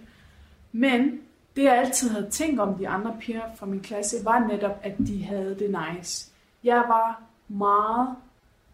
Men 0.71 1.21
det 1.55 1.63
jeg 1.63 1.77
altid 1.77 2.09
havde 2.09 2.29
tænkt 2.29 2.59
om 2.59 2.75
de 2.75 2.87
andre 2.87 3.17
piger 3.19 3.55
fra 3.55 3.65
min 3.65 3.79
klasse, 3.79 4.25
var 4.25 4.47
netop, 4.47 4.79
at 4.83 4.97
de 4.97 5.23
havde 5.23 5.55
det 5.59 5.75
nice. 5.95 6.31
Jeg 6.63 6.83
var 6.87 7.23
meget 7.47 8.15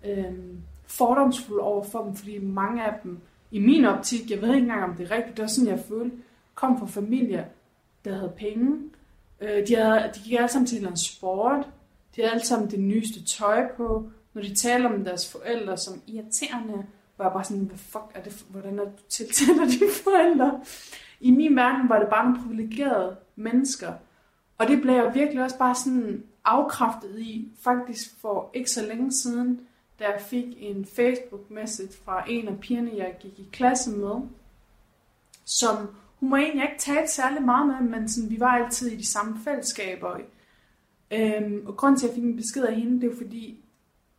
øh, 0.06 0.34
fordomsfuld 0.86 1.60
over 1.60 1.84
for 1.84 2.04
dem, 2.04 2.16
fordi 2.16 2.40
mange 2.40 2.84
af 2.84 3.00
dem, 3.04 3.20
i 3.52 3.60
min 3.60 3.86
optik, 3.86 4.32
jeg 4.32 4.42
ved 4.42 4.50
ikke 4.50 4.60
engang 4.60 4.84
om 4.84 4.96
det 4.96 5.12
er 5.12 5.16
rigtigt, 5.16 5.38
det 5.38 5.42
var 5.42 5.50
sådan, 5.50 5.70
jeg 5.70 5.84
følte, 5.90 6.18
kom 6.56 6.80
fra 6.80 6.86
familier, 6.86 7.46
der 8.06 8.16
havde 8.16 8.34
penge. 8.38 8.90
Øh, 9.42 9.68
de, 9.68 9.76
havde, 9.76 10.12
de 10.16 10.20
gik 10.24 10.34
alle 10.34 10.50
sammen 10.50 10.68
til 10.68 10.88
en 10.88 10.98
sport. 10.98 11.66
De 12.16 12.22
havde 12.22 12.32
alle 12.32 12.46
sammen 12.46 12.72
det 12.72 12.80
nyeste 12.80 13.26
tøj 13.26 13.68
på. 13.78 14.10
Når 14.34 14.42
de 14.42 14.56
taler 14.56 14.90
om 14.90 15.04
deres 15.04 15.32
forældre 15.32 15.78
som 15.78 16.02
irriterende, 16.08 16.86
var 17.18 17.26
jeg 17.26 17.34
bare 17.34 17.44
sådan, 17.44 17.64
hvad 17.64 17.78
fuck 17.78 18.06
er 18.16 18.24
det, 18.24 18.46
hvordan 18.50 18.80
er 18.80 18.84
det, 18.84 18.98
du 18.98 19.04
tiltaler 19.10 19.66
dine 19.80 19.92
forældre? 20.04 20.62
I 21.20 21.32
min 21.32 21.56
verden 21.56 21.90
var 21.90 22.00
det 22.00 22.10
bare 22.10 22.30
nogle 22.30 22.44
privilegerede 22.44 23.16
mennesker. 23.36 23.94
Og 24.58 24.68
det 24.68 24.82
blev 24.82 24.94
jeg 24.94 25.12
virkelig 25.14 25.44
også 25.44 25.58
bare 25.58 25.76
sådan 25.76 26.24
afkræftet 26.46 27.20
i, 27.20 27.52
faktisk 27.64 28.22
for 28.22 28.52
ikke 28.54 28.72
så 28.72 28.86
længe 28.86 29.12
siden, 29.12 29.60
da 30.00 30.04
jeg 30.04 30.22
fik 30.22 30.46
en 30.58 30.86
Facebook-message 30.86 31.94
fra 32.06 32.24
en 32.30 32.48
af 32.48 32.60
pigerne, 32.60 32.92
jeg 32.96 33.16
gik 33.20 33.40
i 33.40 33.50
klasse 33.52 33.92
med, 33.92 34.16
som 35.46 35.78
hun 36.20 36.32
var 36.32 36.38
egentlig 36.38 36.64
ikke 36.64 36.80
tale 36.80 37.08
særlig 37.08 37.42
meget 37.42 37.68
med, 37.68 37.90
men 37.90 38.10
sådan, 38.10 38.30
vi 38.30 38.40
var 38.40 38.48
altid 38.48 38.92
i 38.92 38.96
de 38.96 39.06
samme 39.06 39.38
fællesskaber. 39.44 40.18
Øhm, 41.12 41.64
og 41.66 41.78
grunden 41.78 42.00
til, 42.00 42.08
at 42.08 42.10
jeg 42.10 42.16
fik 42.16 42.24
en 42.24 42.36
besked 42.36 42.64
af 42.64 42.76
hende, 42.76 43.02
det 43.02 43.12
er 43.12 43.18
fordi, 43.18 43.64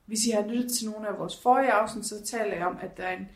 hvis 0.07 0.19
I 0.27 0.31
har 0.31 0.47
lyttet 0.49 0.73
til 0.73 0.91
nogle 0.91 1.09
af 1.09 1.19
vores 1.19 1.43
forrige 1.43 1.73
afsnit, 1.73 2.07
så 2.07 2.25
taler 2.25 2.57
jeg 2.57 2.67
om, 2.67 2.77
at 2.81 2.97
der 2.97 3.03
er 3.03 3.17
en, 3.17 3.29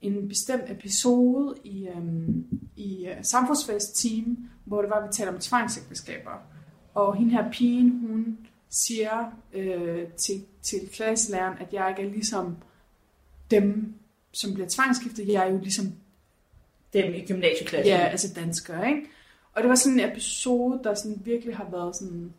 en 0.00 0.28
bestemt 0.28 0.70
episode 0.70 1.54
i, 1.64 1.88
øhm, 1.88 2.46
i 2.76 3.06
øh, 3.06 3.16
uh, 3.18 3.22
Samfundsfest 3.22 4.02
Team, 4.02 4.48
hvor 4.64 4.80
det 4.82 4.90
var, 4.90 4.96
at 4.96 5.08
vi 5.08 5.12
taler 5.12 5.32
om 5.32 5.38
tvangsægteskaber. 5.38 6.30
Og 6.94 7.16
hende 7.16 7.32
her 7.32 7.50
pigen, 7.50 7.90
hun 7.90 8.38
siger 8.70 9.32
øh, 9.52 10.06
til, 10.08 10.44
til 10.62 10.88
klasselæreren, 10.92 11.58
at 11.58 11.72
jeg 11.72 11.88
ikke 11.90 12.08
er 12.08 12.12
ligesom 12.14 12.56
dem, 13.50 13.94
som 14.32 14.54
bliver 14.54 14.68
tvangsgiftet, 14.68 15.28
jeg 15.28 15.46
er 15.46 15.52
jo 15.52 15.58
ligesom 15.58 15.92
dem 16.92 17.14
i 17.14 17.24
gymnasieklassen. 17.26 17.94
Ja, 17.94 17.98
altså 17.98 18.34
danskere, 18.34 18.88
ikke? 18.88 19.02
Og 19.54 19.62
det 19.62 19.68
var 19.68 19.74
sådan 19.74 20.00
en 20.00 20.10
episode, 20.10 20.80
der 20.84 20.94
sådan 20.94 21.22
virkelig 21.24 21.56
har 21.56 21.66
været 21.70 21.96
sådan, 21.96 22.32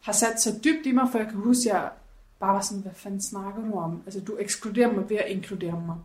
har 0.00 0.12
sat 0.12 0.40
sig 0.40 0.52
dybt 0.64 0.86
i 0.86 0.92
mig, 0.92 1.08
for 1.12 1.18
jeg 1.18 1.26
kan 1.26 1.36
huske, 1.36 1.70
at 1.70 1.74
jeg 1.74 1.90
bare 2.40 2.54
var 2.54 2.60
sådan, 2.60 2.82
hvad 2.82 2.92
fanden 2.94 3.22
snakker 3.22 3.62
du 3.70 3.78
om? 3.78 4.02
Altså, 4.06 4.20
du 4.20 4.36
ekskluderer 4.40 4.92
mig 4.92 5.10
ved 5.10 5.16
at 5.16 5.28
inkludere 5.28 5.82
mig. 5.86 5.96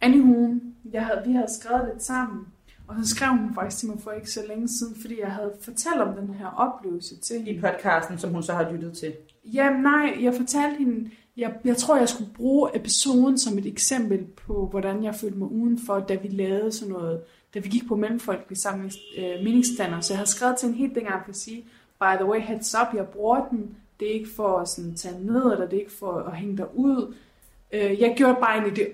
Anywho, 0.00 0.54
jeg 0.92 1.06
havde, 1.06 1.22
vi 1.26 1.32
havde 1.32 1.54
skrevet 1.60 1.90
lidt 1.92 2.02
sammen, 2.02 2.46
og 2.88 2.96
så 3.02 3.14
skrev 3.14 3.30
hun 3.30 3.54
faktisk 3.54 3.78
til 3.78 3.88
mig 3.88 4.00
for 4.00 4.12
ikke 4.12 4.30
så 4.30 4.40
længe 4.48 4.68
siden, 4.68 4.96
fordi 5.00 5.20
jeg 5.20 5.32
havde 5.32 5.52
fortalt 5.60 6.00
om 6.00 6.16
den 6.16 6.34
her 6.34 6.46
oplevelse 6.46 7.16
til 7.16 7.36
hende. 7.36 7.50
I 7.50 7.60
podcasten, 7.60 8.18
som 8.18 8.30
hun 8.30 8.42
så 8.42 8.52
har 8.52 8.72
lyttet 8.72 8.92
til. 8.98 9.14
Ja, 9.44 9.70
nej, 9.70 10.16
jeg 10.20 10.34
fortalte 10.34 10.78
hende, 10.78 11.10
jeg, 11.36 11.54
jeg 11.64 11.76
tror, 11.76 11.96
jeg 11.96 12.08
skulle 12.08 12.30
bruge 12.36 12.76
episoden 12.76 13.38
som 13.38 13.58
et 13.58 13.66
eksempel 13.66 14.24
på, 14.24 14.66
hvordan 14.66 15.04
jeg 15.04 15.14
følte 15.14 15.38
mig 15.38 15.48
udenfor, 15.48 15.98
da 15.98 16.14
vi 16.14 16.28
lavede 16.28 16.72
sådan 16.72 16.92
noget, 16.92 17.20
da 17.54 17.58
vi 17.58 17.68
gik 17.68 17.88
på 17.88 17.96
mellemfolkelige 17.96 18.58
samlings, 18.58 18.96
øh, 19.18 19.44
meningsstander. 19.44 20.00
Så 20.00 20.12
jeg 20.12 20.18
havde 20.18 20.30
skrevet 20.30 20.56
til 20.56 20.68
en 20.68 20.74
helt 20.74 20.94
dengang 20.94 21.24
for 21.24 21.30
at 21.30 21.36
sige, 21.36 21.64
by 22.00 22.16
the 22.16 22.24
way, 22.24 22.40
heads 22.40 22.74
up, 22.74 22.94
jeg 22.94 23.06
bruger 23.06 23.48
den. 23.48 23.76
Det 24.00 24.08
er 24.08 24.14
ikke 24.14 24.30
for 24.36 24.58
at 24.58 24.68
sådan, 24.68 24.94
tage 24.94 25.24
ned, 25.24 25.52
eller 25.52 25.66
det 25.66 25.76
er 25.76 25.80
ikke 25.80 25.98
for 25.98 26.12
at 26.12 26.36
hænge 26.36 26.56
dig 26.56 26.76
ud. 26.76 27.14
Øh, 27.72 28.00
jeg 28.00 28.14
gjorde 28.16 28.36
bare 28.40 28.52
egentlig 28.52 28.76
det, 28.76 28.88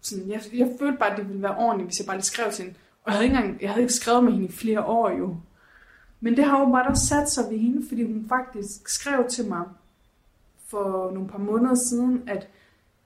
sådan, 0.00 0.30
jeg, 0.30 0.40
jeg 0.54 0.68
følte 0.78 0.98
bare, 0.98 1.10
at 1.10 1.18
det 1.18 1.28
ville 1.28 1.42
være 1.42 1.56
ordentligt, 1.56 1.88
hvis 1.88 1.98
jeg 1.98 2.06
bare 2.06 2.16
lige 2.16 2.24
skrev 2.24 2.52
til 2.52 2.64
hende. 2.64 2.78
Og 3.04 3.12
jeg 3.12 3.12
havde 3.12 3.24
ikke, 3.24 3.36
engang, 3.36 3.62
jeg 3.62 3.70
havde 3.70 3.82
ikke 3.82 3.94
skrevet 3.94 4.24
med 4.24 4.32
hende 4.32 4.48
i 4.48 4.52
flere 4.52 4.84
år 4.84 5.10
jo. 5.10 5.36
Men 6.20 6.36
det 6.36 6.44
har 6.44 6.60
jo 6.60 6.66
bare 6.66 6.88
også 6.88 7.06
sat 7.06 7.30
sig 7.30 7.44
ved 7.50 7.58
hende, 7.58 7.88
fordi 7.88 8.02
hun 8.02 8.24
faktisk 8.28 8.88
skrev 8.88 9.28
til 9.28 9.48
mig, 9.48 9.62
for 10.66 11.10
nogle 11.10 11.28
par 11.28 11.38
måneder 11.38 11.74
siden, 11.74 12.28
at, 12.28 12.48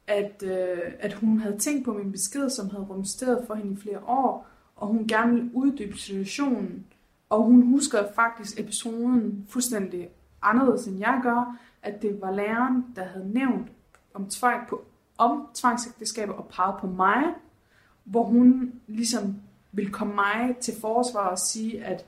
at, 0.07 0.43
øh, 0.43 0.93
at 0.99 1.13
hun 1.13 1.41
havde 1.41 1.59
tænkt 1.59 1.85
på 1.85 1.93
min 1.93 2.13
besked, 2.13 2.51
som 2.51 2.71
havde 2.71 2.85
rumsteret 2.85 3.45
for 3.47 3.55
hende 3.55 3.73
i 3.73 3.77
flere 3.77 3.99
år, 3.99 4.47
og 4.77 4.87
hun 4.87 5.07
gerne 5.07 5.33
ville 5.35 5.51
uddybe 5.55 5.99
situationen. 5.99 6.87
Og 7.31 7.43
hun 7.43 7.63
husker 7.63 8.05
faktisk 8.15 8.61
episoden 8.61 9.47
fuldstændig 9.49 10.09
anderledes, 10.43 10.87
end 10.87 10.99
jeg 10.99 11.21
gør, 11.23 11.57
at 11.83 12.03
det 12.03 12.21
var 12.21 12.31
læreren, 12.31 12.85
der 12.97 13.05
havde 13.05 13.33
nævnt 13.33 13.69
om, 14.15 14.29
tvang 14.29 14.69
på, 14.69 14.85
om 15.19 15.49
tvangsægteskaber 15.55 16.33
og 16.33 16.49
peget 16.49 16.75
på 16.81 16.87
mig, 16.87 17.25
hvor 18.05 18.25
hun 18.25 18.73
ligesom 18.87 19.37
ville 19.73 19.93
komme 19.93 20.15
mig 20.15 20.57
til 20.61 20.75
forsvar 20.81 21.29
og 21.29 21.39
sige, 21.39 21.85
at, 21.85 22.05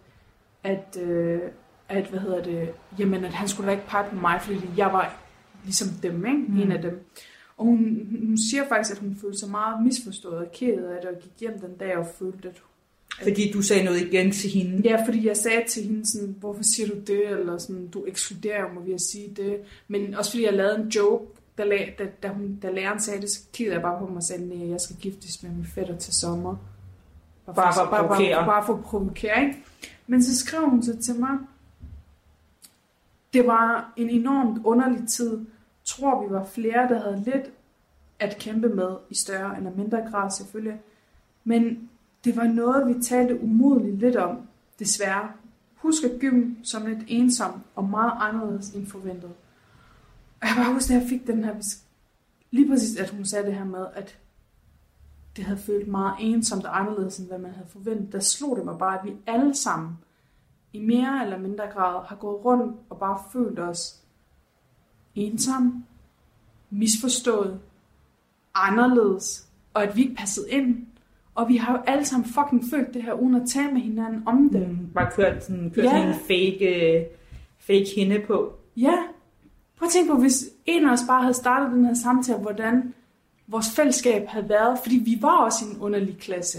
at, 0.65 0.97
øh, 1.03 1.41
at, 1.89 2.07
hvad 2.07 2.21
hedder 2.21 2.43
det, 2.43 2.75
jamen, 2.99 3.25
at 3.25 3.33
han 3.33 3.49
skulle 3.49 3.67
da 3.67 3.73
ikke 3.73 3.87
pege 3.87 4.11
på 4.11 4.17
mig, 4.17 4.41
fordi 4.41 4.61
jeg 4.77 4.93
var 4.93 5.22
ligesom 5.65 5.89
dem, 6.03 6.27
ikke? 6.27 6.39
Mm. 6.49 6.61
en 6.61 6.73
af 6.73 6.83
dem. 6.83 7.07
Og 7.57 7.65
hun, 7.65 8.07
hun 8.27 8.39
siger 8.51 8.69
faktisk, 8.69 8.97
at 8.97 8.99
hun 8.99 9.17
følte 9.21 9.39
sig 9.39 9.51
meget 9.51 9.83
misforstået 9.85 10.35
og 10.35 10.53
ked 10.53 10.85
af 10.85 10.99
det, 11.03 11.11
og 11.11 11.23
gik 11.23 11.33
hjem 11.41 11.59
den 11.61 11.77
dag 11.81 11.97
og 11.97 12.07
følte, 12.19 12.49
at 12.49 12.63
Fordi 13.23 13.51
du 13.53 13.63
sagde 13.63 13.85
noget 13.85 14.01
igen 14.01 14.33
til 14.33 14.51
hende. 14.51 14.89
Ja, 14.89 15.05
fordi 15.07 15.27
jeg 15.27 15.37
sagde 15.37 15.65
til 15.69 15.83
hende 15.83 16.07
sådan, 16.07 16.37
hvorfor 16.41 16.63
siger 16.75 16.89
du 16.89 16.95
det, 17.07 17.29
eller 17.29 17.59
sådan, 17.59 17.87
du 17.87 18.05
ekskluderer 18.07 18.73
mig 18.75 18.87
ved 18.87 18.95
at 18.95 19.01
sige 19.01 19.29
det. 19.37 19.57
Men 19.89 20.15
også 20.15 20.31
fordi 20.31 20.45
jeg 20.45 20.53
lavede 20.53 20.83
en 20.83 20.89
joke, 20.89 21.25
da, 21.59 21.65
da, 21.99 22.07
da, 22.23 22.29
hun, 22.29 22.59
da 22.63 22.71
læreren 22.71 23.01
sagde 23.01 23.21
det, 23.21 23.31
så 23.31 23.41
kiggede 23.53 23.75
jeg 23.75 23.83
bare 23.83 23.99
på 23.99 24.07
mig 24.07 24.17
og 24.17 24.23
sagde, 24.23 24.49
nej, 24.49 24.71
jeg 24.71 24.81
skal 24.81 24.97
giftes 24.97 25.43
med 25.43 25.51
min 25.51 25.67
fætter 25.67 25.99
til 25.99 26.15
sommer. 26.15 26.57
Bare 27.47 27.75
for 27.75 27.81
at 27.81 27.91
bare, 27.91 28.09
provokere. 28.09 28.35
bare, 28.35 28.47
bare 28.47 28.67
for 28.67 28.75
at 28.75 28.85
provokere, 28.85 29.45
ikke? 29.45 29.59
Men 30.07 30.23
så 30.23 30.39
skrev 30.39 30.71
hun 30.71 30.83
så 30.83 30.97
til 30.97 31.15
mig, 31.15 31.39
det 33.33 33.47
var 33.47 33.93
en 33.97 34.11
enormt 34.11 34.67
underlig 34.67 35.09
tid. 35.09 35.41
Tror 35.85 36.25
vi 36.25 36.35
var 36.35 36.45
flere, 36.45 36.89
der 36.89 37.01
havde 37.01 37.23
lidt 37.25 37.53
at 38.19 38.39
kæmpe 38.39 38.69
med, 38.69 38.97
i 39.11 39.15
større 39.15 39.57
eller 39.57 39.71
mindre 39.71 39.99
grad 40.11 40.31
selvfølgelig. 40.31 40.81
Men 41.45 41.91
det 42.25 42.37
var 42.37 42.45
noget, 42.45 42.97
vi 42.97 43.03
talte 43.03 43.43
umodeligt 43.43 43.99
lidt 43.99 44.17
om, 44.17 44.49
desværre. 44.79 45.29
Husk 45.75 46.05
at 46.05 46.21
gym 46.21 46.55
som 46.65 46.87
lidt 46.87 47.05
ensom 47.07 47.63
og 47.75 47.85
meget 47.85 48.13
anderledes 48.17 48.71
end 48.71 48.87
forventet. 48.87 49.31
Og 50.41 50.49
jeg 50.49 50.55
bare 50.57 50.75
husker, 50.75 50.97
at 50.97 51.01
jeg 51.01 51.09
fik 51.09 51.27
den 51.27 51.45
her 51.45 51.55
besk- 51.55 51.85
lige 52.51 52.69
præcis, 52.69 52.97
at 52.97 53.11
hun 53.11 53.25
sagde 53.25 53.47
det 53.47 53.55
her 53.55 53.65
med, 53.65 53.87
at 53.95 54.19
det 55.37 55.45
havde 55.45 55.59
følt 55.59 55.89
meget 55.89 56.15
ensomt 56.21 56.65
og 56.65 56.81
anderledes, 56.81 57.19
end 57.19 57.29
hvad 57.29 57.39
man 57.39 57.51
havde 57.51 57.69
forventet. 57.69 58.13
Der 58.13 58.21
slog 58.21 58.57
det 58.57 58.65
mig 58.65 58.79
bare, 58.79 58.99
at 58.99 59.05
vi 59.05 59.17
alle 59.27 59.55
sammen 59.55 59.99
i 60.73 60.81
mere 60.81 61.25
eller 61.25 61.39
mindre 61.39 61.67
grad 61.67 62.07
har 62.07 62.17
gået 62.17 62.45
rundt 62.45 62.77
og 62.91 62.99
bare 62.99 63.19
følt 63.33 63.59
os 63.59 64.02
ensomme, 65.15 65.85
misforstået, 66.71 67.61
anderledes, 68.55 69.47
og 69.75 69.83
at 69.83 69.97
vi 69.97 70.03
ikke 70.03 70.15
passede 70.15 70.51
ind. 70.51 70.87
Og 71.35 71.49
vi 71.49 71.57
har 71.57 71.73
jo 71.73 71.79
alle 71.87 72.05
sammen 72.05 72.29
fucking 72.29 72.65
følt 72.71 72.95
det 72.95 73.03
her, 73.03 73.13
uden 73.13 73.35
at 73.35 73.49
tale 73.49 73.73
med 73.73 73.81
hinanden 73.81 74.23
om 74.27 74.49
det. 74.53 74.69
Mm, 74.69 74.89
bare 74.95 75.11
kørt 75.13 75.45
sådan, 75.45 75.71
kørt 75.75 75.85
Ja. 75.85 75.91
sådan 75.91 76.09
en 76.09 76.15
fake, 76.15 76.97
øh, 76.99 77.05
fake 77.59 77.87
hende 77.97 78.21
på. 78.27 78.53
Ja. 78.77 78.95
Prøv 79.79 79.87
at 79.87 79.93
tænke 79.93 80.13
på, 80.13 80.19
hvis 80.19 80.45
en 80.67 80.87
af 80.87 80.93
os 80.93 81.01
bare 81.09 81.21
havde 81.23 81.35
startet 81.35 81.71
den 81.77 81.85
her 81.85 81.95
samtale, 81.95 82.39
hvordan 82.39 82.95
vores 83.47 83.67
fællesskab 83.77 84.27
havde 84.27 84.49
været. 84.49 84.79
Fordi 84.83 84.97
vi 84.97 85.19
var 85.21 85.37
også 85.45 85.65
i 85.65 85.71
en 85.75 85.81
underlig 85.81 86.19
klasse. 86.19 86.59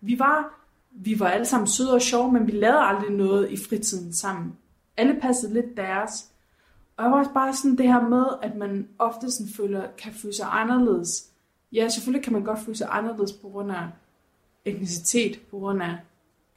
Vi 0.00 0.18
var, 0.18 0.60
vi 0.90 1.20
var 1.20 1.26
alle 1.28 1.46
sammen 1.46 1.66
søde 1.66 1.94
og 1.94 2.02
sjove, 2.02 2.32
men 2.32 2.46
vi 2.46 2.52
lavede 2.52 2.80
aldrig 2.80 3.10
noget 3.10 3.50
i 3.50 3.56
fritiden 3.68 4.12
sammen. 4.12 4.52
Alle 4.96 5.18
passede 5.22 5.54
lidt 5.54 5.76
deres. 5.76 6.26
Og 6.96 7.04
jeg 7.04 7.12
var 7.12 7.18
også 7.18 7.32
bare 7.34 7.54
sådan 7.54 7.78
det 7.78 7.86
her 7.86 8.08
med, 8.08 8.24
at 8.42 8.56
man 8.56 8.88
ofte 8.98 9.30
sådan 9.30 9.52
føler, 9.56 9.82
kan 9.98 10.12
føle 10.12 10.34
sig 10.34 10.46
anderledes. 10.50 11.28
Ja, 11.72 11.88
selvfølgelig 11.88 12.24
kan 12.24 12.32
man 12.32 12.44
godt 12.44 12.58
føle 12.58 12.76
sig 12.76 12.88
anderledes 12.90 13.32
på 13.32 13.48
grund 13.48 13.72
af 13.72 13.86
etnicitet, 14.64 15.40
på 15.50 15.58
grund 15.58 15.82
af 15.82 15.96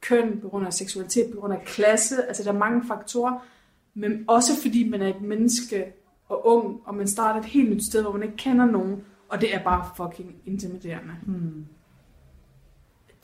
køn, 0.00 0.40
på 0.42 0.48
grund 0.48 0.66
af 0.66 0.72
seksualitet, 0.72 1.30
på 1.34 1.40
grund 1.40 1.52
af 1.52 1.62
klasse. 1.64 2.24
Altså 2.26 2.42
der 2.42 2.52
er 2.52 2.58
mange 2.58 2.86
faktorer. 2.88 3.46
Men 3.94 4.24
også 4.28 4.62
fordi 4.62 4.88
man 4.88 5.02
er 5.02 5.08
et 5.08 5.22
menneske 5.22 5.92
og 6.28 6.46
ung, 6.46 6.80
og 6.84 6.94
man 6.94 7.08
starter 7.08 7.40
et 7.40 7.46
helt 7.46 7.70
nyt 7.70 7.84
sted, 7.84 8.02
hvor 8.02 8.12
man 8.12 8.22
ikke 8.22 8.36
kender 8.36 8.64
nogen, 8.64 9.04
og 9.28 9.40
det 9.40 9.54
er 9.54 9.62
bare 9.62 9.88
fucking 9.96 10.34
intimiderende. 10.46 11.14
Hmm. 11.22 11.66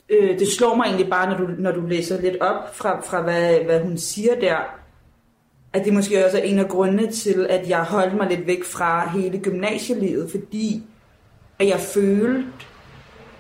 Øh, 0.09 0.39
det 0.39 0.49
slår 0.49 0.75
mig 0.75 0.85
egentlig 0.85 1.11
bare, 1.11 1.31
når 1.31 1.47
du, 1.47 1.53
når 1.59 1.73
du 1.73 1.81
læser 1.81 2.21
lidt 2.21 2.37
op 2.41 2.77
fra, 2.77 3.01
fra 3.01 3.23
hvad, 3.23 3.65
hvad 3.65 3.83
hun 3.83 3.99
siger 3.99 4.41
der, 4.41 4.82
at 5.73 5.85
det 5.85 5.93
måske 5.93 6.25
også 6.25 6.39
er 6.39 6.43
en 6.43 6.59
af 6.59 6.69
grundene 6.69 7.11
til, 7.11 7.47
at 7.51 7.69
jeg 7.69 7.83
holdt 7.83 8.15
mig 8.17 8.29
lidt 8.29 8.47
væk 8.47 8.65
fra 8.65 9.11
hele 9.11 9.39
gymnasielivet, 9.39 10.31
fordi 10.31 10.83
at 11.59 11.69
jeg 11.69 11.81
følte, 11.81 12.49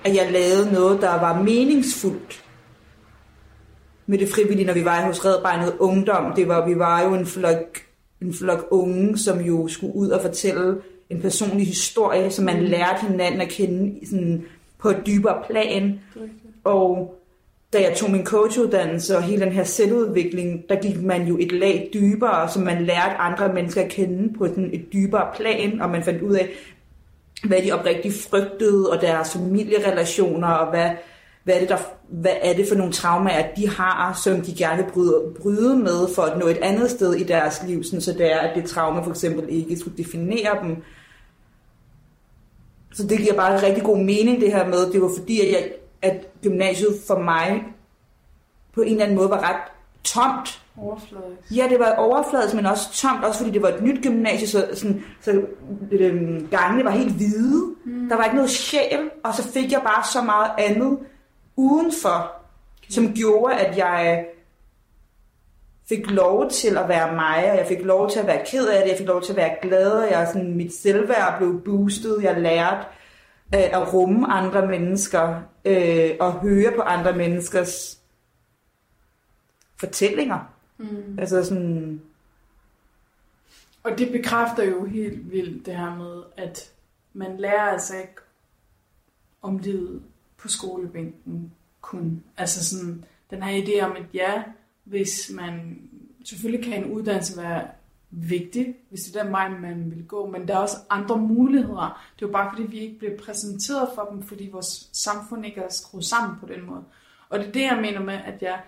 at 0.04 0.14
jeg 0.14 0.32
lavede 0.32 0.72
noget, 0.72 1.00
der 1.00 1.20
var 1.20 1.42
meningsfuldt 1.42 2.44
med 4.06 4.18
det 4.18 4.28
frivillige, 4.28 4.66
når 4.66 4.74
vi 4.74 4.84
var 4.84 5.06
hos 5.06 5.24
Red 5.24 5.42
Barnet 5.42 5.74
Ungdom. 5.78 6.32
Det 6.36 6.48
var, 6.48 6.68
vi 6.68 6.78
var 6.78 7.02
jo 7.02 7.14
en 7.14 7.26
flok, 7.26 7.78
en 8.22 8.34
flok 8.34 8.66
unge, 8.70 9.18
som 9.18 9.40
jo 9.40 9.68
skulle 9.68 9.94
ud 9.94 10.08
og 10.08 10.22
fortælle 10.22 10.76
en 11.10 11.20
personlig 11.20 11.66
historie, 11.66 12.30
som 12.30 12.44
man 12.44 12.62
lærte 12.62 13.06
hinanden 13.06 13.40
at 13.40 13.48
kende 13.48 14.06
sådan, 14.06 14.44
på 14.78 14.90
et 14.90 15.02
dybere 15.06 15.42
plan. 15.50 16.00
Og 16.64 17.18
da 17.72 17.82
jeg 17.82 17.96
tog 17.96 18.10
min 18.10 18.24
coachuddannelse 18.24 19.16
og 19.16 19.22
hele 19.22 19.44
den 19.44 19.52
her 19.52 19.64
selvudvikling, 19.64 20.68
der 20.68 20.80
gik 20.80 21.02
man 21.02 21.26
jo 21.26 21.36
et 21.40 21.52
lag 21.52 21.90
dybere, 21.94 22.48
så 22.48 22.60
man 22.60 22.84
lærte 22.84 23.14
andre 23.14 23.52
mennesker 23.52 23.82
at 23.82 23.90
kende 23.90 24.38
på 24.38 24.46
sådan 24.46 24.70
et 24.72 24.92
dybere 24.92 25.26
plan, 25.36 25.80
og 25.80 25.90
man 25.90 26.04
fandt 26.04 26.22
ud 26.22 26.34
af, 26.34 26.48
hvad 27.44 27.62
de 27.62 27.72
oprigtigt 27.72 28.28
frygtede, 28.30 28.90
og 28.90 29.00
deres 29.00 29.32
familierelationer, 29.32 30.48
og 30.48 30.70
hvad, 30.70 30.90
hvad, 31.44 31.54
er 31.54 31.60
det 31.60 31.68
der, 31.68 31.76
hvad 32.08 32.32
er 32.42 32.54
det 32.54 32.68
for 32.68 32.74
nogle 32.74 32.92
traumer, 32.92 33.30
de 33.56 33.68
har, 33.68 34.20
som 34.24 34.40
de 34.40 34.54
gerne 34.54 34.82
vil 34.82 34.92
bryde, 34.92 35.22
bryde 35.42 35.76
med 35.76 36.14
for 36.14 36.22
at 36.22 36.38
nå 36.38 36.46
et 36.46 36.58
andet 36.62 36.90
sted 36.90 37.14
i 37.14 37.22
deres 37.22 37.62
liv, 37.66 37.84
sådan, 37.84 38.00
så 38.00 38.12
det 38.12 38.32
er, 38.32 38.38
at 38.38 38.56
det 38.56 38.64
traume 38.64 39.04
for 39.04 39.10
eksempel 39.10 39.44
ikke 39.48 39.76
skulle 39.76 39.98
definere 39.98 40.58
dem. 40.62 40.76
Så 42.94 43.06
det 43.06 43.18
giver 43.18 43.34
bare 43.34 43.66
rigtig 43.66 43.82
god 43.82 43.98
mening, 43.98 44.40
det 44.40 44.52
her 44.52 44.66
med, 44.66 44.92
det 44.92 45.02
var 45.02 45.10
fordi, 45.18 45.40
at, 45.40 45.52
jeg, 45.52 45.72
at 46.02 46.26
gymnasiet 46.42 46.96
for 47.06 47.18
mig 47.18 47.64
på 48.74 48.80
en 48.80 48.88
eller 48.88 49.04
anden 49.04 49.16
måde 49.16 49.30
var 49.30 49.50
ret 49.50 49.62
tomt. 50.04 50.62
Overfladisk. 50.78 51.56
Ja, 51.56 51.66
det 51.68 51.78
var 51.78 51.94
overfladisk, 51.94 52.54
men 52.54 52.66
også 52.66 52.92
tomt, 52.92 53.24
også 53.24 53.38
fordi 53.38 53.50
det 53.50 53.62
var 53.62 53.68
et 53.68 53.82
nyt 53.82 54.02
gymnasie, 54.02 54.48
så, 54.48 54.68
sådan, 54.74 55.04
så 55.20 55.42
øhm, 55.92 56.48
gangene 56.50 56.84
var 56.84 56.90
helt 56.90 57.12
hvide. 57.12 57.74
Mm. 57.84 58.08
Der 58.08 58.16
var 58.16 58.24
ikke 58.24 58.36
noget 58.36 58.50
sjæl, 58.50 59.10
og 59.24 59.34
så 59.34 59.52
fik 59.52 59.72
jeg 59.72 59.80
bare 59.84 60.04
så 60.12 60.22
meget 60.22 60.50
andet 60.58 60.98
udenfor, 61.56 62.32
okay. 62.78 62.90
som 62.90 63.14
gjorde, 63.14 63.54
at 63.54 63.76
jeg 63.76 64.26
fik 65.88 66.10
lov 66.10 66.50
til 66.50 66.76
at 66.76 66.88
være 66.88 67.14
mig, 67.14 67.50
og 67.50 67.58
jeg 67.58 67.66
fik 67.68 67.84
lov 67.84 68.10
til 68.10 68.20
at 68.20 68.26
være 68.26 68.44
ked 68.46 68.66
af 68.66 68.82
det, 68.82 68.90
jeg 68.90 68.98
fik 68.98 69.06
lov 69.06 69.22
til 69.22 69.32
at 69.32 69.36
være 69.36 69.56
glad, 69.62 69.90
og 69.90 70.10
jeg, 70.10 70.28
sådan, 70.32 70.56
mit 70.56 70.74
selvværd 70.74 71.38
blev 71.38 71.60
boostet, 71.64 72.22
jeg 72.22 72.40
lærte 72.40 72.86
øh, 73.54 73.80
at 73.80 73.94
rumme 73.94 74.26
andre 74.26 74.66
mennesker, 74.66 75.42
øh, 75.64 76.10
og 76.20 76.32
høre 76.32 76.72
på 76.76 76.82
andre 76.82 77.16
menneskers 77.16 77.98
fortællinger. 79.76 80.54
Mm. 80.78 81.18
Altså 81.18 81.44
sådan, 81.44 82.02
Og 83.82 83.98
det 83.98 84.12
bekræfter 84.12 84.64
jo 84.64 84.84
helt 84.84 85.32
vildt 85.32 85.66
det 85.66 85.76
her 85.76 85.94
med, 85.94 86.22
at 86.36 86.72
man 87.12 87.36
lærer 87.36 87.62
altså 87.62 87.96
ikke 87.96 88.20
om 89.42 89.58
livet 89.58 90.02
på 90.38 90.48
skolebænken 90.48 91.52
kun. 91.80 92.22
Altså 92.36 92.64
sådan, 92.64 93.04
den 93.30 93.42
her 93.42 93.62
idé 93.62 93.84
om, 93.84 93.96
at 93.96 94.04
ja, 94.14 94.42
hvis 94.84 95.30
man, 95.34 95.78
selvfølgelig 96.24 96.64
kan 96.64 96.84
en 96.84 96.90
uddannelse 96.90 97.42
være 97.42 97.68
vigtig, 98.14 98.74
hvis 98.88 99.00
det 99.00 99.16
er 99.16 99.22
den 99.22 99.32
vej, 99.32 99.48
man 99.48 99.90
vil 99.90 100.06
gå, 100.06 100.26
men 100.26 100.48
der 100.48 100.54
er 100.54 100.58
også 100.58 100.76
andre 100.90 101.18
muligheder. 101.18 102.02
Det 102.16 102.24
er 102.24 102.28
jo 102.28 102.32
bare 102.32 102.50
fordi, 102.52 102.70
vi 102.70 102.78
ikke 102.78 102.98
bliver 102.98 103.16
præsenteret 103.16 103.88
for 103.94 104.08
dem, 104.12 104.22
fordi 104.22 104.48
vores 104.52 104.90
samfund 104.92 105.46
ikke 105.46 105.60
er 105.60 105.68
skruet 105.68 106.04
sammen 106.04 106.36
på 106.40 106.46
den 106.46 106.66
måde. 106.66 106.84
Og 107.28 107.38
det 107.38 107.48
er 107.48 107.52
det, 107.52 107.62
jeg 107.62 107.78
mener 107.82 108.00
med, 108.00 108.14
at 108.14 108.42
jeg, 108.42 108.60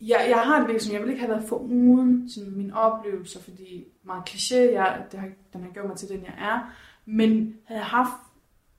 jeg, 0.00 0.26
jeg 0.28 0.38
har 0.38 0.66
en 0.66 0.80
som 0.80 0.92
jeg 0.92 1.02
vil 1.02 1.10
ikke 1.10 1.20
have 1.20 1.32
været 1.32 1.48
for 1.48 1.56
uden 1.56 2.30
sådan 2.30 2.56
mine 2.56 2.76
oplevelser, 2.76 3.40
fordi 3.40 3.84
meget 4.02 4.30
kliché, 4.30 4.72
jeg, 4.72 5.04
det 5.12 5.20
har, 5.20 5.28
den 5.52 5.62
har 5.62 5.70
gjort 5.70 5.86
mig 5.86 5.96
til 5.96 6.08
den, 6.08 6.22
jeg 6.22 6.34
er. 6.38 6.74
Men 7.06 7.56
havde 7.64 7.80
jeg 7.80 7.86
haft 7.86 8.12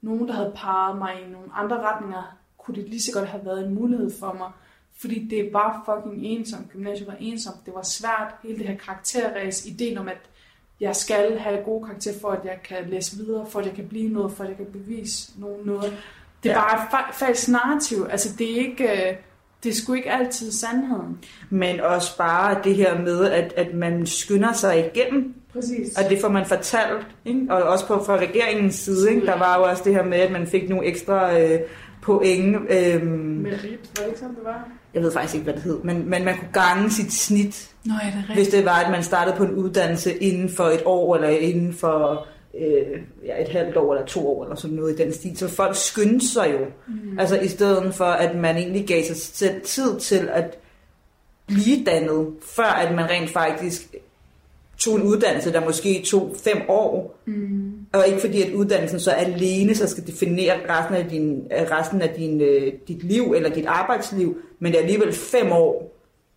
nogen, 0.01 0.28
der 0.28 0.34
havde 0.34 0.51
parret 0.55 0.97
mig 0.97 1.22
i 1.28 1.32
nogle 1.32 1.53
andre 1.53 1.82
retninger, 1.82 2.38
kunne 2.57 2.76
det 2.76 2.89
lige 2.89 3.01
så 3.01 3.11
godt 3.13 3.30
have 3.30 3.45
været 3.45 3.68
en 3.68 3.74
mulighed 3.74 4.11
for 4.20 4.34
mig. 4.34 4.51
Fordi 5.02 5.28
det 5.30 5.50
var 5.54 5.84
fucking 5.86 6.26
ensomt. 6.26 6.72
Gymnasiet 6.72 7.08
var 7.08 7.16
ensomt. 7.20 7.66
Det 7.66 7.74
var 7.74 7.84
svært. 7.84 8.36
Hele 8.43 8.58
det 8.58 8.68
her 8.68 8.78
karakterræs. 8.78 9.66
Ideen 9.66 9.98
om, 9.98 10.08
at 10.08 10.22
jeg 10.80 10.96
skal 10.96 11.38
have 11.39 11.64
gode 11.66 11.86
karakter 11.86 12.12
for, 12.22 12.30
at 12.30 12.46
jeg 12.46 12.60
kan 12.64 12.78
læse 12.89 13.18
videre, 13.18 13.46
for 13.50 13.60
at 13.60 13.66
jeg 13.66 13.74
kan 13.74 13.88
blive 13.88 14.10
noget, 14.14 14.32
for 14.32 14.43
at 14.43 14.50
jeg 14.50 14.58
kan 14.58 14.66
bevise 14.66 15.32
nogen 15.39 15.66
noget. 15.66 15.98
Det 16.43 16.52
er 16.52 16.56
ja. 16.56 16.62
bare 16.62 17.00
et 17.10 17.16
falsk 17.16 17.50
narrativ. 17.50 18.08
Altså, 18.10 18.36
det 18.38 18.52
er 18.52 18.58
ikke... 18.58 19.10
Øh, 19.10 19.16
det 19.64 19.72
er 19.72 19.76
sgu 19.76 19.93
ikke 19.93 20.12
altid 20.12 20.52
sandheden. 20.52 21.20
Men 21.50 21.80
også 21.80 22.18
bare 22.18 22.62
det 22.64 22.76
her 22.76 23.02
med, 23.02 23.26
at, 23.26 23.54
at 23.58 23.74
man 23.74 24.06
skynder 24.06 24.54
sig 24.54 24.86
igennem. 24.86 25.34
Præcis. 25.54 25.98
Og 25.98 26.10
det 26.10 26.22
får 26.22 26.30
man 26.30 26.46
fortalt. 26.46 27.08
Ikke? 27.26 27.46
Og 27.50 27.64
også 27.64 27.88
på, 27.88 28.04
fra 28.04 28.18
regeringens 28.18 28.76
side. 28.76 29.14
Ikke? 29.14 29.26
Der 29.26 29.38
var 29.38 29.58
jo 29.58 29.64
også 29.64 29.84
det 29.84 29.93
her 29.93 30.04
med, 30.04 30.18
at 30.18 30.32
man 30.32 30.48
fik 30.48 30.70
nogle 30.70 30.86
ekstra 30.86 31.39
øh, 31.39 31.60
point. 32.02 32.56
Øh, 32.56 33.08
Merit, 33.08 33.80
var 33.98 34.04
det 34.04 34.08
ikke 34.08 34.20
sådan, 34.20 34.36
det 34.36 34.43
var? 34.43 34.70
Jeg 34.96 35.04
ved 35.04 35.12
faktisk 35.12 35.36
ikke, 35.36 35.43
hvad 35.43 35.54
det 35.54 35.62
hed. 35.62 35.80
Men, 35.84 36.10
men 36.10 36.26
man 36.26 36.38
kunne 36.38 36.54
gange 36.54 36.91
sit 36.91 37.14
snit. 37.14 37.72
Nå, 37.86 37.93
ja, 38.04 38.08
det 38.08 38.36
hvis 38.36 38.48
det 38.48 38.66
var, 38.66 38.80
at 38.80 38.91
man 38.91 39.04
startede 39.04 39.36
på 39.38 39.43
en 39.43 39.52
uddannelse 39.52 40.14
inden 40.18 40.50
for 40.50 40.64
et 40.64 40.82
år, 40.86 41.16
eller 41.16 41.30
inden 41.30 41.74
for 41.74 42.28
øh, 42.60 43.02
ja, 43.26 43.41
et 43.41 43.50
halvt 43.50 43.78
år 43.78 43.93
eller 43.93 44.06
to 44.06 44.28
år, 44.28 44.43
eller 44.43 44.56
sådan 44.56 44.76
noget 44.76 45.00
i 45.00 45.04
den 45.04 45.14
stil. 45.14 45.38
Så 45.38 45.48
folk 45.48 45.76
skyndte 45.76 46.28
sig 46.28 46.54
jo. 46.54 46.66
Mm. 46.88 47.20
Altså 47.20 47.39
i 47.39 47.48
stedet 47.48 47.96
for, 47.96 48.06
at 48.06 48.36
man 48.36 48.58
egentlig 48.58 48.88
gav 48.88 49.04
sig 49.04 49.16
selv 49.16 49.62
tid 49.62 50.00
til 50.00 50.30
at 50.32 50.58
blive 51.48 51.86
dannet, 51.86 52.28
før 52.41 52.64
at 52.64 52.96
man 52.96 53.10
rent 53.10 53.30
faktisk 53.30 53.96
tog 54.78 54.96
en 54.96 55.04
uddannelse, 55.04 55.54
der 55.54 55.66
måske 55.66 56.04
tog 56.06 56.36
fem 56.43 56.58
år. 56.70 57.20
Mm. 57.26 57.74
Og 57.93 58.08
ikke 58.08 58.20
fordi, 58.20 58.41
at 58.41 58.54
uddannelsen 58.54 59.00
så 59.00 59.12
alene 59.12 59.76
så 59.76 59.88
skal 59.88 60.08
definere 60.08 60.54
resten 60.70 60.96
af, 60.96 61.10
din, 61.10 61.48
resten 61.52 62.02
af 62.02 62.10
din, 62.10 62.41
uh, 62.41 62.74
dit 62.88 63.04
liv 63.04 63.34
eller 63.36 63.50
dit 63.50 63.66
arbejdsliv, 63.66 64.38
men 64.60 64.72
det 64.72 64.78
er 64.78 64.84
alligevel 64.84 65.14
fem 65.14 65.51
år, 65.51 65.95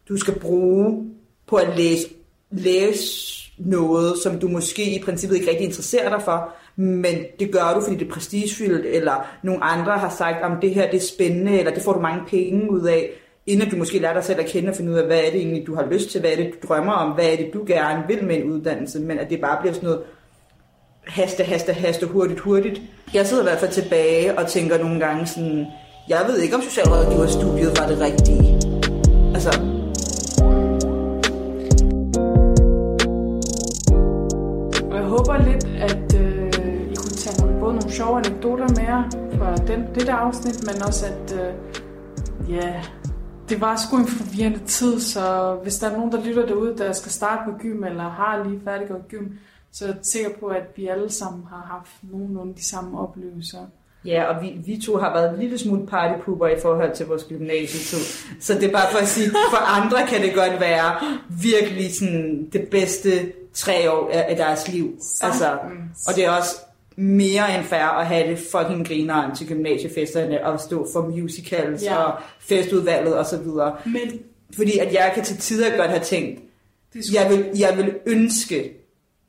du 0.08 0.16
skal 0.16 0.40
bruge 0.40 1.10
på 1.46 1.56
at 1.56 1.76
læse, 1.76 2.08
læse 2.50 3.38
noget, 3.58 4.18
som 4.22 4.38
du 4.38 4.48
måske 4.48 4.96
i 4.96 5.02
princippet 5.02 5.36
ikke 5.36 5.50
rigtig 5.50 5.66
interesserer 5.66 6.08
dig 6.08 6.22
for, 6.22 6.54
men 6.76 7.14
det 7.40 7.52
gør 7.52 7.74
du, 7.74 7.80
fordi 7.80 7.96
det 7.96 8.06
er 8.06 8.12
prestigefyldt, 8.12 8.86
eller 8.86 9.26
nogle 9.42 9.64
andre 9.64 9.92
har 9.92 10.14
sagt, 10.18 10.42
om 10.42 10.60
det 10.60 10.74
her 10.74 10.90
det 10.90 10.96
er 10.96 11.06
spændende, 11.14 11.58
eller 11.58 11.74
det 11.74 11.82
får 11.82 11.92
du 11.92 12.00
mange 12.00 12.22
penge 12.28 12.70
ud 12.70 12.82
af, 12.82 13.10
inden 13.46 13.70
du 13.70 13.76
måske 13.76 13.98
lærer 13.98 14.14
dig 14.14 14.24
selv 14.24 14.40
at 14.40 14.46
kende 14.46 14.70
og 14.70 14.76
finde 14.76 14.92
ud 14.92 14.96
af, 14.96 15.06
hvad 15.06 15.18
er 15.18 15.30
det 15.30 15.40
egentlig, 15.40 15.66
du 15.66 15.74
har 15.74 15.86
lyst 15.86 16.10
til, 16.10 16.20
hvad 16.20 16.30
er 16.30 16.36
det, 16.36 16.50
du 16.62 16.68
drømmer 16.68 16.92
om, 16.92 17.12
hvad 17.12 17.32
er 17.32 17.36
det, 17.36 17.50
du 17.54 17.64
gerne 17.66 18.04
vil 18.08 18.24
med 18.24 18.36
en 18.36 18.50
uddannelse, 18.50 19.00
men 19.00 19.18
at 19.18 19.30
det 19.30 19.40
bare 19.40 19.58
bliver 19.60 19.74
sådan 19.74 19.86
noget 19.88 20.02
haste, 21.06 21.44
haste, 21.44 21.72
haste, 21.72 22.06
hurtigt, 22.06 22.40
hurtigt. 22.40 22.82
Jeg 23.14 23.26
sidder 23.26 23.42
i 23.42 23.46
hvert 23.46 23.58
fald 23.58 23.72
tilbage 23.72 24.38
og 24.38 24.46
tænker 24.46 24.78
nogle 24.78 25.00
gange 25.00 25.26
sådan, 25.26 25.66
jeg 26.08 26.24
ved 26.28 26.38
ikke, 26.38 26.56
om 26.56 26.62
socialrådgiverstudiet 26.62 27.78
var 27.80 27.86
det 27.86 28.00
rigtige. 28.00 28.54
Altså, 29.34 29.60
håber 35.08 35.36
lidt, 35.36 35.64
at 35.64 36.14
øh, 36.20 36.92
I 36.92 36.94
kunne 36.94 37.16
tage 37.16 37.40
nogle, 37.40 37.60
både 37.60 37.74
nogle 37.74 37.92
sjove 37.92 38.18
anekdoter 38.18 38.68
med 38.68 38.86
fra 39.38 39.56
den, 39.56 39.94
det 39.94 40.06
der 40.06 40.14
afsnit, 40.14 40.66
men 40.66 40.82
også 40.82 41.06
at, 41.06 41.34
øh, 41.40 41.54
ja, 42.50 42.84
det 43.48 43.60
var 43.60 43.76
sgu 43.76 43.96
en 43.96 44.06
forvirrende 44.06 44.58
tid, 44.58 45.00
så 45.00 45.54
hvis 45.62 45.78
der 45.78 45.90
er 45.90 45.96
nogen, 45.96 46.12
der 46.12 46.24
lytter 46.24 46.46
derude, 46.46 46.78
der 46.78 46.92
skal 46.92 47.12
starte 47.12 47.42
på 47.44 47.58
gym, 47.58 47.84
eller 47.84 48.08
har 48.08 48.44
lige 48.44 48.60
færdiggjort 48.64 49.08
gym, 49.08 49.26
så 49.72 49.84
er 49.84 49.88
jeg 49.88 49.98
sikker 50.02 50.30
på, 50.40 50.46
at 50.46 50.66
vi 50.76 50.86
alle 50.86 51.10
sammen 51.12 51.44
har 51.50 51.66
haft 51.70 51.90
nogenlunde 52.02 52.54
de 52.54 52.64
samme 52.64 52.98
oplevelser. 52.98 53.58
Ja, 54.04 54.24
og 54.24 54.42
vi, 54.42 54.52
vi 54.66 54.80
to 54.86 54.96
har 54.96 55.12
været 55.12 55.34
en 55.34 55.40
lille 55.40 55.58
smule 55.58 55.86
partypooper 55.86 56.46
i 56.46 56.60
forhold 56.62 56.94
til 56.94 57.06
vores 57.06 57.24
gymnasietid. 57.24 57.98
Så 58.40 58.54
det 58.54 58.64
er 58.64 58.72
bare 58.72 58.90
for 58.90 58.98
at 58.98 59.08
sige, 59.08 59.30
for 59.30 59.56
andre 59.56 60.06
kan 60.06 60.22
det 60.22 60.34
godt 60.34 60.60
være 60.60 60.94
virkelig 61.28 61.94
sådan 61.94 62.48
det 62.52 62.68
bedste 62.68 63.32
tre 63.54 63.90
år 63.90 64.10
af, 64.12 64.36
deres 64.36 64.68
liv. 64.68 64.98
Altså, 65.20 65.58
og 66.08 66.14
det 66.16 66.24
er 66.24 66.30
også 66.30 66.56
mere 66.96 67.58
end 67.58 67.64
fair 67.64 67.98
at 67.98 68.06
have 68.06 68.30
det 68.30 68.38
fucking 68.38 68.86
grineren 68.86 69.36
til 69.36 69.48
gymnasiefesterne 69.48 70.46
og 70.46 70.60
stå 70.60 70.88
for 70.92 71.02
musicals 71.08 71.84
ja. 71.84 71.96
og 71.96 72.20
festudvalget 72.40 73.14
og 73.14 73.26
så 73.26 73.38
videre. 73.38 73.76
Men, 73.86 74.20
Fordi 74.56 74.78
at 74.78 74.92
jeg 74.92 75.12
kan 75.14 75.24
til 75.24 75.36
tider 75.36 75.76
godt 75.76 75.90
have 75.90 76.02
tænkt, 76.02 76.40
jeg 76.94 77.30
vil, 77.30 77.46
jeg 77.58 77.76
vil 77.76 77.94
ønske, 78.06 78.77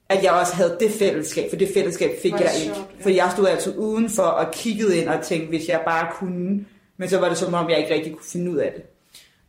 at 0.09 0.23
jeg 0.23 0.31
også 0.31 0.55
havde 0.55 0.77
det 0.79 0.91
fællesskab, 0.91 1.49
for 1.49 1.57
det 1.57 1.69
fællesskab 1.73 2.11
fik 2.21 2.31
jeg 2.31 2.51
ikke. 2.63 2.75
Sjovt, 2.75 2.89
ja. 2.97 3.03
For 3.03 3.09
jeg 3.09 3.29
stod 3.31 3.47
altid 3.47 3.77
udenfor 3.77 4.23
og 4.23 4.51
kiggede 4.51 4.97
ind 4.97 5.09
og 5.09 5.21
tænkte, 5.21 5.49
hvis 5.49 5.67
jeg 5.67 5.81
bare 5.85 6.07
kunne, 6.13 6.65
men 6.97 7.09
så 7.09 7.19
var 7.19 7.29
det 7.29 7.37
som 7.37 7.53
om, 7.53 7.69
jeg 7.69 7.79
ikke 7.79 7.93
rigtig 7.93 8.13
kunne 8.13 8.29
finde 8.31 8.51
ud 8.51 8.57
af 8.57 8.71
det. 8.75 8.83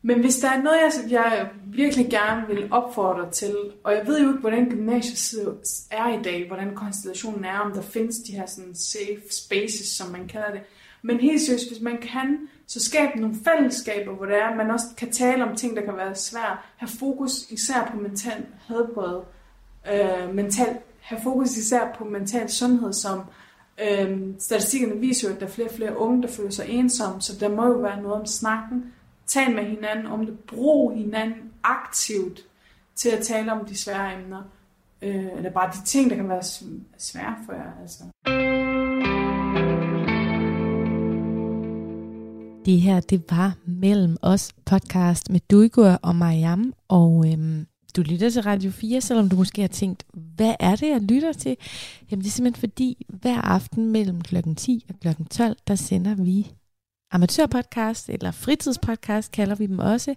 Men 0.02 0.20
hvis 0.20 0.36
der 0.36 0.48
er 0.48 0.62
noget, 0.62 0.78
jeg, 0.78 1.10
jeg 1.10 1.48
virkelig 1.66 2.10
gerne 2.10 2.46
vil 2.48 2.68
opfordre 2.70 3.30
til, 3.30 3.54
og 3.84 3.92
jeg 3.92 4.06
ved 4.06 4.20
jo 4.20 4.28
ikke, 4.28 4.40
hvordan 4.40 4.70
gymnasiet 4.70 5.58
er 5.90 6.18
i 6.18 6.22
dag, 6.22 6.46
hvordan 6.46 6.74
konstellationen 6.74 7.44
er, 7.44 7.58
om 7.58 7.72
der 7.72 7.82
findes 7.82 8.16
de 8.16 8.32
her 8.32 8.46
sådan 8.46 8.74
safe 8.74 9.22
spaces, 9.30 9.86
som 9.86 10.10
man 10.10 10.28
kalder 10.28 10.50
det. 10.50 10.60
Men 11.02 11.20
helt 11.20 11.40
seriøst, 11.40 11.68
hvis 11.68 11.80
man 11.80 11.98
kan, 11.98 12.48
så 12.66 12.84
skabe 12.84 13.20
nogle 13.20 13.36
fællesskaber, 13.44 14.12
hvor 14.12 14.26
det 14.26 14.36
er, 14.36 14.54
man 14.54 14.70
også 14.70 14.86
kan 14.96 15.12
tale 15.12 15.44
om 15.44 15.56
ting, 15.56 15.76
der 15.76 15.82
kan 15.82 15.96
være 15.96 16.14
svært. 16.14 16.58
Have 16.76 16.90
fokus 16.98 17.50
især 17.50 17.90
på 17.92 18.00
mental 18.00 18.46
helbred, 18.68 19.20
øh, 19.92 20.34
mental, 20.34 20.78
have 21.00 21.20
fokus 21.22 21.56
især 21.56 21.94
på 21.98 22.04
mental 22.04 22.50
sundhed, 22.50 22.92
som 22.92 23.22
øh, 23.82 24.20
statistikkerne 24.38 25.00
viser 25.00 25.28
jo, 25.28 25.34
at 25.34 25.40
der 25.40 25.46
er 25.46 25.50
flere 25.50 25.68
og 25.68 25.74
flere 25.74 25.98
unge, 25.98 26.22
der 26.22 26.28
føler 26.28 26.50
sig 26.50 26.68
ensomme, 26.68 27.22
så 27.22 27.36
der 27.40 27.48
må 27.48 27.66
jo 27.66 27.78
være 27.78 28.02
noget 28.02 28.20
om 28.20 28.26
snakken. 28.26 28.92
Tal 29.26 29.54
med 29.54 29.64
hinanden 29.64 30.06
om 30.06 30.26
det. 30.26 30.38
Brug 30.38 30.92
hinanden 30.96 31.52
aktivt 31.62 32.40
til 32.94 33.08
at 33.08 33.22
tale 33.22 33.52
om 33.52 33.64
de 33.64 33.78
svære 33.78 34.14
emner. 34.14 34.42
Øh, 35.02 35.26
eller 35.36 35.50
bare 35.50 35.72
de 35.72 35.84
ting, 35.84 36.10
der 36.10 36.16
kan 36.16 36.28
være 36.28 36.42
svære 36.98 37.36
for 37.46 37.52
jer. 37.52 37.72
Altså. 37.82 38.04
Det 42.64 42.80
her, 42.80 43.00
det 43.00 43.24
var 43.30 43.54
Mellem 43.64 44.16
os 44.22 44.52
podcast 44.64 45.30
med 45.30 45.40
Duigur 45.50 45.98
og 46.02 46.16
Mariam, 46.16 46.72
og 46.88 47.24
øhm, 47.32 47.66
du 47.92 48.02
lytter 48.02 48.30
til 48.30 48.42
Radio 48.42 48.70
4, 48.70 49.00
selvom 49.00 49.28
du 49.28 49.36
måske 49.36 49.60
har 49.60 49.68
tænkt, 49.68 50.04
hvad 50.12 50.54
er 50.60 50.76
det, 50.76 50.88
jeg 50.88 51.00
lytter 51.00 51.32
til? 51.32 51.56
Jamen 52.10 52.22
det 52.22 52.28
er 52.28 52.32
simpelthen 52.32 52.60
fordi, 52.60 53.06
hver 53.08 53.40
aften 53.40 53.92
mellem 53.92 54.20
klokken 54.20 54.56
10 54.56 54.84
og 54.88 54.94
klokken 55.00 55.24
12, 55.24 55.56
der 55.68 55.74
sender 55.74 56.14
vi 56.14 56.52
amatørpodcast, 57.12 58.08
eller 58.08 58.30
fritidspodcast 58.30 59.32
kalder 59.32 59.54
vi 59.54 59.66
dem 59.66 59.78
også, 59.78 60.14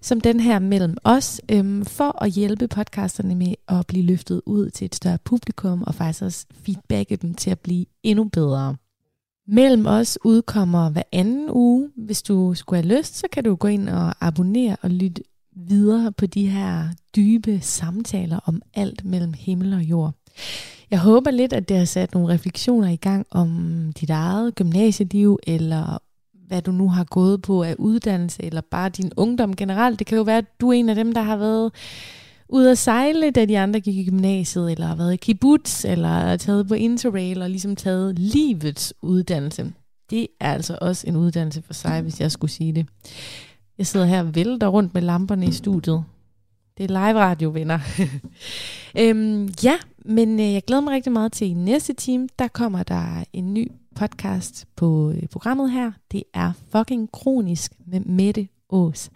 som 0.00 0.20
den 0.20 0.40
her 0.40 0.58
mellem 0.58 0.96
os, 1.04 1.40
øhm, 1.48 1.84
for 1.84 2.22
at 2.22 2.30
hjælpe 2.30 2.68
podcasterne 2.68 3.34
med 3.34 3.54
at 3.68 3.86
blive 3.86 4.06
løftet 4.06 4.42
ud 4.46 4.70
til 4.70 4.84
et 4.84 4.94
større 4.94 5.18
publikum, 5.24 5.82
og 5.82 5.94
faktisk 5.94 6.22
også 6.22 6.46
feedbacke 6.52 7.16
dem 7.16 7.34
til 7.34 7.50
at 7.50 7.60
blive 7.60 7.86
endnu 8.02 8.24
bedre. 8.24 8.76
Mellem 9.48 9.86
os 9.86 10.18
udkommer 10.24 10.90
hver 10.90 11.02
anden 11.12 11.50
uge. 11.50 11.90
Hvis 11.96 12.22
du 12.22 12.54
skulle 12.54 12.82
have 12.82 12.98
lyst, 12.98 13.16
så 13.16 13.26
kan 13.32 13.44
du 13.44 13.54
gå 13.54 13.68
ind 13.68 13.88
og 13.88 14.14
abonnere 14.20 14.76
og 14.82 14.90
lytte 14.90 15.22
videre 15.56 16.12
på 16.12 16.26
de 16.26 16.48
her 16.48 16.88
dybe 17.16 17.60
samtaler 17.60 18.38
om 18.44 18.62
alt 18.74 19.04
mellem 19.04 19.32
himmel 19.32 19.74
og 19.74 19.82
jord. 19.82 20.14
Jeg 20.90 21.00
håber 21.00 21.30
lidt, 21.30 21.52
at 21.52 21.68
det 21.68 21.76
har 21.76 21.84
sat 21.84 22.14
nogle 22.14 22.34
refleksioner 22.34 22.88
i 22.88 22.96
gang 22.96 23.26
om 23.30 23.92
dit 24.00 24.10
eget 24.10 24.54
gymnasieliv, 24.54 25.38
eller 25.46 25.98
hvad 26.48 26.62
du 26.62 26.72
nu 26.72 26.88
har 26.88 27.04
gået 27.04 27.42
på 27.42 27.62
af 27.62 27.74
uddannelse, 27.78 28.44
eller 28.44 28.60
bare 28.70 28.88
din 28.88 29.12
ungdom 29.16 29.56
generelt. 29.56 29.98
Det 29.98 30.06
kan 30.06 30.18
jo 30.18 30.22
være, 30.22 30.38
at 30.38 30.60
du 30.60 30.68
er 30.68 30.72
en 30.72 30.88
af 30.88 30.94
dem, 30.94 31.12
der 31.12 31.22
har 31.22 31.36
været 31.36 31.72
ude 32.48 32.70
at 32.70 32.78
sejle, 32.78 33.30
da 33.30 33.44
de 33.44 33.58
andre 33.58 33.80
gik 33.80 33.96
i 33.96 34.04
gymnasiet, 34.04 34.72
eller 34.72 34.86
har 34.86 34.96
været 34.96 35.12
i 35.12 35.16
kibbutz, 35.16 35.84
eller 35.84 36.36
taget 36.36 36.68
på 36.68 36.74
interrail, 36.74 37.42
og 37.42 37.50
ligesom 37.50 37.76
taget 37.76 38.18
livets 38.18 38.94
uddannelse. 39.02 39.72
Det 40.10 40.26
er 40.40 40.52
altså 40.52 40.78
også 40.80 41.06
en 41.06 41.16
uddannelse 41.16 41.62
for 41.62 41.74
sig, 41.74 42.00
hvis 42.00 42.20
jeg 42.20 42.32
skulle 42.32 42.50
sige 42.50 42.72
det. 42.72 42.86
Jeg 43.82 43.86
sidder 43.86 44.06
her 44.06 44.20
og 44.20 44.34
vælter 44.34 44.68
rundt 44.68 44.94
med 44.94 45.02
lamperne 45.02 45.46
i 45.46 45.52
studiet. 45.52 46.04
Det 46.78 46.84
er 46.84 46.88
live 46.88 47.20
radio, 47.20 47.50
venner. 47.50 47.78
øhm, 49.00 49.54
ja, 49.64 49.78
men 50.04 50.40
øh, 50.40 50.52
jeg 50.52 50.62
glæder 50.62 50.82
mig 50.82 50.94
rigtig 50.94 51.12
meget 51.12 51.32
til 51.32 51.46
i 51.46 51.52
næste 51.52 51.92
time. 51.92 52.28
Der 52.38 52.48
kommer 52.48 52.82
der 52.82 53.24
en 53.32 53.54
ny 53.54 53.72
podcast 53.94 54.66
på 54.76 55.10
øh, 55.10 55.22
programmet 55.28 55.70
her. 55.70 55.92
Det 56.12 56.22
er 56.34 56.52
Fucking 56.72 57.12
Kronisk 57.12 57.72
med 57.86 58.00
Mette 58.00 58.48
Ås 58.70 59.10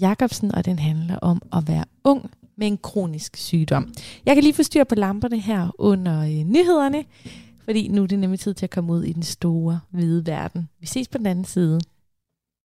Jacobsen, 0.00 0.54
og 0.54 0.64
den 0.64 0.78
handler 0.78 1.16
om 1.16 1.42
at 1.52 1.68
være 1.68 1.84
ung 2.04 2.30
med 2.56 2.66
en 2.66 2.78
kronisk 2.78 3.36
sygdom. 3.36 3.92
Jeg 4.26 4.36
kan 4.36 4.42
lige 4.42 4.54
få 4.54 4.62
styr 4.62 4.84
på 4.84 4.94
lamperne 4.94 5.38
her 5.38 5.70
under 5.78 6.20
øh, 6.20 6.44
nyhederne, 6.44 7.04
fordi 7.64 7.88
nu 7.88 8.02
er 8.02 8.06
det 8.06 8.18
nemlig 8.18 8.40
tid 8.40 8.54
til 8.54 8.66
at 8.66 8.70
komme 8.70 8.92
ud 8.92 9.02
i 9.02 9.12
den 9.12 9.22
store, 9.22 9.80
hvide 9.90 10.26
verden. 10.26 10.68
Vi 10.80 10.86
ses 10.86 11.08
på 11.08 11.18
den 11.18 11.26
anden 11.26 11.44
side. 11.44 11.80